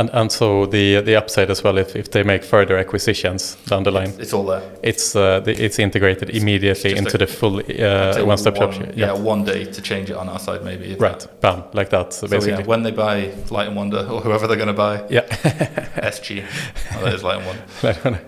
[0.00, 3.82] And and so the the upside as well, if, if they make further acquisitions down
[3.84, 4.62] the line, It's, it's all there.
[4.82, 8.70] it's uh, the, it's integrated immediately into a- the full uh, one-stop shop.
[8.76, 10.94] one- Yeah, one day to change it on our side, maybe.
[10.94, 11.20] Right.
[11.20, 11.40] that.
[11.40, 11.62] Bam.
[11.74, 12.12] Like that.
[12.14, 12.62] So So basically.
[12.62, 15.26] yeah, when they buy Light and Wonder or whoever they're going to buy, yeah.
[16.14, 16.44] SG,
[16.96, 18.20] oh, that is Light and Wonder.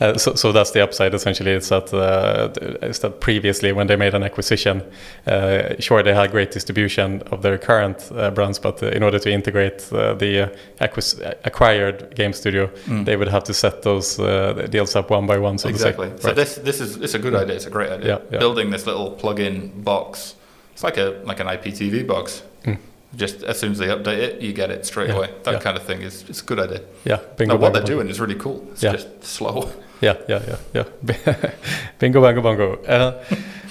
[0.00, 1.52] uh, so, so that's the upside essentially.
[1.52, 4.82] It's that uh, is that previously when they made an acquisition,
[5.26, 9.18] uh, sure they had great distribution of their current uh, brands, but uh, in order
[9.18, 10.48] to integrate uh, the uh,
[10.80, 13.04] acquis- acquired game studio, Mm.
[13.04, 15.58] they would have to set those uh, deals up one by one.
[15.58, 15.88] So to say.
[15.90, 16.10] Exactly.
[16.20, 16.36] So Right.
[16.36, 17.56] this this is it's a good idea.
[17.56, 18.08] It's a great idea.
[18.08, 18.38] Yeah, yeah.
[18.38, 20.34] Building this little plug-in box.
[20.74, 22.42] It's like a like an IPTV box.
[22.64, 22.76] Mm.
[23.16, 25.28] Just as soon as they update it, you get it straight Yeah, away.
[25.44, 26.80] That kind of thing is it's a good idea.
[27.04, 27.54] yeah, bingo.
[27.54, 28.62] Now, what they're doing is really cool.
[28.72, 28.92] It's Yeah.
[28.96, 29.68] just slow.
[30.00, 30.42] Yeah, yeah,
[30.74, 31.34] yeah, yeah.
[31.98, 32.76] Bingo, bango, bongo.
[32.86, 33.12] Uh,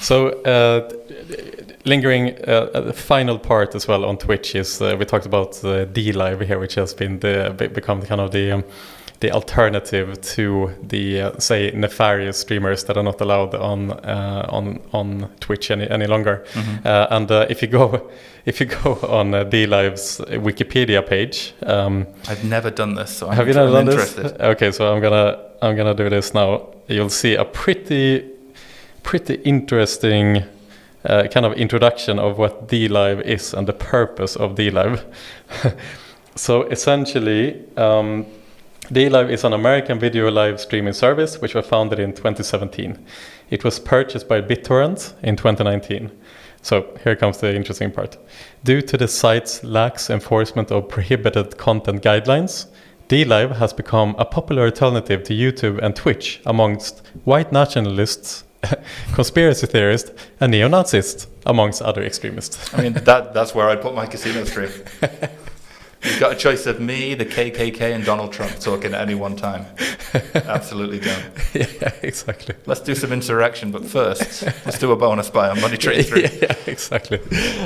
[0.02, 0.90] so, uh,
[1.88, 5.85] lingering, uh, the final part as well on Twitch is uh, we talked about uh,
[5.85, 8.64] D Live here, which has been the become kind of the um,
[9.19, 14.80] the alternative to the uh, say nefarious streamers that are not allowed on uh, on
[14.93, 16.45] on Twitch any any longer.
[16.85, 18.09] Uh, and uh, if you go
[18.45, 21.53] if you go on uh, D Live's Wikipedia page.
[21.64, 24.23] Um, I've never done this, so I'm, have you I'm done interested.
[24.26, 24.34] this?
[24.39, 26.68] Okay, so I'm gonna I'm gonna do this now.
[26.88, 28.23] You'll see a pretty
[29.03, 30.43] pretty interesting
[31.06, 35.03] uh, kind of introduction of what DLive is and the purpose of DLive.
[36.36, 38.26] so essentially, um,
[38.91, 42.98] DLive is an American video live streaming service which was founded in 2017.
[43.49, 46.11] It was purchased by BitTorrent in 2019.
[46.61, 48.18] So here comes the interesting part.
[48.64, 52.68] Due to the site's lax enforcement of prohibited content guidelines,
[53.10, 58.44] DLive has become a popular alternative to YouTube and Twitch amongst white nationalists,
[59.14, 62.73] conspiracy theorist, and neo Nazis, amongst other extremists.
[62.73, 64.72] I mean, that that's where I'd put my casino stream.
[66.03, 69.35] You've got a choice of me, the KKK, and Donald Trump talking at any one
[69.35, 69.65] time.
[70.35, 71.23] Absolutely done.
[71.53, 72.56] yeah, exactly.
[72.68, 76.22] Let's do some insurrection, but first, let's do a bonus buy on Money Train 3.
[76.22, 77.19] yeah, exactly.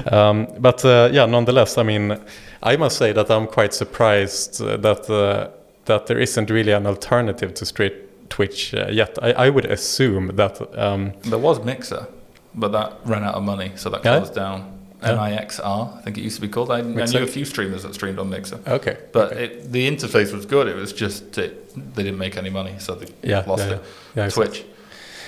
[0.08, 2.18] Um, but uh, yeah, nonetheless, I mean,
[2.64, 5.50] I must say that I'm quite surprised uh, that uh,
[5.86, 9.18] that there isn't really an alternative to straight Twitch uh, yet.
[9.22, 10.56] I, I would assume that.
[10.78, 12.08] Um, There was Mixer,
[12.56, 14.18] but that ran out of money, so that Yeah?
[14.18, 14.60] closed down.
[15.04, 15.18] Yeah.
[15.18, 16.70] MIXR, I think it used to be called.
[16.70, 18.60] I, I knew a few streamers that streamed on Mixer.
[18.68, 19.46] okay, But okay.
[19.46, 20.68] it, the interface was good.
[20.68, 21.52] It was just it,
[21.96, 23.82] they didn't make any money, so they yeah, lost yeah, it.
[24.16, 24.46] yeah, exactly.
[24.48, 24.66] Twitch,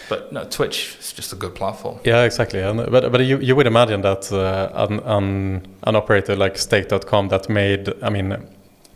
[0.10, 1.98] but no, Twitch is just a good platform.
[2.06, 2.60] Yeah, exactly.
[2.62, 7.30] And, but but you, you would imagine that uh, an, an an operator like Stake.com
[7.30, 8.38] that made I mean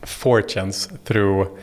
[0.06, 1.58] fortunes through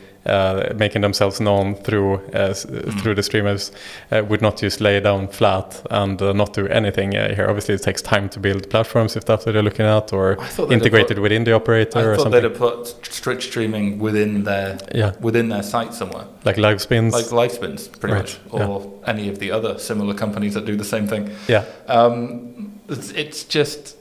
[0.75, 2.65] making themselves known through uh, s-
[3.03, 3.73] through the streamers
[4.11, 7.47] uh, would not just lay down flat and uh, not do anything uh, here.
[7.49, 10.73] Obviously, it takes time to build platforms if that's what they're looking at, or thought
[10.73, 15.13] integrated within the operator I or thought they'd have put Twitch streaming within their Yeah,
[15.21, 17.13] within their site somewhere, like live spins.
[17.13, 20.85] like Livespins, pretty Right, much, or any of the other similar companies that do the
[20.85, 21.31] same thing.
[21.49, 23.97] yeah, Um, it's, it's just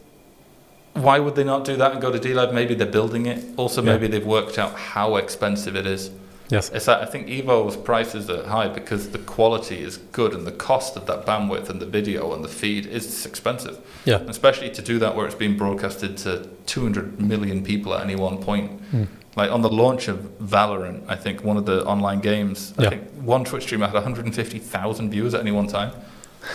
[0.94, 2.53] why would they not do that and go to DLive?
[2.53, 3.44] Maybe they're building it.
[3.57, 3.94] Also, Yeah.
[3.94, 6.11] maybe they've worked out how expensive it is.
[6.49, 6.70] Yes.
[6.72, 10.52] It's that I think Evo's prices are high because the quality is good and the
[10.52, 13.80] cost of that bandwidth and the video and the feed is expensive.
[14.06, 14.18] Yeah.
[14.28, 18.38] Especially to do that where it's being broadcasted to 200 million people at any one
[18.38, 18.80] point.
[18.91, 19.07] Mm.
[19.36, 23.03] Like on the launch of Valorant, I think one of the online games, I think
[23.24, 25.91] one Twitch streamer had 150,000 viewers at any one time.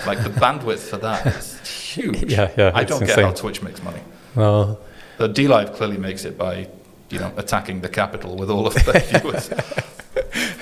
[0.06, 1.58] Like the bandwidth for that is
[1.94, 2.30] huge.
[2.30, 2.70] Yeah, yeah.
[2.72, 4.00] I don't get how Twitch makes money.
[4.34, 4.80] Well,
[5.18, 6.68] the DLive clearly makes it by,
[7.10, 9.50] you know, attacking the capital with all of their viewers.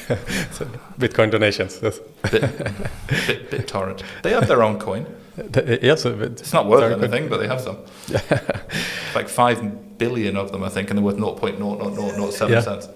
[0.98, 1.80] Bitcoin donations.
[1.82, 1.98] Yes.
[2.30, 2.42] Bit,
[3.08, 4.02] bit, BitTorrent.
[4.22, 5.06] They have their own coin.
[5.36, 7.78] The, yes, uh, it's not worth anything, but they have some.
[9.14, 12.60] like five billion of them, I think, and they're worth 0.00007 yeah.
[12.60, 12.88] cents.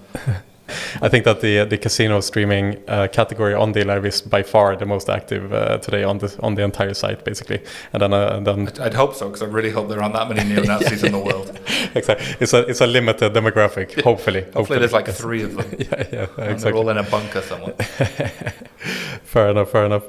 [1.01, 4.85] I think that the the casino streaming uh, category on DLive is by far the
[4.85, 7.61] most active uh, today on the on the entire site, basically.
[7.93, 10.15] And then, uh, and then I'd, I'd, hope so because I really hope there aren't
[10.15, 11.59] that many neo Nazis yeah, in the world.
[11.95, 14.01] exactly, it's a it's a limited demographic.
[14.01, 15.19] Hopefully, hopefully, hopefully there's like yes.
[15.19, 15.67] three of them.
[15.79, 16.71] yeah, yeah, and exactly.
[16.71, 17.73] They're all in a bunker somewhere.
[19.23, 19.71] fair enough.
[19.71, 20.03] Fair enough.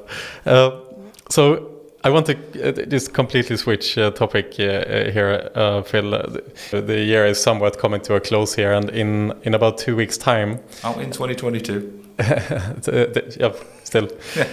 [0.45, 0.79] Uh,
[1.29, 1.72] so
[2.05, 6.13] I want to uh, just completely switch uh, topic uh, here, uh, Phil.
[6.13, 6.39] Uh,
[6.71, 10.17] the year is somewhat coming to a close here, and in, in about two weeks'
[10.17, 10.59] time.
[10.83, 12.03] Oh, in 2022.
[12.19, 13.53] yeah,
[13.83, 14.09] still.
[14.35, 14.47] Yeah.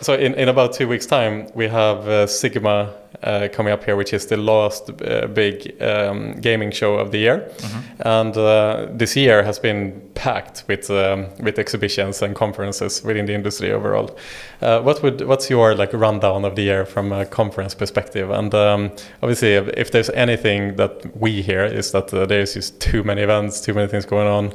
[0.00, 4.12] So in, in about two weeks' time, we have Sigma uh, coming up here, which
[4.12, 8.08] is the last uh, big um, gaming show of the year, mm-hmm.
[8.08, 13.34] and uh, this year has been packed with um, with exhibitions and conferences within the
[13.34, 14.16] industry overall.
[14.60, 18.30] Uh, what would what's your like rundown of the year from a conference perspective?
[18.30, 18.90] And um,
[19.22, 23.22] obviously, if, if, there's anything that we hear is that uh, there's just too many
[23.22, 24.52] events, too many things going on.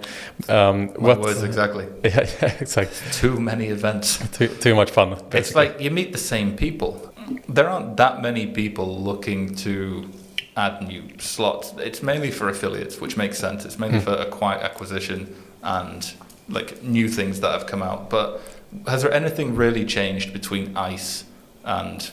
[0.50, 1.88] Um, what words exactly?
[2.04, 3.12] Yeah, yeah, exactly.
[3.12, 4.20] Too many events.
[4.38, 5.10] Too too much fun.
[5.10, 5.40] Basically.
[5.40, 7.14] It's like you meet the same people
[7.48, 10.10] there aren't that many people looking to
[10.56, 11.74] add new slots.
[11.78, 13.66] It's mainly for affiliates, which makes sense.
[13.66, 14.04] It's mainly mm.
[14.04, 16.14] for quiet acquisition and
[16.50, 18.10] like new things that have come out.
[18.10, 18.42] But
[18.88, 21.24] has there anything really changed between ICE
[21.64, 22.12] and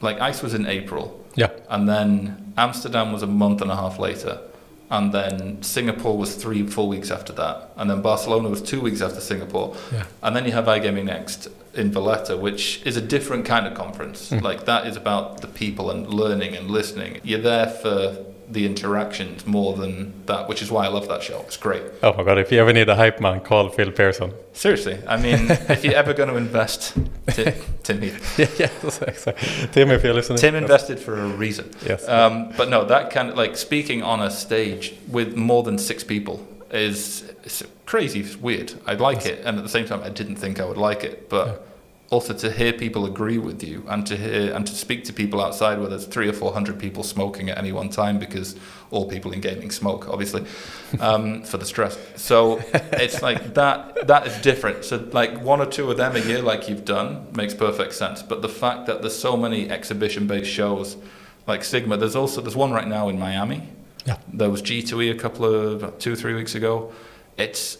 [0.00, 1.24] like ICE was in April?
[1.34, 1.50] Yeah.
[1.68, 4.40] And then Amsterdam was a month and a half later.
[4.90, 7.72] And then Singapore was three four weeks after that.
[7.76, 9.74] And then Barcelona was two weeks after Singapore.
[9.92, 10.04] Yeah.
[10.22, 14.30] And then you have iGaming Next in Valletta, which is a different kind of conference.
[14.30, 14.42] Mm.
[14.42, 17.20] Like that is about the people and learning and listening.
[17.22, 21.40] You're there for the interactions more than that, which is why I love that show.
[21.40, 21.82] It's great.
[22.02, 22.38] Oh my god!
[22.38, 24.32] If you ever need a hype man, call Phil Pearson.
[24.52, 26.96] Seriously, I mean, if you're ever going to invest,
[27.28, 29.34] Tim, yeah, yeah, exactly.
[29.72, 30.38] Tim, if you're listening.
[30.38, 31.70] Tim invested for a reason.
[31.84, 32.06] Yes.
[32.08, 36.04] Um, but no, that kind of like speaking on a stage with more than six
[36.04, 37.32] people is
[37.86, 38.72] crazy it's weird.
[38.86, 41.28] I like it, and at the same time, I didn't think I would like it,
[41.28, 41.46] but.
[41.46, 41.56] Yeah.
[42.10, 45.40] Also, to hear people agree with you, and to hear and to speak to people
[45.40, 48.56] outside where there's three or four hundred people smoking at any one time, because
[48.90, 50.44] all people in gaming smoke, obviously,
[51.00, 51.98] um, for the stress.
[52.14, 52.60] So
[52.92, 54.06] it's like that.
[54.06, 54.84] That is different.
[54.84, 58.22] So like one or two of them a year, like you've done, makes perfect sense.
[58.22, 60.98] But the fact that there's so many exhibition-based shows,
[61.46, 63.66] like Sigma, there's also there's one right now in Miami
[64.04, 64.18] yeah.
[64.32, 66.92] There was G2E a couple of two, three weeks ago.
[67.36, 67.78] It's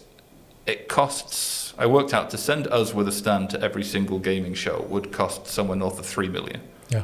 [0.65, 1.73] it costs.
[1.77, 5.11] I worked out to send us with a stand to every single gaming show would
[5.11, 6.61] cost somewhere north of three million.
[6.89, 7.03] Yeah.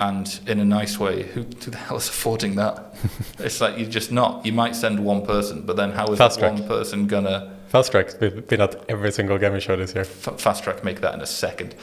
[0.00, 2.96] And in a nice way, who, who the hell is affording that?
[3.38, 4.44] it's like you're just not.
[4.44, 7.90] You might send one person, but then how is Fast that one person gonna Fast
[7.90, 10.02] Track, we've been at every single gaming show this year.
[10.02, 11.74] F- Fast Track make that in a second.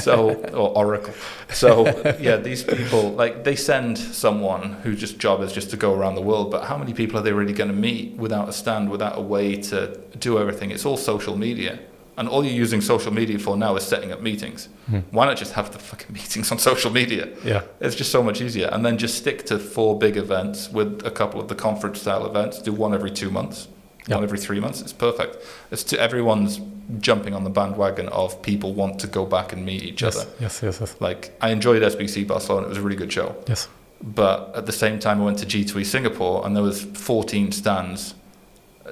[0.00, 1.12] So, or Oracle.
[1.52, 1.84] So,
[2.18, 6.14] yeah, these people, like, they send someone whose just job is just to go around
[6.14, 8.90] the world, but how many people are they really going to meet without a stand,
[8.90, 10.70] without a way to do everything?
[10.70, 11.78] It's all social media.
[12.16, 14.70] And all you're using social media for now is setting up meetings.
[14.86, 15.00] Hmm.
[15.10, 17.28] Why not just have the fucking meetings on social media?
[17.44, 17.64] Yeah.
[17.80, 18.68] It's just so much easier.
[18.72, 22.24] And then just stick to four big events with a couple of the conference style
[22.24, 23.68] events, do one every two months
[24.16, 24.22] yep.
[24.22, 24.80] every three months.
[24.80, 25.36] It's perfect.
[25.70, 26.60] It's to everyone's
[26.98, 30.30] jumping on the bandwagon of people want to go back and meet each yes, other.
[30.40, 30.96] Yes, yes, yes.
[31.00, 32.66] Like I enjoyed SBC Barcelona.
[32.66, 33.36] It was a really good show.
[33.46, 33.68] Yes.
[34.00, 38.14] But at the same time, I went to G2E Singapore and there was 14 stands.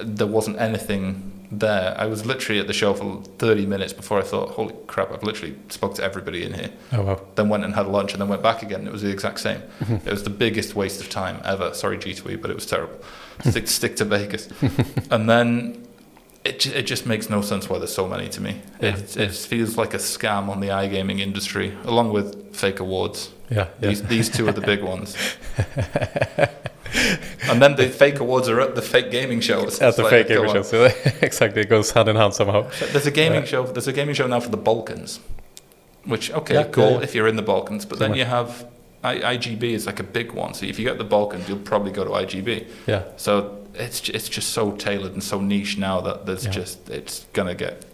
[0.01, 1.95] There wasn't anything there.
[1.97, 5.23] I was literally at the show for 30 minutes before I thought, holy crap, I've
[5.23, 6.71] literally spoke to everybody in here.
[6.91, 7.21] Oh, wow.
[7.35, 8.85] Then went and had lunch and then went back again.
[8.85, 9.61] It was the exact same.
[9.79, 10.07] Mm-hmm.
[10.07, 11.73] It was the biggest waste of time ever.
[11.73, 12.99] Sorry, G2E, but it was terrible.
[13.43, 14.49] stick, stick to Vegas.
[15.11, 15.87] and then
[16.43, 18.61] it, it just makes no sense why there's so many to me.
[18.81, 19.23] Yeah, it, yeah.
[19.23, 23.31] it feels like a scam on the iGaming industry, along with fake awards.
[23.49, 23.89] Yeah, yeah.
[23.89, 25.15] These, these two are the big ones.
[27.49, 29.81] and then the fake awards are at the fake gaming shows.
[29.81, 30.73] At the like, fake gaming shows,
[31.21, 31.61] exactly.
[31.61, 32.69] It goes hand in hand somehow.
[32.91, 33.65] There's a gaming show.
[33.65, 35.19] There's a gaming show now for the Balkans,
[36.05, 38.67] which okay, cool if you're in the Balkans, but then you have
[39.03, 40.53] I, IGB is like a big one.
[40.53, 42.67] So if you get the Balkans, you'll probably go to IGB.
[42.87, 43.03] Yeah.
[43.17, 46.51] So it's it's just so tailored and so niche now that there's yeah.
[46.51, 47.85] just it's gonna get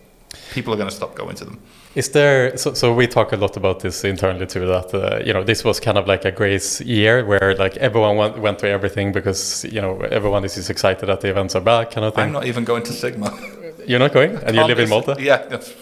[0.51, 1.59] people are gonna stop going to them.
[1.95, 5.31] Is there so, so we talk a lot about this internally too that uh, you
[5.31, 8.67] know this was kind of like a grace year where like everyone went, went to
[8.67, 12.15] everything because you know everyone is just excited that the events are back kind of
[12.15, 12.25] thing.
[12.25, 13.31] I'm not even going to Sigma.
[13.85, 15.15] You're not going, and you live in Malta.
[15.19, 15.73] Yeah, that's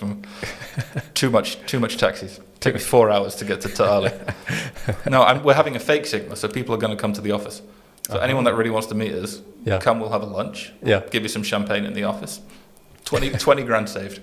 [1.13, 2.41] too much too much taxis.
[2.59, 5.09] Take me four hours to get to Ta' Qali.
[5.09, 7.31] no, I'm, we're having a fake Sigma, so people are going to come to the
[7.31, 7.61] office.
[8.07, 8.23] So uh-huh.
[8.23, 9.79] anyone that really wants to meet us, yeah.
[9.79, 9.99] come.
[9.99, 10.73] We'll have a lunch.
[10.83, 11.01] Yeah.
[11.09, 12.41] Give you some champagne in the office.
[13.05, 14.21] 20, 20 grand saved.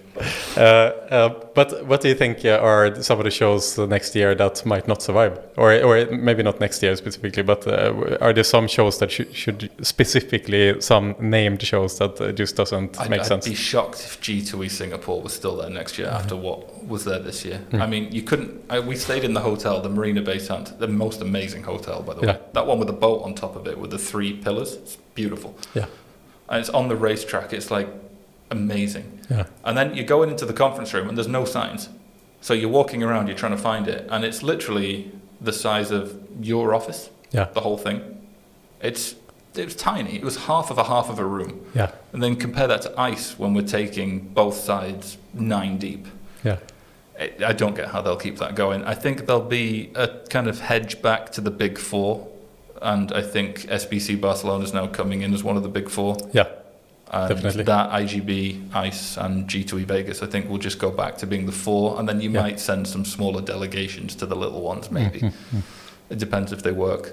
[0.56, 4.34] Uh, uh, but what do you think uh, are some of the shows next year
[4.34, 8.44] that might not survive, or or maybe not next year specifically, but uh, are there
[8.44, 13.20] some shows that sh should specifically some named shows that uh, just doesn't I'd, make
[13.20, 13.46] I'd sense?
[13.46, 16.20] I'd be shocked if G2E Singapore was still there next year mm -hmm.
[16.20, 17.60] after what was there this year.
[17.70, 17.82] Mm.
[17.82, 18.50] I mean, you couldn't.
[18.70, 22.14] I, we stayed in the hotel, the Marina Bay Sands, the most amazing hotel by
[22.14, 22.36] the way.
[22.52, 24.70] That one with the boat on top of it with the three pillars.
[24.74, 25.50] It's beautiful.
[25.74, 25.86] Yeah,
[26.48, 27.52] and it's on the racetrack.
[27.52, 27.88] It's like
[28.50, 29.20] amazing.
[29.30, 29.46] Yeah.
[29.64, 31.88] And then you're going into the conference room and there's no signs.
[32.40, 35.10] So you're walking around, you're trying to find it, and it's literally
[35.40, 37.10] the size of your office.
[37.32, 37.48] Yeah.
[37.52, 38.26] The whole thing.
[38.80, 39.16] It's
[39.54, 40.16] it was tiny.
[40.16, 41.66] It was half of a half of a room.
[41.74, 41.90] Yeah.
[42.12, 46.06] And then compare that to ice when we're taking both sides nine deep.
[46.44, 46.58] Yeah.
[47.44, 48.84] I don't get how they'll keep that going.
[48.84, 52.28] I think there'll be a kind of hedge back to the big four,
[52.80, 56.16] and I think SBC Barcelona is now coming in as one of the big four.
[56.32, 56.46] Yeah.
[57.10, 57.62] And Definitely.
[57.64, 61.52] that IGB, ICE, and G2E Vegas, I think, will just go back to being the
[61.52, 62.42] four, and then you yeah.
[62.42, 65.20] might send some smaller delegations to the little ones, maybe.
[65.20, 65.60] Mm-hmm.
[66.10, 67.12] It depends if they work.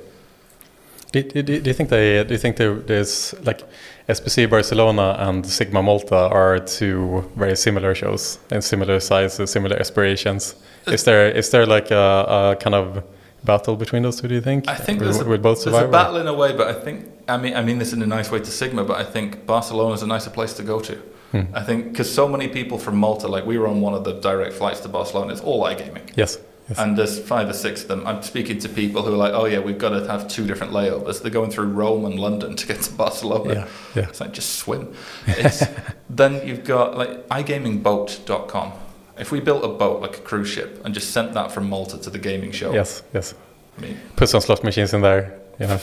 [1.12, 2.24] Do, do, do, you think they?
[2.24, 3.62] Do you think there, there's like
[4.10, 10.56] SBC Barcelona and Sigma Malta are two very similar shows and similar sizes, similar aspirations?
[10.88, 13.04] Is there is there like a, a kind of
[13.44, 14.28] battle between those two?
[14.28, 14.68] Do you think?
[14.68, 17.38] I think there's, a, both there's a battle in a way, but I think I
[17.38, 20.04] mean I mean this in a nice way to Sigma, but I think Barcelona is
[20.04, 20.96] a nicer place to go to.
[21.32, 21.44] Hmm.
[21.54, 24.14] I think because so many people from Malta, like we were on one of the
[24.14, 26.16] direct flights to Barcelona, it's all iGaming.
[26.16, 26.38] Yes.
[26.70, 26.80] Yes.
[26.80, 28.08] And there's five or six of them.
[28.08, 30.74] I'm speaking to people who are like, oh yeah, we've got to have two different
[30.74, 31.22] layovers.
[31.22, 33.54] They're going through Rome and London to get to Barcelona.
[33.54, 34.10] Yeah, yeah.
[34.10, 34.96] It's like just swim.
[36.10, 38.74] then you've got like igamingboat.com
[39.18, 41.98] if we built a boat like a cruise ship and just sent that from Malta
[41.98, 42.74] to the gaming show.
[42.74, 43.34] Yes, yes.
[43.78, 45.40] I mean, put some slot machines in there.
[45.60, 45.80] You know,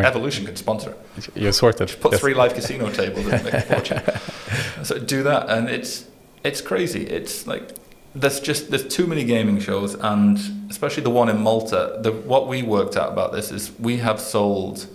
[0.00, 1.28] Evolution could sponsor it.
[1.34, 1.88] You're sorted.
[1.88, 2.20] Just put yes.
[2.20, 4.02] three live casino tables and make a fortune.
[4.84, 6.06] so do that, and it's
[6.44, 7.06] it's crazy.
[7.06, 7.76] It's like
[8.14, 10.38] there's just there's too many gaming shows, and
[10.70, 11.98] especially the one in Malta.
[12.00, 14.86] The what we worked out about this is we have sold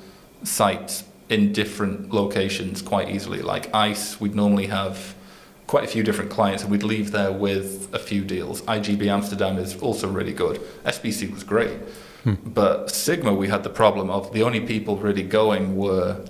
[0.44, 3.42] sites in different locations quite easily.
[3.42, 5.16] Like Ice, we'd normally have
[5.68, 8.62] quite a few different clients, and we'd leave there with a few deals.
[8.64, 10.62] IGB Amsterdam is also really good.
[10.86, 11.78] SBC was great.
[12.28, 12.50] Hmm.
[12.50, 16.26] But Sigma, we had the problem of the only people really going were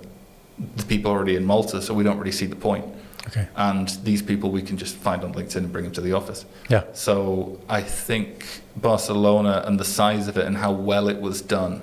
[0.76, 2.84] the people already in Malta, so we don't really see the point.
[3.26, 3.48] Okay.
[3.56, 6.46] And these people we can just find on LinkedIn and bring them to the office.
[6.68, 6.84] Yeah.
[6.92, 11.82] So I think Barcelona and the size of it and how well it was done,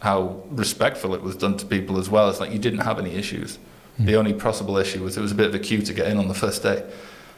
[0.00, 2.28] how respectful it was done to people as well.
[2.28, 3.58] It's like you didn't have any issues.
[3.98, 4.06] Mm.
[4.06, 6.18] The only possible issue was it was a bit of a queue to get in
[6.18, 6.84] on the first day.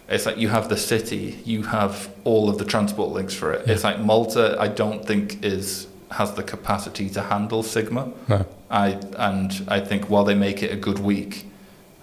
[0.08, 3.66] It's like you have the city, you have all of the transport links for it.
[3.66, 3.74] Yeah.
[3.74, 5.86] It's like Malta, I don't think is
[6.16, 8.12] has the capacity to handle Sigma.
[8.28, 8.46] No.
[8.70, 11.46] I and I think while they make it a good week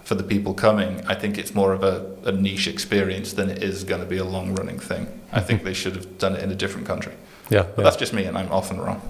[0.02, 3.62] for the people coming, I think it's more of a, a niche experience than it
[3.62, 5.06] is going to be a long running thing.
[5.32, 5.68] I think mm-hmm.
[5.68, 7.14] they should have done it in a different country.
[7.50, 7.84] Yeah, but yeah.
[7.84, 9.02] that's just me, and I'm often wrong.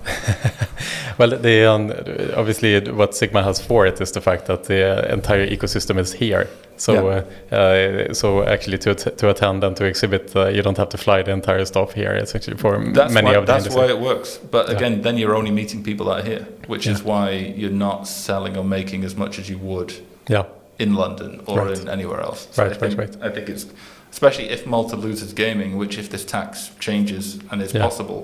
[1.18, 1.92] well, the um,
[2.36, 6.48] obviously what Sigma has for it is the fact that the entire ecosystem is here.
[6.76, 7.24] So, yeah.
[7.52, 10.98] uh, uh, so actually, to to attend and to exhibit, uh, you don't have to
[10.98, 12.12] fly the entire staff here.
[12.12, 14.38] It's actually for that's many why, of the That's why it works.
[14.38, 15.02] But again, yeah.
[15.02, 18.64] then you're only meeting people that are here, which is why you're not selling or
[18.64, 19.94] making as much as you would.
[20.28, 20.46] Yeah.
[20.80, 21.78] In London or right.
[21.78, 22.48] in anywhere else.
[22.50, 23.22] So right, I think, right, right.
[23.22, 23.66] I think it's
[24.14, 28.20] especially if Malta loses gaming, which if this tax changes and is possible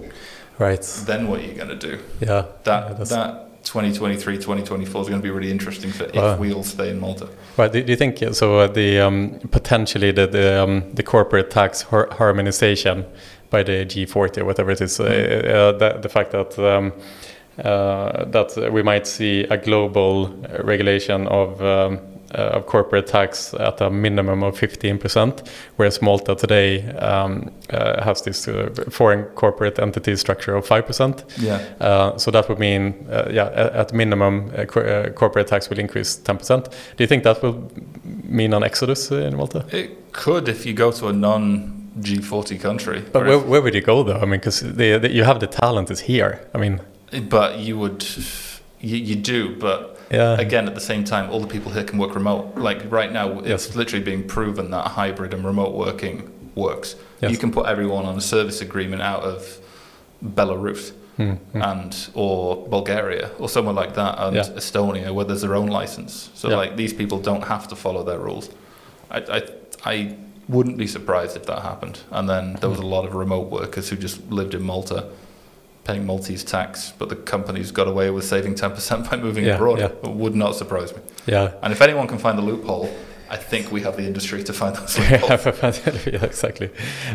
[0.60, 0.82] Right.
[1.06, 1.98] Then what are you going to do?
[2.20, 2.44] Yeah.
[2.64, 6.62] That yeah, that 2023, 2024 is going to be really interesting for if we all
[6.62, 7.28] stay in Malta.
[7.56, 7.72] Right.
[7.72, 8.58] Do, do you think so?
[8.58, 13.06] Uh, the um, potentially the the, um, the corporate tax har harmonization
[13.48, 15.06] by the G40 or whatever it is, mm.
[15.06, 16.58] uh, the, the fact that.
[16.58, 16.92] Um,
[17.64, 20.28] uh, that we might see a global
[20.64, 21.98] regulation of um, uh,
[22.30, 25.46] of corporate tax at a minimum of 15%,
[25.76, 31.24] whereas Malta today um, uh, has this uh, foreign corporate entity structure of 5%.
[31.38, 31.56] Yeah.
[31.80, 35.78] Uh, so that would mean, uh, yeah, at, at minimum, uh, co corporate tax will
[35.78, 36.64] increase 10%.
[36.96, 37.70] Do you think that will
[38.04, 39.64] mean an exodus in Malta?
[39.72, 43.04] It could if you go to a non G40 country.
[43.12, 44.18] But where, where would you go though?
[44.18, 46.46] I mean, because you have the talent is here.
[46.54, 46.80] I mean,
[47.28, 48.06] but you would,
[48.80, 50.38] you, you do, but Yeah.
[50.40, 52.56] again, at the same time, all the people here can work remote.
[52.56, 53.76] Like right now, it's Yes.
[53.76, 56.96] literally being proven that hybrid and remote working works.
[57.20, 57.30] Yes.
[57.30, 59.58] You can put everyone on a service agreement out of
[60.24, 61.62] Belarus Mm, mm.
[61.72, 64.42] and or Bulgaria or somewhere like that, and Yeah.
[64.56, 66.30] Estonia, where there's their own license.
[66.34, 66.56] So Yeah.
[66.56, 68.48] like these people don't have to follow their rules.
[69.10, 69.42] I, I
[69.84, 70.14] I
[70.48, 72.00] wouldn't be surprised if that happened.
[72.10, 75.04] And then there was a lot of remote workers who just lived in Malta.
[75.92, 79.78] Paying Maltese tax, but the companies got away with saving 10% by moving Yeah, abroad.
[79.78, 79.86] yeah.
[80.08, 81.00] It would not surprise me.
[81.26, 81.52] Yeah.
[81.62, 82.88] And if anyone can find the loophole,
[83.32, 86.06] I think we have the industry to find those loopholes.
[86.06, 86.68] yeah, exactly.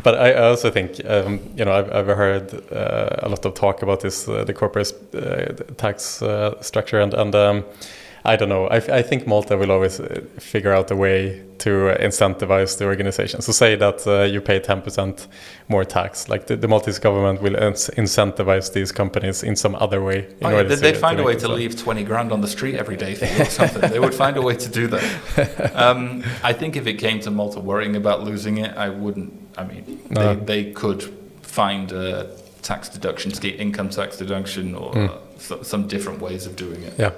[0.03, 3.53] But I I also think um, you know I've, I've heard uh, a lot of
[3.53, 7.63] talk about this uh, the corporate uh, tax uh, structure and and um,
[8.25, 8.67] I don't know.
[8.69, 13.41] I think Malta will always uh, figure out a way to uh, incentivize the organization.
[13.41, 15.27] So say that uh, you pay ten percent
[15.67, 20.19] more tax, like the, the Maltese government will incentivize these companies in some other way.
[20.41, 21.53] In Oh, yeah, they'd, they'd to find a way to so.
[21.53, 23.89] leave 20 grand on the street every day for you or something.
[23.91, 25.71] they would find a way to do that.
[25.85, 29.33] Um, I think if it came to Malta worrying about losing it, I wouldn't.
[29.57, 30.35] I mean, No.
[30.35, 31.03] they, they could
[31.41, 35.09] find a tax deduction income tax deduction, or Mm.
[35.09, 36.93] uh, so, some different ways of doing it.
[36.97, 37.11] Yeah.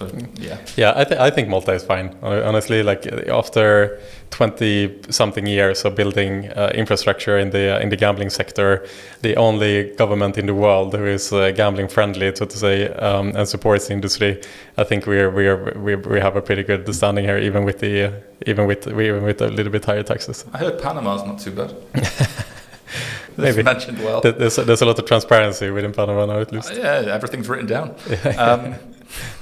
[0.00, 0.10] For,
[0.40, 0.56] yeah.
[0.76, 2.14] Yeah, I, th- I think Malta is fine.
[2.22, 4.00] Honestly, like uh, after
[4.30, 8.86] 20 something years of building uh, infrastructure in the in the gambling sector,
[9.22, 13.32] the only government in the world who is uh, gambling friendly, so to say, um,
[13.36, 14.40] and supports the industry.
[14.78, 18.04] I think we're we're we, we have a pretty good standing here, even with the
[18.04, 18.10] uh,
[18.46, 20.44] even with even with a little bit higher taxes.
[20.54, 21.74] I heard Panama's not too bad.
[23.36, 23.62] Maybe.
[23.62, 24.20] Mentioned well.
[24.20, 26.72] There- There's there's a lot of transparency within Panama now, at least.
[26.72, 27.94] Uh, yeah, everything's written down.
[28.38, 28.74] Um,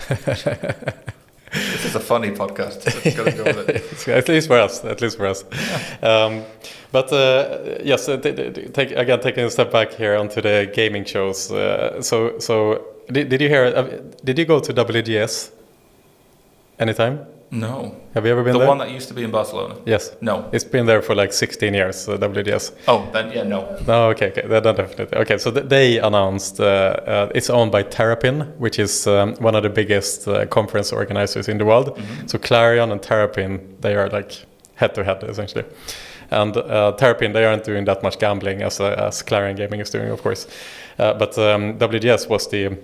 [0.08, 2.84] this is a funny podcast.
[3.16, 4.84] Go at least for us.
[4.84, 5.44] At least for us.
[6.02, 6.44] Um,
[6.92, 11.52] but uh, yes, uh, take, again taking a step back here onto the gaming shows.
[11.52, 13.64] Uh, so so did, did you hear?
[13.64, 15.50] Uh, did you go to WGS
[16.78, 17.26] anytime?
[17.50, 18.68] No, Have you ever been the there?
[18.68, 19.76] one that used to be in Barcelona.
[19.86, 20.48] yes, No.
[20.52, 22.06] it's been there for like 16 years.
[22.08, 22.72] Uh, WGS.
[22.86, 23.76] Oh, then yeah, no.
[23.86, 25.18] No, okay, okay, then definitely.
[25.18, 26.64] Okay, so th- they announced uh,
[27.06, 31.48] uh, it's owned by Terrapinn, which is um, one of the biggest uh, conference organizers
[31.48, 31.96] in the world.
[31.96, 32.28] Mhm.
[32.28, 34.32] So Clarion and Terrapinn, they are like
[34.74, 35.64] head to head essentially.
[36.30, 39.88] And uh, Terrapinn, they aren't doing that much gambling as uh, as Clarion Gaming is
[39.90, 40.46] doing, of course.
[40.98, 42.76] Uh, but um, WGS was the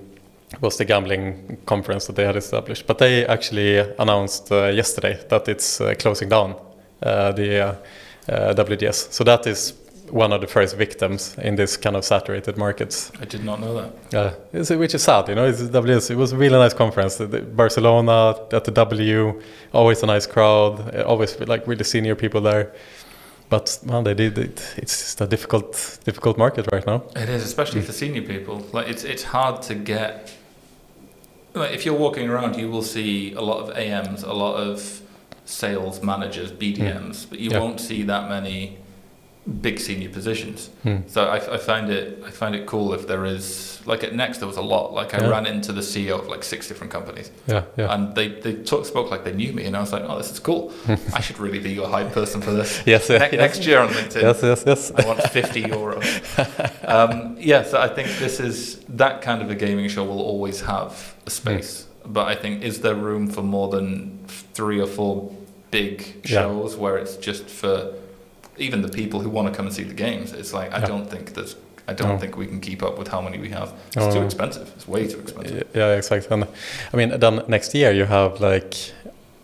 [0.61, 2.87] was the gambling conference that they had established.
[2.87, 6.55] But they actually announced uh, yesterday that it's uh, closing down
[7.03, 7.75] uh, the uh,
[8.29, 9.12] uh, WGS.
[9.12, 9.75] So that is
[10.11, 13.11] one of the first victims in this kind of saturated markets.
[13.21, 13.75] I did not know
[14.11, 14.15] that.
[14.15, 15.47] Uh, which is sad, you know.
[15.47, 16.11] It's WGS.
[16.11, 17.16] It was a really nice conference.
[17.16, 19.41] The- the Barcelona at the W,
[19.73, 22.73] always a nice crowd, uh, always like really senior people there.
[23.55, 24.74] But man, they did it.
[24.76, 25.70] It's just a difficult,
[26.05, 27.05] difficult market right now.
[27.14, 28.56] It is, especially for senior people.
[28.72, 30.32] Like it's it's hard to get.
[31.55, 35.01] Like if you're walking around, you will see a lot of AMs, a lot of
[35.44, 37.31] sales managers, BDMs, hmm.
[37.31, 37.60] but you Yeah.
[37.60, 38.78] won't see that many
[39.61, 40.71] big senior positions.
[40.83, 40.99] Hmm.
[41.07, 44.39] So I, I find it I find it cool if there is like at Next
[44.39, 44.95] there was a lot.
[44.95, 45.29] Like I Yeah.
[45.31, 47.93] ran into the CEO of like six different companies, Yeah, yeah.
[47.95, 50.31] and they they talk, spoke like they knew me, and I was like, oh, this
[50.31, 50.73] is cool.
[51.15, 52.83] I should really be your hype person for this.
[52.87, 53.33] yes, Ne- yes.
[53.33, 54.23] Next year on LinkedIn.
[54.23, 54.93] Yes, yes, yes.
[54.97, 56.01] I want 50 euro.
[56.85, 60.61] um, yeah, so I think this is that kind of a gaming show will always
[60.62, 61.87] have a space.
[62.07, 65.31] But I think, is there room for more than three or four
[65.71, 66.43] big Yeah.
[66.43, 67.93] shows where it's just for
[68.59, 70.32] even the people who want to come and see the games?
[70.32, 70.86] It's like, I Yeah.
[70.86, 71.56] don't think there's.
[71.86, 72.18] I don't No.
[72.18, 73.72] think we can keep up with how many we have.
[73.89, 74.24] It's Oh, too no.
[74.26, 74.72] expensive.
[74.76, 75.64] It's way too expensive.
[75.74, 76.28] Yeah, exactly.
[76.35, 76.47] And
[76.93, 78.74] I mean, then next year you have like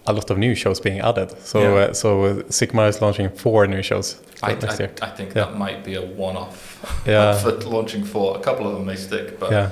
[0.07, 1.31] a lot of new shows being added.
[1.45, 1.89] So, Yeah.
[1.91, 4.91] uh, so uh, Sigma is launching four new shows I, next I, year.
[5.03, 5.45] I think Yeah.
[5.45, 7.35] that might be a one-off Yeah.
[7.35, 8.37] for launching four.
[8.39, 9.69] A couple of them may stick, but yeah.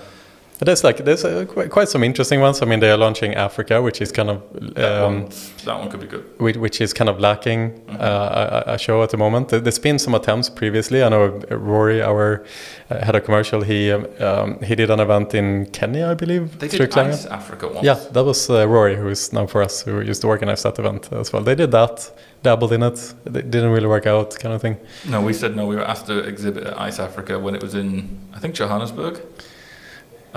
[0.59, 2.61] But there's like there's uh, quite, quite some interesting ones.
[2.63, 4.43] I mean, they are launching Africa, which is kind of
[4.75, 5.33] that, um, one,
[5.65, 6.25] that one could be good.
[6.39, 8.01] which, which is kind of lacking Mhm.
[8.01, 9.49] uh, a, a show at the moment.
[9.51, 11.03] There- There's been some attempts previously.
[11.05, 12.43] I know uh, Rory, our
[12.91, 16.59] uh, head of commercial, he um, um, he did an event in Kenya, I believe.
[16.59, 17.85] They did Ice Africa once.
[17.85, 20.79] Yeah, that was uh, Rory, who is now for us, who used to organize that
[20.81, 21.45] event as well.
[21.45, 22.11] They did that,
[22.43, 23.15] dabbled in it.
[23.27, 24.77] It didn't really work out, kind of thing.
[25.09, 25.67] No, we said no.
[25.67, 29.21] We were asked to exhibit at Ice Africa when it was in, I think, Johannesburg.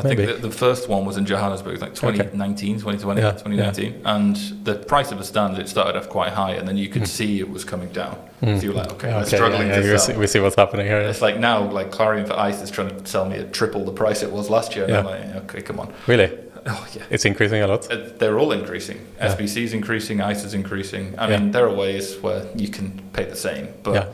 [0.05, 0.25] I Maybe.
[0.25, 4.01] think the, the first one was in Johannesburg, like 2019, 2020, Yeah, 2019.
[4.05, 7.07] And the price of the stand, it started off quite high, and then you could
[7.07, 8.17] see it was coming down.
[8.41, 8.57] Mm.
[8.57, 9.99] So you were like, okay, Yeah, okay, struggling yeah, yeah, to we, sell.
[9.99, 10.99] see, we see what's happening here.
[11.01, 13.91] It's like now, like Clarion for Ice is trying to sell me at triple the
[13.93, 14.85] price it was last year.
[14.85, 15.11] And I'm Yeah.
[15.11, 15.93] like, okay, come on.
[16.07, 16.29] Really,
[16.65, 17.03] Oh, yeah.
[17.09, 17.91] it's increasing a lot.
[17.91, 18.99] Uh, They're all increasing.
[19.17, 19.29] Yeah.
[19.35, 21.15] SBC is increasing, ICE is increasing.
[21.17, 21.37] I Yeah.
[21.39, 24.05] mean, there are ways where you can pay the same, but Yeah.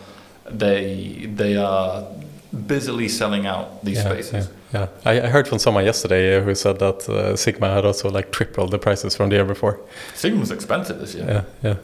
[0.50, 2.04] they they are
[2.68, 4.50] busily selling out these Yeah, spaces.
[4.78, 8.32] Yeah, I, I heard from someone yesterday who said that uh, Sigma had also like
[8.32, 9.80] tripled the prices from the year before.
[10.16, 11.26] Sigma's expensive this year.
[11.28, 11.76] Yeah, yeah.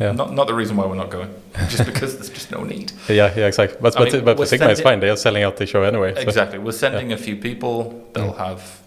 [0.00, 0.12] Yeah.
[0.12, 1.28] Not, not the reason why we're not going,
[1.68, 2.92] just because there's just no need.
[3.08, 3.78] Yeah, yeah, exactly.
[3.80, 5.00] But I but, mean, but Sigma, it's sending- fine.
[5.00, 6.14] They are selling out the show anyway.
[6.14, 6.58] so- Exactly.
[6.58, 8.02] We're sending a few people.
[8.14, 8.38] They'll Mm.
[8.38, 8.80] have,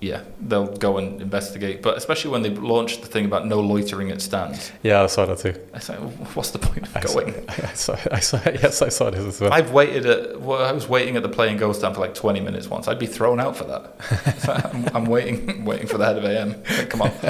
[0.00, 1.82] yeah, they'll go and investigate.
[1.82, 5.26] But especially when they launched the thing about no loitering at stands, yeah, I saw
[5.26, 5.54] that too.
[5.74, 7.34] I say, what's the point of I saw, going?
[7.48, 9.52] I saw, I saw, yes, I saw this as well.
[9.52, 10.40] I've waited at.
[10.40, 12.86] Well, I was waiting at the Play'n GO stand for like 20 minutes once.
[12.86, 13.94] I'd be thrown out for that.
[14.38, 16.62] So I'm, I'm waiting, waiting for the head of AM.
[16.88, 17.10] Come on.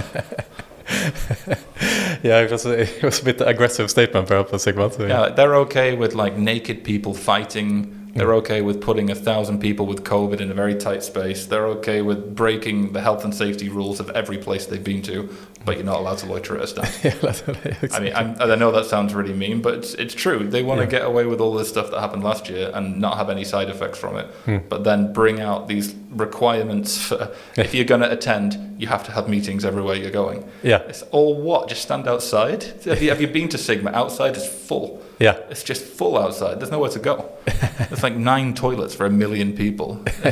[2.22, 4.62] yeah, it was, a, it was a bit aggressive statement perhaps.
[4.62, 7.97] So, Yeah, they're okay with like naked people fighting.
[8.18, 11.46] They're okay with putting a thousand people with COVID in a very tight space.
[11.46, 15.32] They're okay with breaking the health and safety rules of every place they've been to,
[15.68, 16.90] but you're not allowed to loiter at a stand.
[17.04, 20.48] yeah, I mean, I'm, I know that sounds really mean, but it's, it's true.
[20.48, 20.90] They want to Yeah.
[20.90, 23.68] get away with all this stuff that happened last year and not have any side
[23.68, 24.58] effects from it, Hmm.
[24.68, 29.12] but then bring out these requirements for if you're going to attend, you have to
[29.12, 30.48] have meetings everywhere you're going.
[30.62, 31.68] yeah, It's all what?
[31.68, 32.62] Just stand outside?
[32.84, 33.90] Have you, have you been to Sigma?
[33.90, 35.02] Outside is full.
[35.18, 36.60] yeah, It's just full outside.
[36.60, 37.30] There's nowhere to go.
[37.88, 40.02] There's like nine toilets for a million people.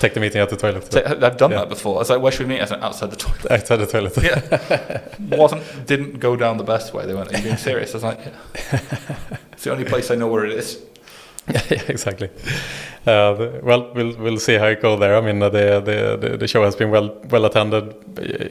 [0.00, 0.94] Take the meeting at the toilet.
[1.22, 1.58] I've done Yeah.
[1.60, 1.96] that before.
[1.96, 2.62] I was like, where should we meet?
[2.62, 3.50] I said, outside the toilet.
[3.50, 4.16] Outside the toilet.
[4.30, 5.08] Yeah.
[5.36, 7.06] Wasn't, didn't go down the best way.
[7.06, 7.92] They went, are you being serious?
[7.92, 8.80] I was like, yeah.
[9.52, 10.82] It's the only place I know where it is.
[11.48, 12.30] yeah, exactly.
[13.06, 15.16] Uh, well, we'll we'll see how it goes there.
[15.16, 17.94] I mean, uh, the, the the the show has been well well attended.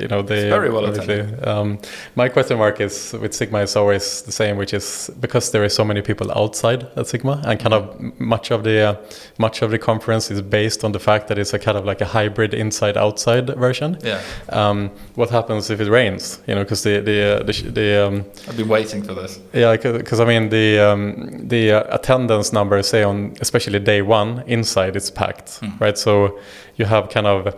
[0.01, 1.77] You know, they It's very well obviously, Um,
[2.15, 5.69] my question mark is with Sigma is always the same, which is because there are
[5.69, 8.95] so many people outside at Sigma, and kind of much of the uh,
[9.37, 12.01] much of the conference is based on the fact that it's a kind of like
[12.01, 13.97] a hybrid inside outside version.
[14.03, 14.19] Yeah.
[14.49, 16.41] Um, what happens if it rains?
[16.47, 19.39] You know, because the the uh, the, the um, I've been waiting for this.
[19.53, 24.38] yeah, because I mean the um, the uh, attendance numbers say on especially day one
[24.47, 25.79] inside it's packed, Mm.
[25.81, 25.97] right?
[25.97, 26.39] So
[26.77, 27.53] you have kind of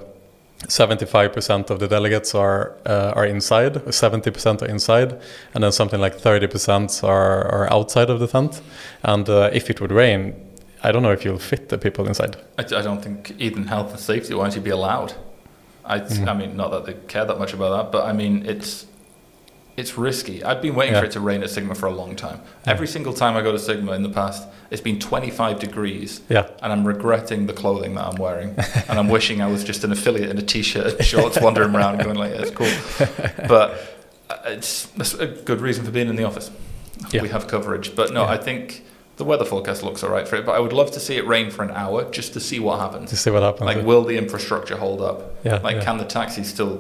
[0.67, 5.19] 75% of the delegates are uh, are inside, 70% are inside,
[5.53, 8.61] and then something like 30% are are outside of the tent.
[9.03, 10.33] And uh, if it would rain,
[10.83, 12.37] I don't know if you'll fit the people inside.
[12.59, 15.13] I, I don't think even health and safety wise you'd be allowed.
[15.83, 16.27] I, Mhm.
[16.27, 18.85] I mean, not that they care that much about that, but I mean, it's
[19.77, 20.43] it's risky.
[20.43, 22.41] I've been waiting for it to rain at Sigma for a long time.
[22.65, 26.48] Every single time I go to Sigma in the past, it's been 25 degrees, Yeah,
[26.61, 28.56] and I'm regretting the clothing that I'm wearing,
[28.89, 31.99] and I'm wishing I was just an affiliate in a t-shirt and shorts, wandering around,
[32.03, 32.72] going like, "That's cool."
[33.48, 33.80] But
[34.30, 36.52] uh, it's a good reason for being in the office.
[37.11, 37.22] Yeah.
[37.23, 38.30] We have coverage, but no, Yeah.
[38.31, 38.84] I think.
[39.22, 41.27] The weather forecast looks all right for it, but I would love to see it
[41.27, 43.11] rain for an hour just to see what happens.
[43.11, 43.68] to see what happens.
[43.69, 45.35] Like, will the infrastructure hold up?
[45.45, 45.84] yeah, Like, yeah.
[45.84, 46.77] can the taxis still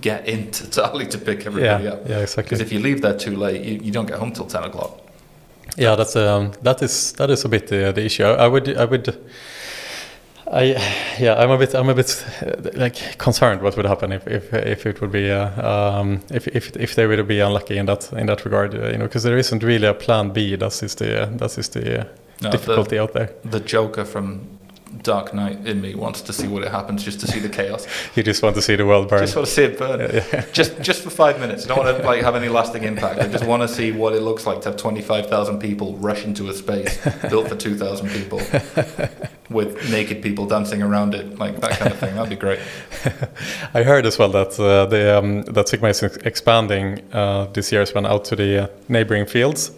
[0.00, 2.00] get into Ta' Qali to pick yeah, everybody up?
[2.08, 2.42] yeah, exactly.
[2.42, 4.98] Because if you leave there too late, you, you don't get home till 10 o'clock.
[5.76, 8.24] Yeah, that's um, that is that is a bit the, the issue.
[8.24, 9.06] I, I would I would
[10.54, 10.62] I
[11.18, 14.52] yeah I'm a bit I'm a bit uh, like concerned what would happen if if,
[14.54, 15.48] if it would be uh,
[16.00, 18.98] um, if, if if they would be unlucky in that in that regard uh, you
[18.98, 22.04] know because there isn't really a plan B that is the that is the uh,
[22.42, 23.28] No, difficulty the, out there.
[23.50, 24.40] the Joker from
[25.02, 27.86] Dark Knight in me wants to see what it happens just to see the chaos.
[28.14, 29.20] You just want to see the world burn.
[29.20, 30.00] just want to see it burn.
[30.00, 30.44] Yeah, yeah.
[30.52, 31.64] Just just for five minutes.
[31.64, 33.20] I don't want to like have any lasting impact.
[33.20, 36.48] I just want to see what it looks like to have 25,000 people rush into
[36.48, 36.98] a space
[37.28, 38.38] built for 2,000 people
[39.50, 42.14] with naked people dancing around it, like that kind of thing.
[42.14, 42.60] That'd be great.
[43.74, 47.82] I heard as well that uh, the um, that Sigma is expanding uh, this year
[47.82, 49.72] as well out to the uh, neighboring fields.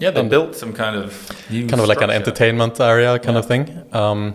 [0.00, 3.36] Yeah, they Um, built some kind of new kind of like an entertainment area kind
[3.36, 3.68] of thing.
[3.92, 4.34] Um,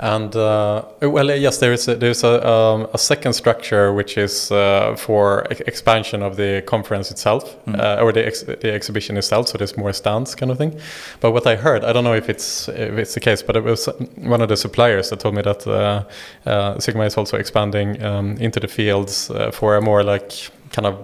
[0.00, 4.50] and uh, well, yes, there is a, there's a, um, a second structure which is
[4.50, 7.78] uh, for ex- expansion of the conference itself Mm.
[7.80, 9.46] uh, or the, ex- the exhibition itself.
[9.48, 10.80] So there's more stands, kind of thing.
[11.20, 13.62] But what I heard, I don't know if it's if it's the case, but it
[13.64, 16.02] was one of the suppliers that told me that uh,
[16.44, 20.32] uh, Sigma is also expanding um, into the fields uh, for a more like
[20.72, 20.96] kind of.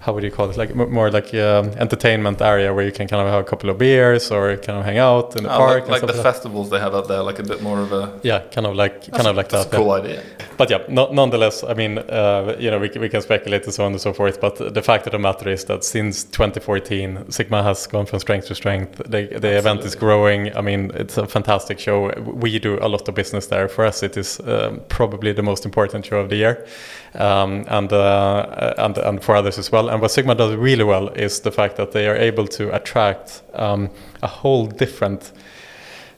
[0.00, 0.56] How would you call it?
[0.56, 3.68] Like m- more like um, entertainment area where you can kind of have a couple
[3.68, 5.88] of beers or kind of hang out in the Oh, park.
[5.88, 8.18] like, like the like festivals they have out there, like a bit more of a
[8.22, 9.76] Yeah, kind of like kind of like that's that.
[9.76, 9.84] a yeah.
[9.84, 10.22] cool idea.
[10.56, 13.84] But yeah, no, nonetheless, I mean, uh, you know, we, we can speculate and so
[13.84, 14.40] on and so forth.
[14.40, 18.46] But the fact of the matter is that since 2014, Sigma has gone from strength
[18.48, 18.96] to strength.
[19.06, 20.54] The, the event is growing.
[20.56, 22.10] I mean, it's a fantastic show.
[22.20, 23.68] We do a lot of business there.
[23.68, 26.66] For us, it is um, probably the most important show of the year,
[27.14, 29.88] um, and uh, and and for others as well.
[29.88, 33.42] And what Sigma does really well is the fact that they are able to attract
[33.54, 33.90] um,
[34.22, 35.32] a whole different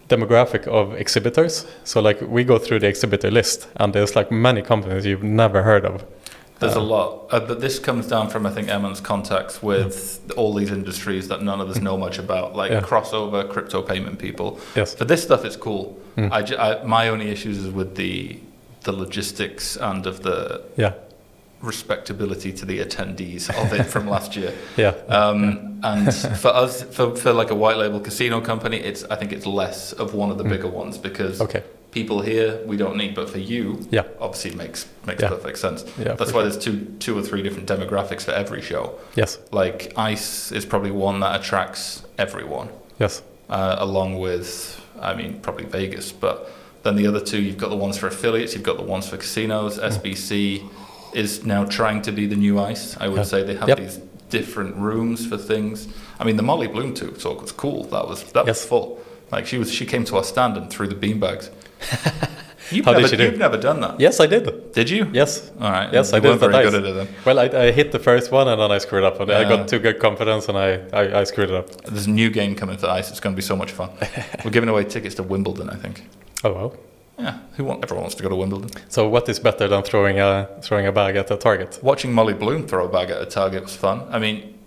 [0.08, 1.66] demographic of exhibitors.
[1.84, 5.62] So like we go through the exhibitor list, and there's like many companies you've never
[5.62, 6.04] heard of.
[6.58, 10.20] There's a Uh, lot, uh, but this comes down from I think Eman's contacts with
[10.36, 12.82] all these industries that none of us know much about, like Yeah.
[12.82, 14.60] crossover crypto payment people.
[14.76, 14.94] Yes.
[14.94, 15.98] For this stuff, it's cool.
[16.16, 16.30] Mm.
[16.30, 18.38] I, I, my only issues is with the
[18.82, 20.94] the logistics and of the yeah
[21.62, 24.52] respectability to the attendees of it from last year.
[24.76, 24.90] Yeah.
[25.08, 29.32] Um, and for us, for, for like a white label casino company, it's I think
[29.32, 30.50] it's less of one of the mm.
[30.50, 31.62] bigger ones because okay.
[31.90, 34.04] people here we don't need, but for you, yeah.
[34.18, 35.28] obviously makes makes yeah.
[35.28, 35.84] perfect sense.
[35.98, 36.42] Yeah, That's why sure.
[36.44, 38.98] there's two two or three different demographics for every show.
[39.14, 39.38] Yes.
[39.50, 42.70] Like Ice is probably one that attracts everyone.
[42.98, 43.22] Yes.
[43.48, 46.50] Uh, along with, I mean, probably Vegas, but
[46.82, 49.16] then the other two, you've got the ones for affiliates, you've got the ones for
[49.16, 49.90] casinos, mm.
[49.90, 50.68] SBC
[51.14, 52.96] is now trying to be the new ice.
[52.98, 53.22] I would yeah.
[53.22, 53.78] say they have yep.
[53.78, 54.00] these
[54.30, 55.88] different rooms for things.
[56.18, 57.84] I mean, the Molly Bloom talk was cool.
[57.84, 58.60] That was that yes.
[58.60, 59.02] was full.
[59.30, 61.50] Like she was, she came to our stand and threw the beanbags.
[62.70, 63.24] You've How never, did she do?
[63.24, 64.00] You've never done that.
[64.00, 64.72] Yes, I did.
[64.72, 65.10] Did you?
[65.12, 65.50] Yes.
[65.60, 65.92] All right.
[65.92, 66.38] Yes, you I did.
[66.38, 67.08] Very good at it then.
[67.24, 69.18] Well, I, I, hit the first one and then I screwed up.
[69.28, 69.38] Yeah.
[69.38, 71.70] I got too good confidence and I, I, I, screwed it up.
[71.84, 73.10] There's a new game coming to Ice.
[73.10, 73.90] It's going to be so much fun.
[74.44, 76.02] We're giving away tickets to Wimbledon, I think.
[76.44, 76.76] Oh well.
[77.18, 78.70] Yeah, who want, everyone wants to go to Wimbledon.
[78.88, 81.78] So what is better than throwing a throwing a bag at a target?
[81.82, 84.06] Watching Molly Bloom throw a bag at a target was fun.
[84.10, 84.58] I mean,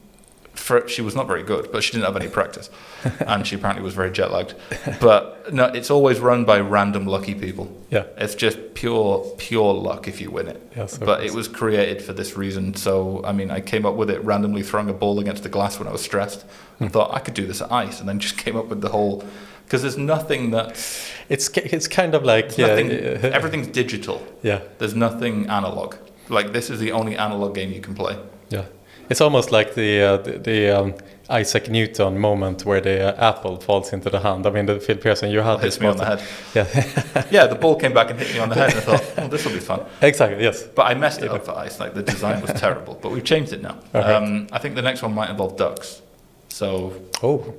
[0.53, 2.69] for, she was not very good, but she didn't have any practice,
[3.27, 4.53] and she apparently was very jet lagged.
[5.01, 7.75] But no, it's always run by random lucky people.
[7.89, 10.71] Yeah, it's just pure pure luck if you win it.
[10.75, 12.75] Yes, but it was created for this reason.
[12.75, 15.77] So I mean, I came up with it randomly throwing a ball against the glass
[15.77, 16.45] when I was stressed,
[16.79, 16.93] and hmm.
[16.93, 19.25] thought I could do this at ice, and then just came up with the whole
[19.65, 22.91] because there's nothing that's it's it's kind of like yeah, nothing,
[23.33, 24.25] everything's digital.
[24.43, 25.95] Yeah, there's nothing analog.
[26.29, 28.17] Like this is the only analog game you can play.
[28.49, 28.65] Yeah,
[29.09, 30.93] it's almost like the uh, the, the um,
[31.29, 34.45] Isaac Newton moment where the uh, apple falls into the hand.
[34.45, 36.21] I mean, the Phil Pearson, you had hit me on the head.
[36.53, 39.13] Yeah, yeah, the ball came back and hit me on the head, and I thought,
[39.17, 39.85] oh, this will be fun.
[40.01, 40.43] Exactly.
[40.43, 40.63] Yes.
[40.63, 41.79] But I messed it up for ice.
[41.79, 43.77] Like the design was terrible, but we've changed it now.
[43.93, 44.13] Okay.
[44.13, 46.01] Um, I think the next one might involve ducks.
[46.49, 46.93] So.
[47.23, 47.53] Oh.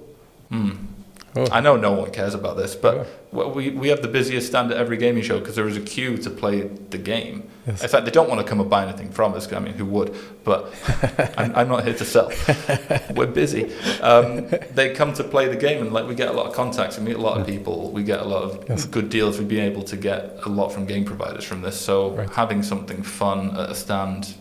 [0.50, 0.70] Hmm.
[1.36, 1.46] Oh.
[1.52, 3.48] I know no one cares about this, but oh.
[3.48, 6.16] we, we have the busiest stand at every gaming show because there is a queue
[6.18, 7.48] to play the game.
[7.66, 7.82] Yes.
[7.82, 9.52] In fact, they don't want to come and buy anything from us.
[9.52, 10.14] I mean, who would?
[10.44, 10.72] But
[11.36, 12.32] I'm, I'm, not here to sell.
[13.14, 13.74] We're busy.
[14.00, 16.96] Um, they come to play the game, and like we get a lot of contacts.
[16.96, 17.90] We meet a lot of people.
[17.90, 18.86] We get a lot of yes.
[18.86, 19.38] good deals.
[19.38, 21.78] We've been able to get a lot from game providers from this.
[21.78, 22.30] So right.
[22.30, 24.36] having something fun at a stand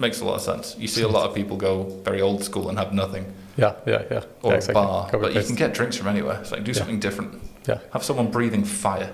[0.00, 0.76] makes a lot of sense.
[0.78, 3.32] You see a lot of people go very old school and have nothing.
[3.56, 4.22] Yeah, yeah, yeah.
[4.42, 4.82] Or yeah, exactly.
[4.82, 6.40] a bar, but you can get drinks from anywhere.
[6.40, 7.42] It's like do something different.
[7.66, 7.78] Yeah.
[7.92, 9.12] Have someone breathing fire.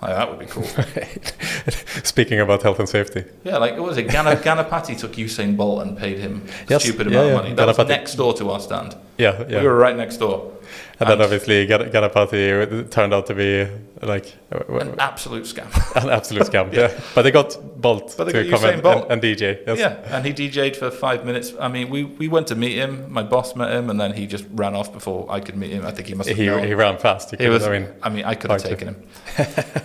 [0.00, 0.64] Like, that would be cool.
[2.02, 3.24] Speaking about health and safety.
[3.44, 4.08] Yeah, like what was it?
[4.08, 6.82] Gana, Ganapati took Usain Bolt and paid him a yes.
[6.82, 7.54] stupid amount yeah, of money.
[7.54, 7.78] That Ganapati.
[7.78, 8.96] was next door to our stand.
[9.16, 9.60] Yeah, yeah.
[9.60, 10.52] We were right next door.
[11.00, 13.68] And, and then obviously Ganapati turned out to be
[14.02, 15.66] like an absolute scam.
[16.02, 16.72] an absolute scam.
[16.72, 16.92] yeah.
[16.92, 17.00] yeah.
[17.14, 19.04] but they got Bolt but they to come and, Bolt.
[19.10, 19.66] And, and, DJ.
[19.66, 19.78] Yes.
[19.78, 21.52] Yeah, and he DJ'd for five minutes.
[21.58, 23.10] I mean, we, we went to meet him.
[23.12, 25.86] My boss met him, and then he just ran off before I could meet him.
[25.86, 26.38] I think he must have.
[26.38, 27.30] He, he ran fast.
[27.30, 27.64] He, he was.
[27.64, 29.02] I mean, I mean, I could have taken him.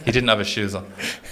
[0.06, 0.86] he didn't have his shoes on.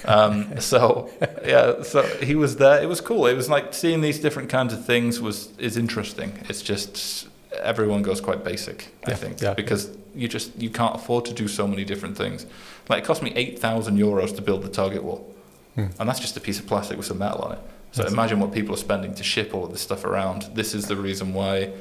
[0.06, 1.10] Um, so
[1.46, 2.82] yeah, so he was there.
[2.82, 3.26] It was cool.
[3.28, 6.34] It was like seeing these different kinds of things was is interesting.
[6.50, 7.28] It's just
[7.62, 8.94] everyone goes quite basic.
[9.06, 12.46] I think yeah, because you just you can't afford to do so many different things.
[12.90, 15.34] Like it cost me eight thousand euros to build the target wall,
[15.76, 15.88] hmm.
[16.00, 17.60] and that's just a piece of plastic with some metal on it.
[17.92, 20.50] So that's imagine what people are spending to ship all of this stuff around.
[20.54, 21.72] This is the reason why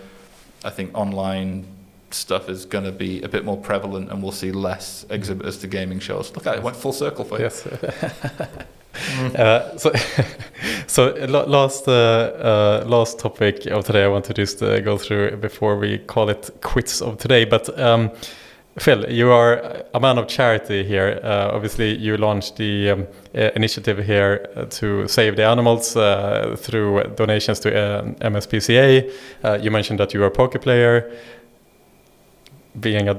[0.65, 1.67] I think online
[2.11, 5.67] stuff is going to be a bit more prevalent, and we'll see less exhibitors to
[5.67, 6.35] gaming shows.
[6.35, 7.45] Look at it, it went full circle for you.
[7.45, 7.67] Yes.
[9.37, 9.93] uh, so,
[10.87, 15.37] so last uh, uh, last topic of today, I want to just uh, go through
[15.37, 17.45] before we call it quits of today.
[17.45, 18.11] But um,
[18.79, 21.21] Phil, you are a man of charity here.
[21.23, 27.71] Uh, obviously, you launched the um, initiative here to save the animals through donations to
[28.21, 29.63] MSPCA.
[29.63, 31.11] you mentioned that you are a poker player
[32.81, 33.17] being a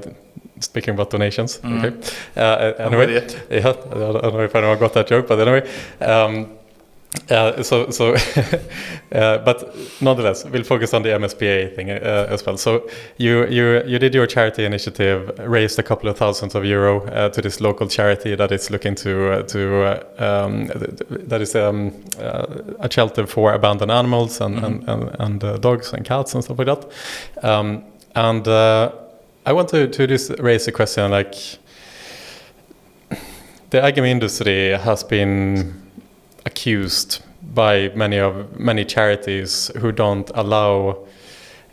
[0.60, 1.58] speaking about donations.
[1.58, 1.84] Mm.
[1.84, 2.12] Okay.
[2.36, 3.12] Uh, anyway,
[3.50, 5.68] yeah, I don't know if anyone got that joke, but anyway.
[6.00, 6.56] Um,
[7.30, 8.14] uh, so, so
[9.12, 12.56] uh, but nonetheless, we'll focus on the MSPA thing uh, as well.
[12.56, 17.04] So, you you you did your charity initiative, raised a couple of thousands of euro
[17.06, 20.66] uh, to this local charity that is looking to uh, to um,
[21.10, 24.88] that is um, a shelter for abandoned animals and mm -hmm.
[24.88, 26.86] and, and, and dogs and cats and stuff like that.
[27.42, 27.82] Um,
[28.14, 28.46] and
[29.46, 31.36] I want to, to just raise a question like
[33.70, 35.82] the iGaming industry has been
[36.44, 37.22] accused
[37.54, 40.98] by many of many charities who don't allow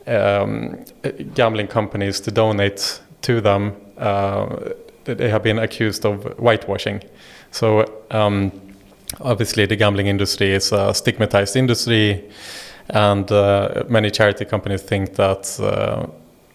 [0.05, 0.85] um,
[1.33, 3.75] gambling companies to donate to them.
[3.97, 4.73] Uh,
[5.05, 7.01] they have been accused of whitewashing.
[7.49, 8.51] So um,
[9.19, 12.23] obviously, the gambling industry is a stigmatized industry,
[12.89, 15.59] and uh, many charity companies think that.
[15.59, 16.05] Uh,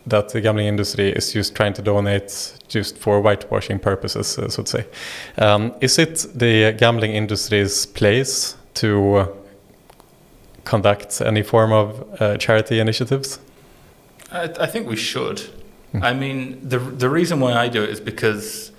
[0.09, 4.63] that the gambling industry is just trying to donate just for whitewashing purposes, uh, so
[4.63, 4.87] to say.
[5.39, 9.29] Um, is it the gambling industry's place to
[10.65, 13.39] conduct any form of uh, charity initiatives?
[14.31, 15.39] I, I, think we should.
[15.95, 16.03] Mm.
[16.03, 18.71] I mean, the the reason why I do it is because,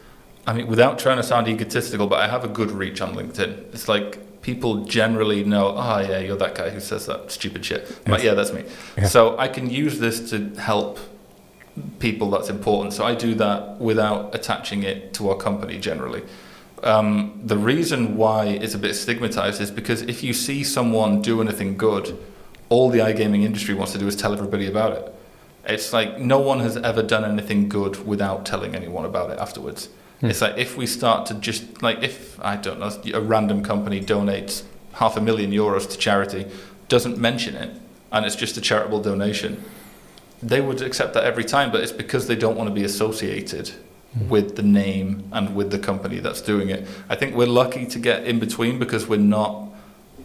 [0.45, 3.73] I mean, without trying to sound egotistical, but I have a good reach on LinkedIn.
[3.73, 7.81] It's like people generally know, oh yeah, you're that guy who says that stupid shit.
[7.89, 8.07] Yes.
[8.07, 8.63] Like, yeah, that's me.
[8.97, 9.07] Yeah.
[9.07, 10.99] So I can use this to help
[11.99, 12.93] people that's important.
[12.93, 16.23] So I do that without attaching it to our company generally.
[16.83, 21.41] Um, the reason why it's a bit stigmatized is because if you see someone do
[21.41, 22.17] anything good,
[22.69, 25.15] all the iGaming industry wants to do is tell everybody about it.
[25.65, 29.89] It's like no one has ever done anything good without telling anyone about it afterwards.
[30.21, 30.27] Hmm.
[30.27, 34.01] It's like if we start to just like if I don't know a random company
[34.01, 36.45] donates half a million euros to charity,
[36.87, 37.79] doesn't mention it,
[38.11, 39.63] and it's just a charitable donation,
[40.41, 41.71] they would accept that every time.
[41.71, 43.69] But it's because they don't want to be associated
[44.13, 44.29] hmm.
[44.29, 46.87] with the name and with the company that's doing it.
[47.09, 49.69] I think we're lucky to get in between because we're not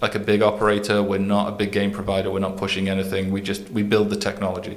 [0.00, 3.30] like a big operator, we're not a big game provider, we're not pushing anything.
[3.30, 4.76] We just we build the technology.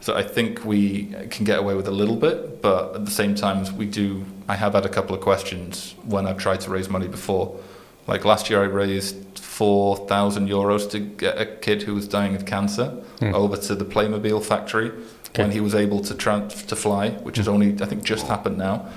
[0.00, 3.34] So I think we can get away with a little bit, but at the same
[3.34, 4.24] time, we do.
[4.48, 7.60] I have had a couple of questions when I've tried to raise money before.
[8.06, 9.29] Like last year, I raised
[9.60, 12.86] four thousand euros to get a kid who was dying of cancer
[13.18, 13.34] mm.
[13.34, 15.42] over to the Playmobil factory okay.
[15.42, 18.88] when he was able to to fly, which has only I think just happened now,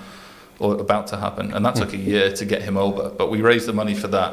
[0.60, 1.82] or about to happen, and that mm.
[1.82, 3.10] took a year to get him over.
[3.10, 4.32] But we raised the money for that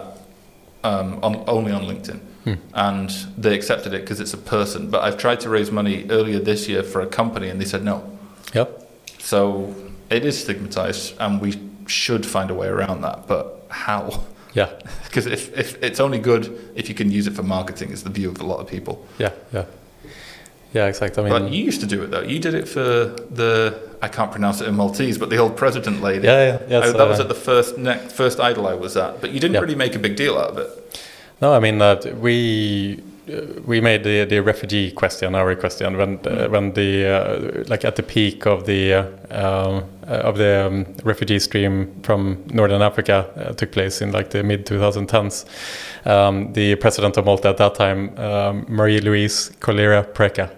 [0.85, 2.20] um, on, only on LinkedIn.
[2.44, 2.55] Hmm.
[2.74, 4.89] And they accepted it because it's a person.
[4.89, 7.82] But I've tried to raise money earlier this year for a company and they said
[7.85, 7.97] no.
[8.55, 8.69] Yep.
[9.19, 9.74] So
[10.09, 11.52] it is stigmatized and we
[11.86, 13.27] should find a way around that.
[13.27, 14.24] But how?
[14.55, 14.70] Yeah.
[15.10, 18.10] Because if, if it's only good if you can use it for marketing, is the
[18.10, 19.05] view of a lot of people.
[19.18, 19.64] Yeah, yeah.
[20.72, 21.24] Yeah, exactly.
[21.24, 22.22] I mean, but you used to do it though.
[22.22, 26.01] You did it for the I can't pronounce it in Maltese, but the old president
[26.01, 26.27] lady.
[26.27, 26.78] Yeah, yeah, yeah.
[26.78, 29.20] I, that uh, was at the first next, first idol I was at.
[29.20, 29.60] But you didn't yeah.
[29.60, 31.01] really make a big deal out of it.
[31.43, 33.02] No, I mean uh, we
[33.66, 37.97] we made the, the refugee question our question when uh, when the uh, like at
[37.97, 43.52] the peak of the uh, um, of the um, refugee stream from northern Africa uh,
[43.52, 45.44] took place in like the mid 2010s.
[46.07, 50.51] Um, the president of Malta at that time, um, Marie Louise Coleiro Preca.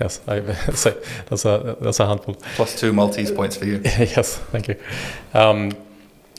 [0.00, 0.40] Yes, I
[1.28, 2.34] that's a that's a handful.
[2.56, 3.80] Plus two Maltese points for you.
[3.84, 4.76] yes, thank you.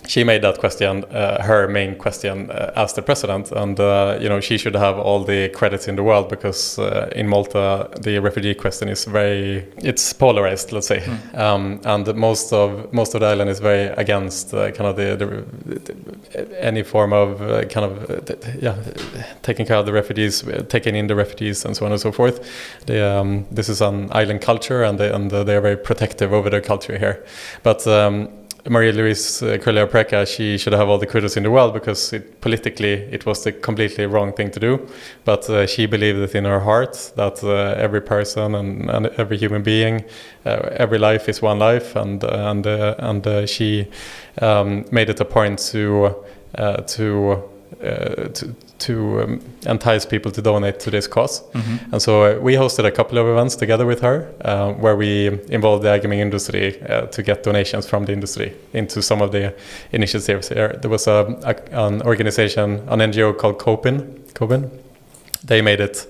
[0.07, 4.29] She made that question uh, her main question uh, as the president, and uh, you
[4.29, 8.19] know she should have all the credits in the world because uh, in Malta the
[8.19, 11.37] refugee question is very it's polarized, let's say, mm.
[11.37, 15.15] um, and most of most of the island is very against uh, kind of the,
[15.15, 15.25] the,
[15.75, 18.75] the, any form of uh, kind of yeah
[19.43, 22.39] taking care of the refugees, taking in the refugees, and so on and so forth.
[22.85, 26.49] They, um, this is an island culture, and they and they are very protective over
[26.49, 27.23] their culture here,
[27.63, 27.85] but.
[27.87, 28.29] Um,
[28.69, 32.41] Maria Louise uh, Preca, she should have all the kudos in the world because it,
[32.41, 34.87] politically it was the completely wrong thing to do.
[35.25, 39.37] But uh, she believed it in her heart that uh, every person and, and, every
[39.37, 40.05] human being,
[40.45, 43.87] uh, every life is one life, and and uh, and uh, she
[44.41, 46.15] um, made it a point to
[46.87, 47.43] to
[47.79, 51.91] to to um, entice people to donate to this because mm-hmm.
[51.91, 55.27] And so uh, we hosted a couple of events together with her uh, where we
[55.49, 59.53] involved the gaming industry uh, to get donations from the industry into some of the
[59.91, 60.77] initiatives here.
[60.81, 61.55] There was a, a
[61.87, 64.19] an organization, an NGO called KOPIN.
[64.33, 64.69] KOPIN.
[65.43, 66.07] They made it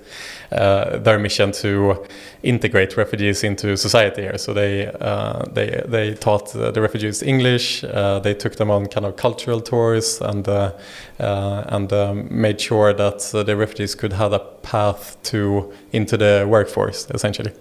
[0.51, 2.05] uh, their mission to
[2.43, 4.37] integrate refugees into society here.
[4.37, 7.83] So they uh, they they taught uh, the refugees English.
[7.83, 10.71] Uh, they took them on kind of cultural tours and uh,
[11.19, 16.45] uh, and um, made sure that the refugees could have a path to into the
[16.49, 17.51] workforce essentially.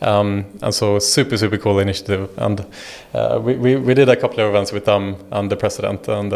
[0.00, 2.30] Um, and so super super cool initiative.
[2.38, 2.64] And
[3.44, 6.08] we, we we did a couple of events with them and the president.
[6.08, 6.32] And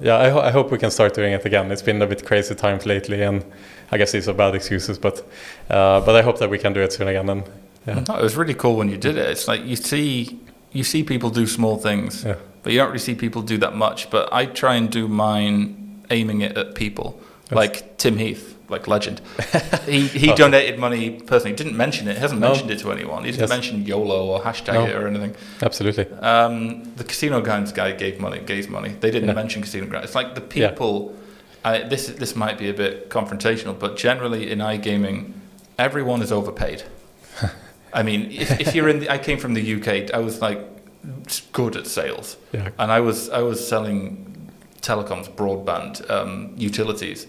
[0.00, 1.72] yeah, I, ho I hope we can start doing it again.
[1.72, 3.44] It's been a bit crazy times lately and.
[3.92, 5.26] I guess these are bad excuses, but
[5.70, 7.28] uh, but I hope that we can do it soon again.
[7.28, 7.44] And
[7.86, 8.04] yeah.
[8.06, 9.28] No, it was really cool when you did it.
[9.30, 10.40] It's like you see
[10.72, 12.36] you see people do small things, yeah.
[12.62, 14.10] but you don't really see people do that much.
[14.10, 17.52] But I try and do mine aiming it at people, yes.
[17.52, 19.20] like Tim Heath, like legend.
[19.86, 21.56] he he donated money personally.
[21.56, 22.14] Didn't mention it.
[22.14, 22.48] He Hasn't no.
[22.48, 23.24] mentioned it to anyone.
[23.24, 23.50] He didn't yes.
[23.50, 24.86] mention YOLO or hashtag no.
[24.86, 25.34] it or anything.
[25.62, 26.06] Absolutely.
[26.18, 28.40] Um, the Casino Grounds guy gave money.
[28.40, 28.90] Gave money.
[29.00, 29.34] They didn't yeah.
[29.34, 30.06] mention Casino Grounds.
[30.06, 31.16] It's like the people.
[31.62, 35.34] I, this this might be a bit confrontational, but generally in iGaming,
[35.80, 36.84] everyone is overpaid.
[37.92, 40.12] I mean, if, if you're in, the, I came from the UK.
[40.14, 40.60] I was like
[41.52, 42.70] good at sales, yeah.
[42.78, 44.50] and I was I was selling
[44.82, 47.26] telecoms, broadband, um, utilities,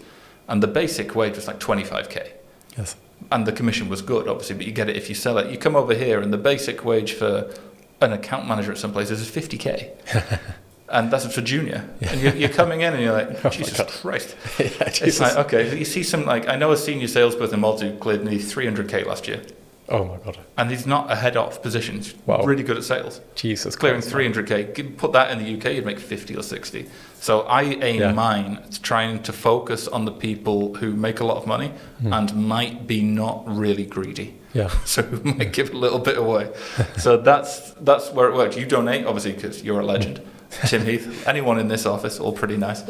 [0.48, 2.30] and the basic wage was like 25k.
[2.76, 2.96] Yes.
[3.30, 5.50] and the commission was good, obviously, but you get it if you sell it.
[5.50, 7.52] You come over here, and the basic wage for
[8.00, 10.40] an account manager at some places is 50k.
[10.92, 11.88] and that's for junior.
[12.02, 14.36] And you're, you're, coming in and you're like, oh Jesus Christ.
[14.58, 15.00] yeah, Jesus.
[15.00, 17.98] It's like, okay, you see some, like, I know a senior salesperson in Malta who
[17.98, 19.42] cleared nearly 300k last year.
[19.88, 20.38] Oh my God.
[20.56, 21.96] And he's not a head off position.
[21.96, 22.42] He's wow.
[22.44, 23.20] really good at sales.
[23.34, 24.96] Jesus Clearing Christ, 300k.
[24.96, 26.88] Put that in the UK, you'd make 50 or 60.
[27.20, 28.12] So I aim yeah.
[28.12, 32.16] mine at trying to focus on the people who make a lot of money mm.
[32.16, 34.38] and might be not really greedy.
[34.52, 34.70] Yeah.
[34.84, 36.52] So who might give a little bit away.
[36.98, 38.56] so that's that's where it works.
[38.56, 40.20] You donate, obviously, because you're a legend.
[40.66, 42.82] Tim Heath, anyone in this office, all pretty nice.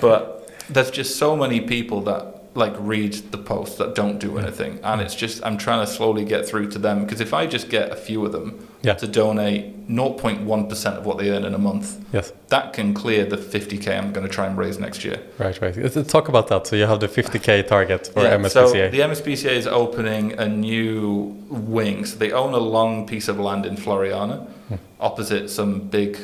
[0.00, 4.80] But there's just so many people that like read the posts that don't do anything.
[4.82, 7.68] And it's just i'm trying to slowly get through to them because if i just
[7.68, 8.94] get a few of them yeah.
[8.94, 12.32] to donate 0.1% of what they earn in a month yes.
[12.48, 15.22] that can clear the 50k i'm going to try and raise next year.
[15.38, 15.76] Right right.
[15.76, 16.66] Let's talk about that.
[16.66, 20.48] So you have the 50k target for yeah, mspca so the mspca is opening a
[20.48, 22.04] new wing.
[22.04, 24.74] So they own a long piece of land in floriana hmm.
[24.98, 26.18] opposite some big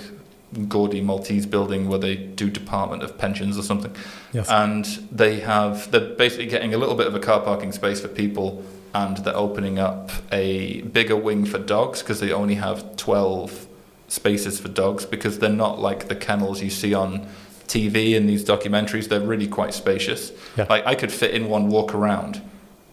[0.68, 3.94] gaudy Maltese building where they do Department of Pensions or something.
[4.32, 4.48] Yes.
[4.48, 8.09] And they have they're basically getting a little bit of a car parking space for
[8.09, 8.64] people,
[8.94, 13.66] and they're opening up a bigger wing for dogs because they only have twelve
[14.09, 17.27] spaces for dogs because they're not like the kennels you see on
[17.66, 19.09] TV in these documentaries.
[19.09, 20.32] They're really quite spacious.
[20.56, 20.66] Yeah.
[20.70, 22.40] Like I could fit in one walk around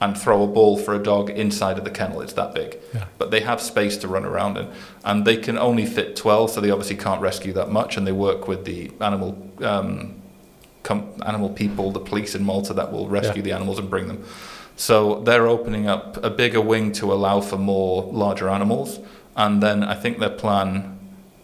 [0.04, 2.20] and throw a ball for a dog inside of the kennel.
[2.20, 2.78] It's that big.
[2.94, 3.06] Yeah.
[3.18, 4.68] But they have space to run around in.
[5.06, 7.96] And they can only fit 12, so they obviously can't rescue that much.
[7.96, 9.30] And they work with the animal
[9.62, 10.22] um,
[10.84, 13.44] com- animal people, the police in Malta that will rescue yeah.
[13.44, 14.26] the animals and bring them.
[14.76, 19.00] So they're opening up a bigger wing to allow for more larger animals.
[19.38, 21.00] And then I think their plan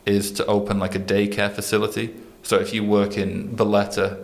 [0.05, 2.13] is to open like a daycare facility.
[2.43, 4.17] So if you work in Valletta,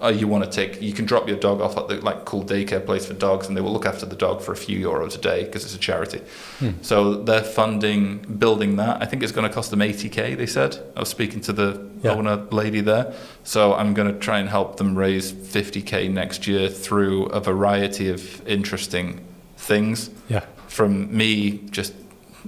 [0.00, 2.44] oh, you want to take, you can drop your dog off at the like cool
[2.44, 5.16] daycare place for dogs, and they will look after the dog for a few euros
[5.16, 6.20] a day because it's a charity.
[6.58, 6.70] Hmm.
[6.82, 9.02] So they're funding building that.
[9.02, 10.36] I think it's going to cost them 80k.
[10.36, 10.78] They said.
[10.96, 12.12] I was speaking to the yeah.
[12.12, 13.14] owner lady there,
[13.44, 18.08] so I'm going to try and help them raise 50k next year through a variety
[18.08, 19.24] of interesting
[19.56, 20.10] things.
[20.28, 20.44] Yeah.
[20.68, 21.92] From me just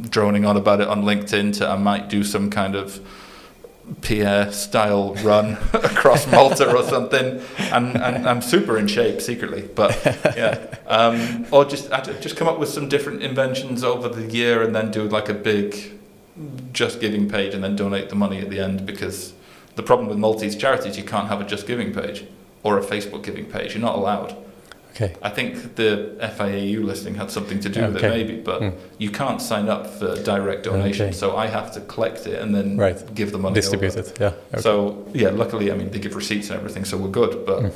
[0.08, 3.00] droning on about it on LinkedIn to I might do some kind of
[4.00, 9.68] Pierre style run across Malta or something, and, and I'm super in shape secretly.
[9.74, 9.98] But
[10.36, 11.90] yeah, um, or just
[12.20, 15.34] just come up with some different inventions over the year, and then do like a
[15.34, 15.98] big
[16.72, 18.86] just giving page, and then donate the money at the end.
[18.86, 19.32] Because
[19.76, 22.24] the problem with Maltese charities, you can't have a just giving page
[22.62, 23.74] or a Facebook giving page.
[23.74, 24.36] You're not allowed.
[24.94, 25.14] Okay.
[25.22, 28.74] I think the FIAU listing had something to do with it, maybe, but mm.
[28.98, 31.12] you can't sign up for direct donation, okay.
[31.12, 33.14] so I have to collect it and then right.
[33.14, 33.54] give the money.
[33.54, 34.00] Distribute over.
[34.00, 34.32] it, yeah.
[34.52, 34.60] Okay.
[34.60, 37.46] So yeah, luckily, I mean, they give receipts and everything, so we're good.
[37.46, 37.72] But mm.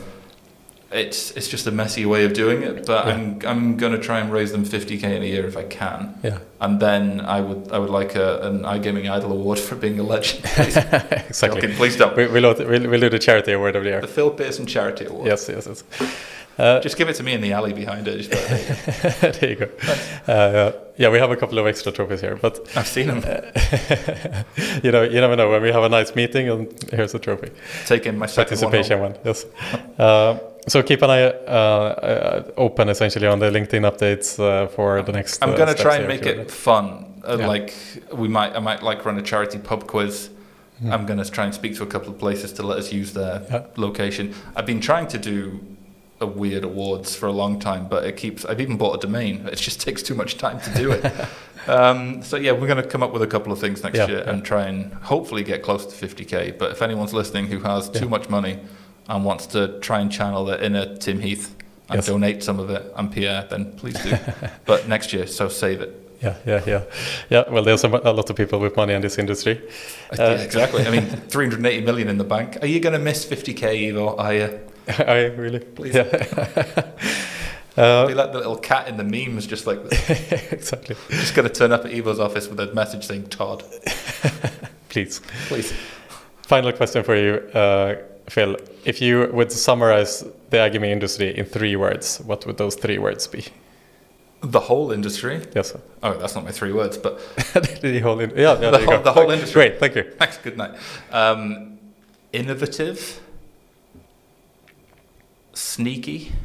[0.91, 2.87] it's it's just a messy way of doing it.
[2.87, 3.15] But yeah.
[3.15, 6.19] I'm I'm going to try and raise them 50k in a year if I can.
[6.23, 6.39] Yeah.
[6.61, 10.03] And then I would I would like a, an iGaming Idol award for being a
[10.03, 10.45] legend.
[10.59, 11.59] exactly.
[11.59, 12.17] Okay, please don't.
[12.17, 14.01] We, we'll, we'll, we'll do the charity award of the year.
[14.01, 15.27] The Phil Pearson Charity Award.
[15.27, 15.85] Yes, yes, yes.
[16.57, 18.31] Uh, just give it to me in the alley behind it.
[19.41, 20.33] there you go.
[20.33, 23.19] Uh, yeah, we have a couple of extra trophies here, but I've seen them.
[24.83, 27.51] you know, you never know when we have a nice meeting, and here's a trophy.
[27.87, 29.45] Taking my participation one, one yes.
[29.99, 35.13] Uh, so keep an eye uh, open, essentially, on the LinkedIn updates uh, for the
[35.13, 35.43] next.
[35.43, 37.23] I'm going to try and make it fun.
[37.27, 37.47] Yeah.
[37.47, 37.75] Like
[38.13, 40.31] we might, I might like run a charity pub quiz.
[40.83, 40.93] Mm.
[40.93, 43.13] I'm going to try and speak to a couple of places to let us use
[43.13, 43.67] their yeah.
[43.77, 44.35] location.
[44.57, 45.61] I've been trying to do
[46.25, 48.45] a weird awards for a long time, but it keeps.
[48.45, 49.47] I've even bought a domain.
[49.47, 51.15] It just takes too much time to do it.
[51.69, 54.07] um, so yeah, we're going to come up with a couple of things next yeah,
[54.09, 54.31] year yeah.
[54.31, 56.59] and try and hopefully get close to 50k.
[56.59, 58.01] But if anyone's listening who has yeah.
[58.01, 58.59] too much money
[59.09, 61.55] and wants to try and channel it inner Tim Heath
[61.89, 62.07] and yes.
[62.07, 64.17] donate some of it and Pierre, then please do.
[64.65, 66.01] but next year, so save it.
[66.25, 66.83] Yeah, yeah, yeah,
[67.29, 67.45] yeah.
[67.51, 69.61] Well, there's a, lot of people with money in this industry.
[70.11, 70.87] Uh, yeah, exactly.
[70.87, 72.57] I mean, 380 million in the bank.
[72.63, 74.17] Are you going to miss 50k, Ivo?
[74.17, 74.61] Are you?
[74.89, 75.95] I really, please.
[75.95, 76.03] Yeah.
[77.77, 79.81] uh, Be like the little cat in the memes, just like
[80.51, 80.97] exactly.
[81.11, 83.63] Just going to turn up at Evo's office with a message saying Todd.
[84.89, 85.75] please, please.
[86.47, 87.97] Final question for you, uh,
[88.29, 88.57] Phil.
[88.85, 90.21] If you would summarize
[90.51, 93.45] the iGaming industry in three words, what would those three words be?
[94.45, 95.41] The whole industry.
[95.55, 95.73] Yes.
[95.73, 95.81] Sir.
[96.03, 97.19] Oh, that's not my three words, but
[97.81, 98.21] the whole.
[98.21, 99.69] In- yeah, yeah the, whole, the whole industry.
[99.69, 100.05] Great, thank you.
[100.19, 100.37] Thanks.
[100.39, 100.75] Good night.
[101.11, 101.79] Um,
[102.33, 103.21] innovative
[105.55, 106.33] sneaky.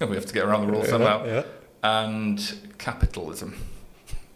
[0.00, 1.26] We have to get around the rules somehow.
[1.26, 1.42] Yeah.
[1.82, 3.56] And capitalism.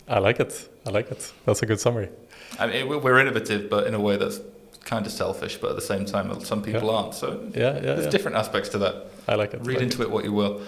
[0.08, 0.68] I like it.
[0.84, 1.32] I like it.
[1.46, 2.08] That's a good summary.
[2.58, 4.40] I mean, we're innovative, but in a way that's
[4.84, 6.96] kind of selfish, but at the same time, some people yeah.
[6.96, 7.14] aren't.
[7.14, 8.10] So yeah, yeah, there's yeah.
[8.10, 9.06] different aspects to that.
[9.28, 9.60] I like it.
[9.60, 10.06] Read like into it.
[10.06, 10.60] it what you will.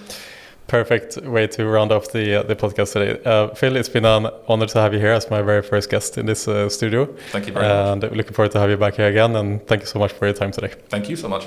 [0.66, 3.22] Perfect way to round off the uh, the podcast today.
[3.24, 6.18] Uh, Phil, it's been an honor to have you here as my very first guest
[6.18, 7.06] in this uh, studio.
[7.32, 8.10] Thank you very and much.
[8.10, 9.36] And looking forward to have you back here again.
[9.36, 10.72] And thank you so much for your time today.
[10.88, 11.46] Thank you so much.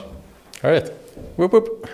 [0.64, 0.90] All right.
[1.38, 1.90] Whoop whoop.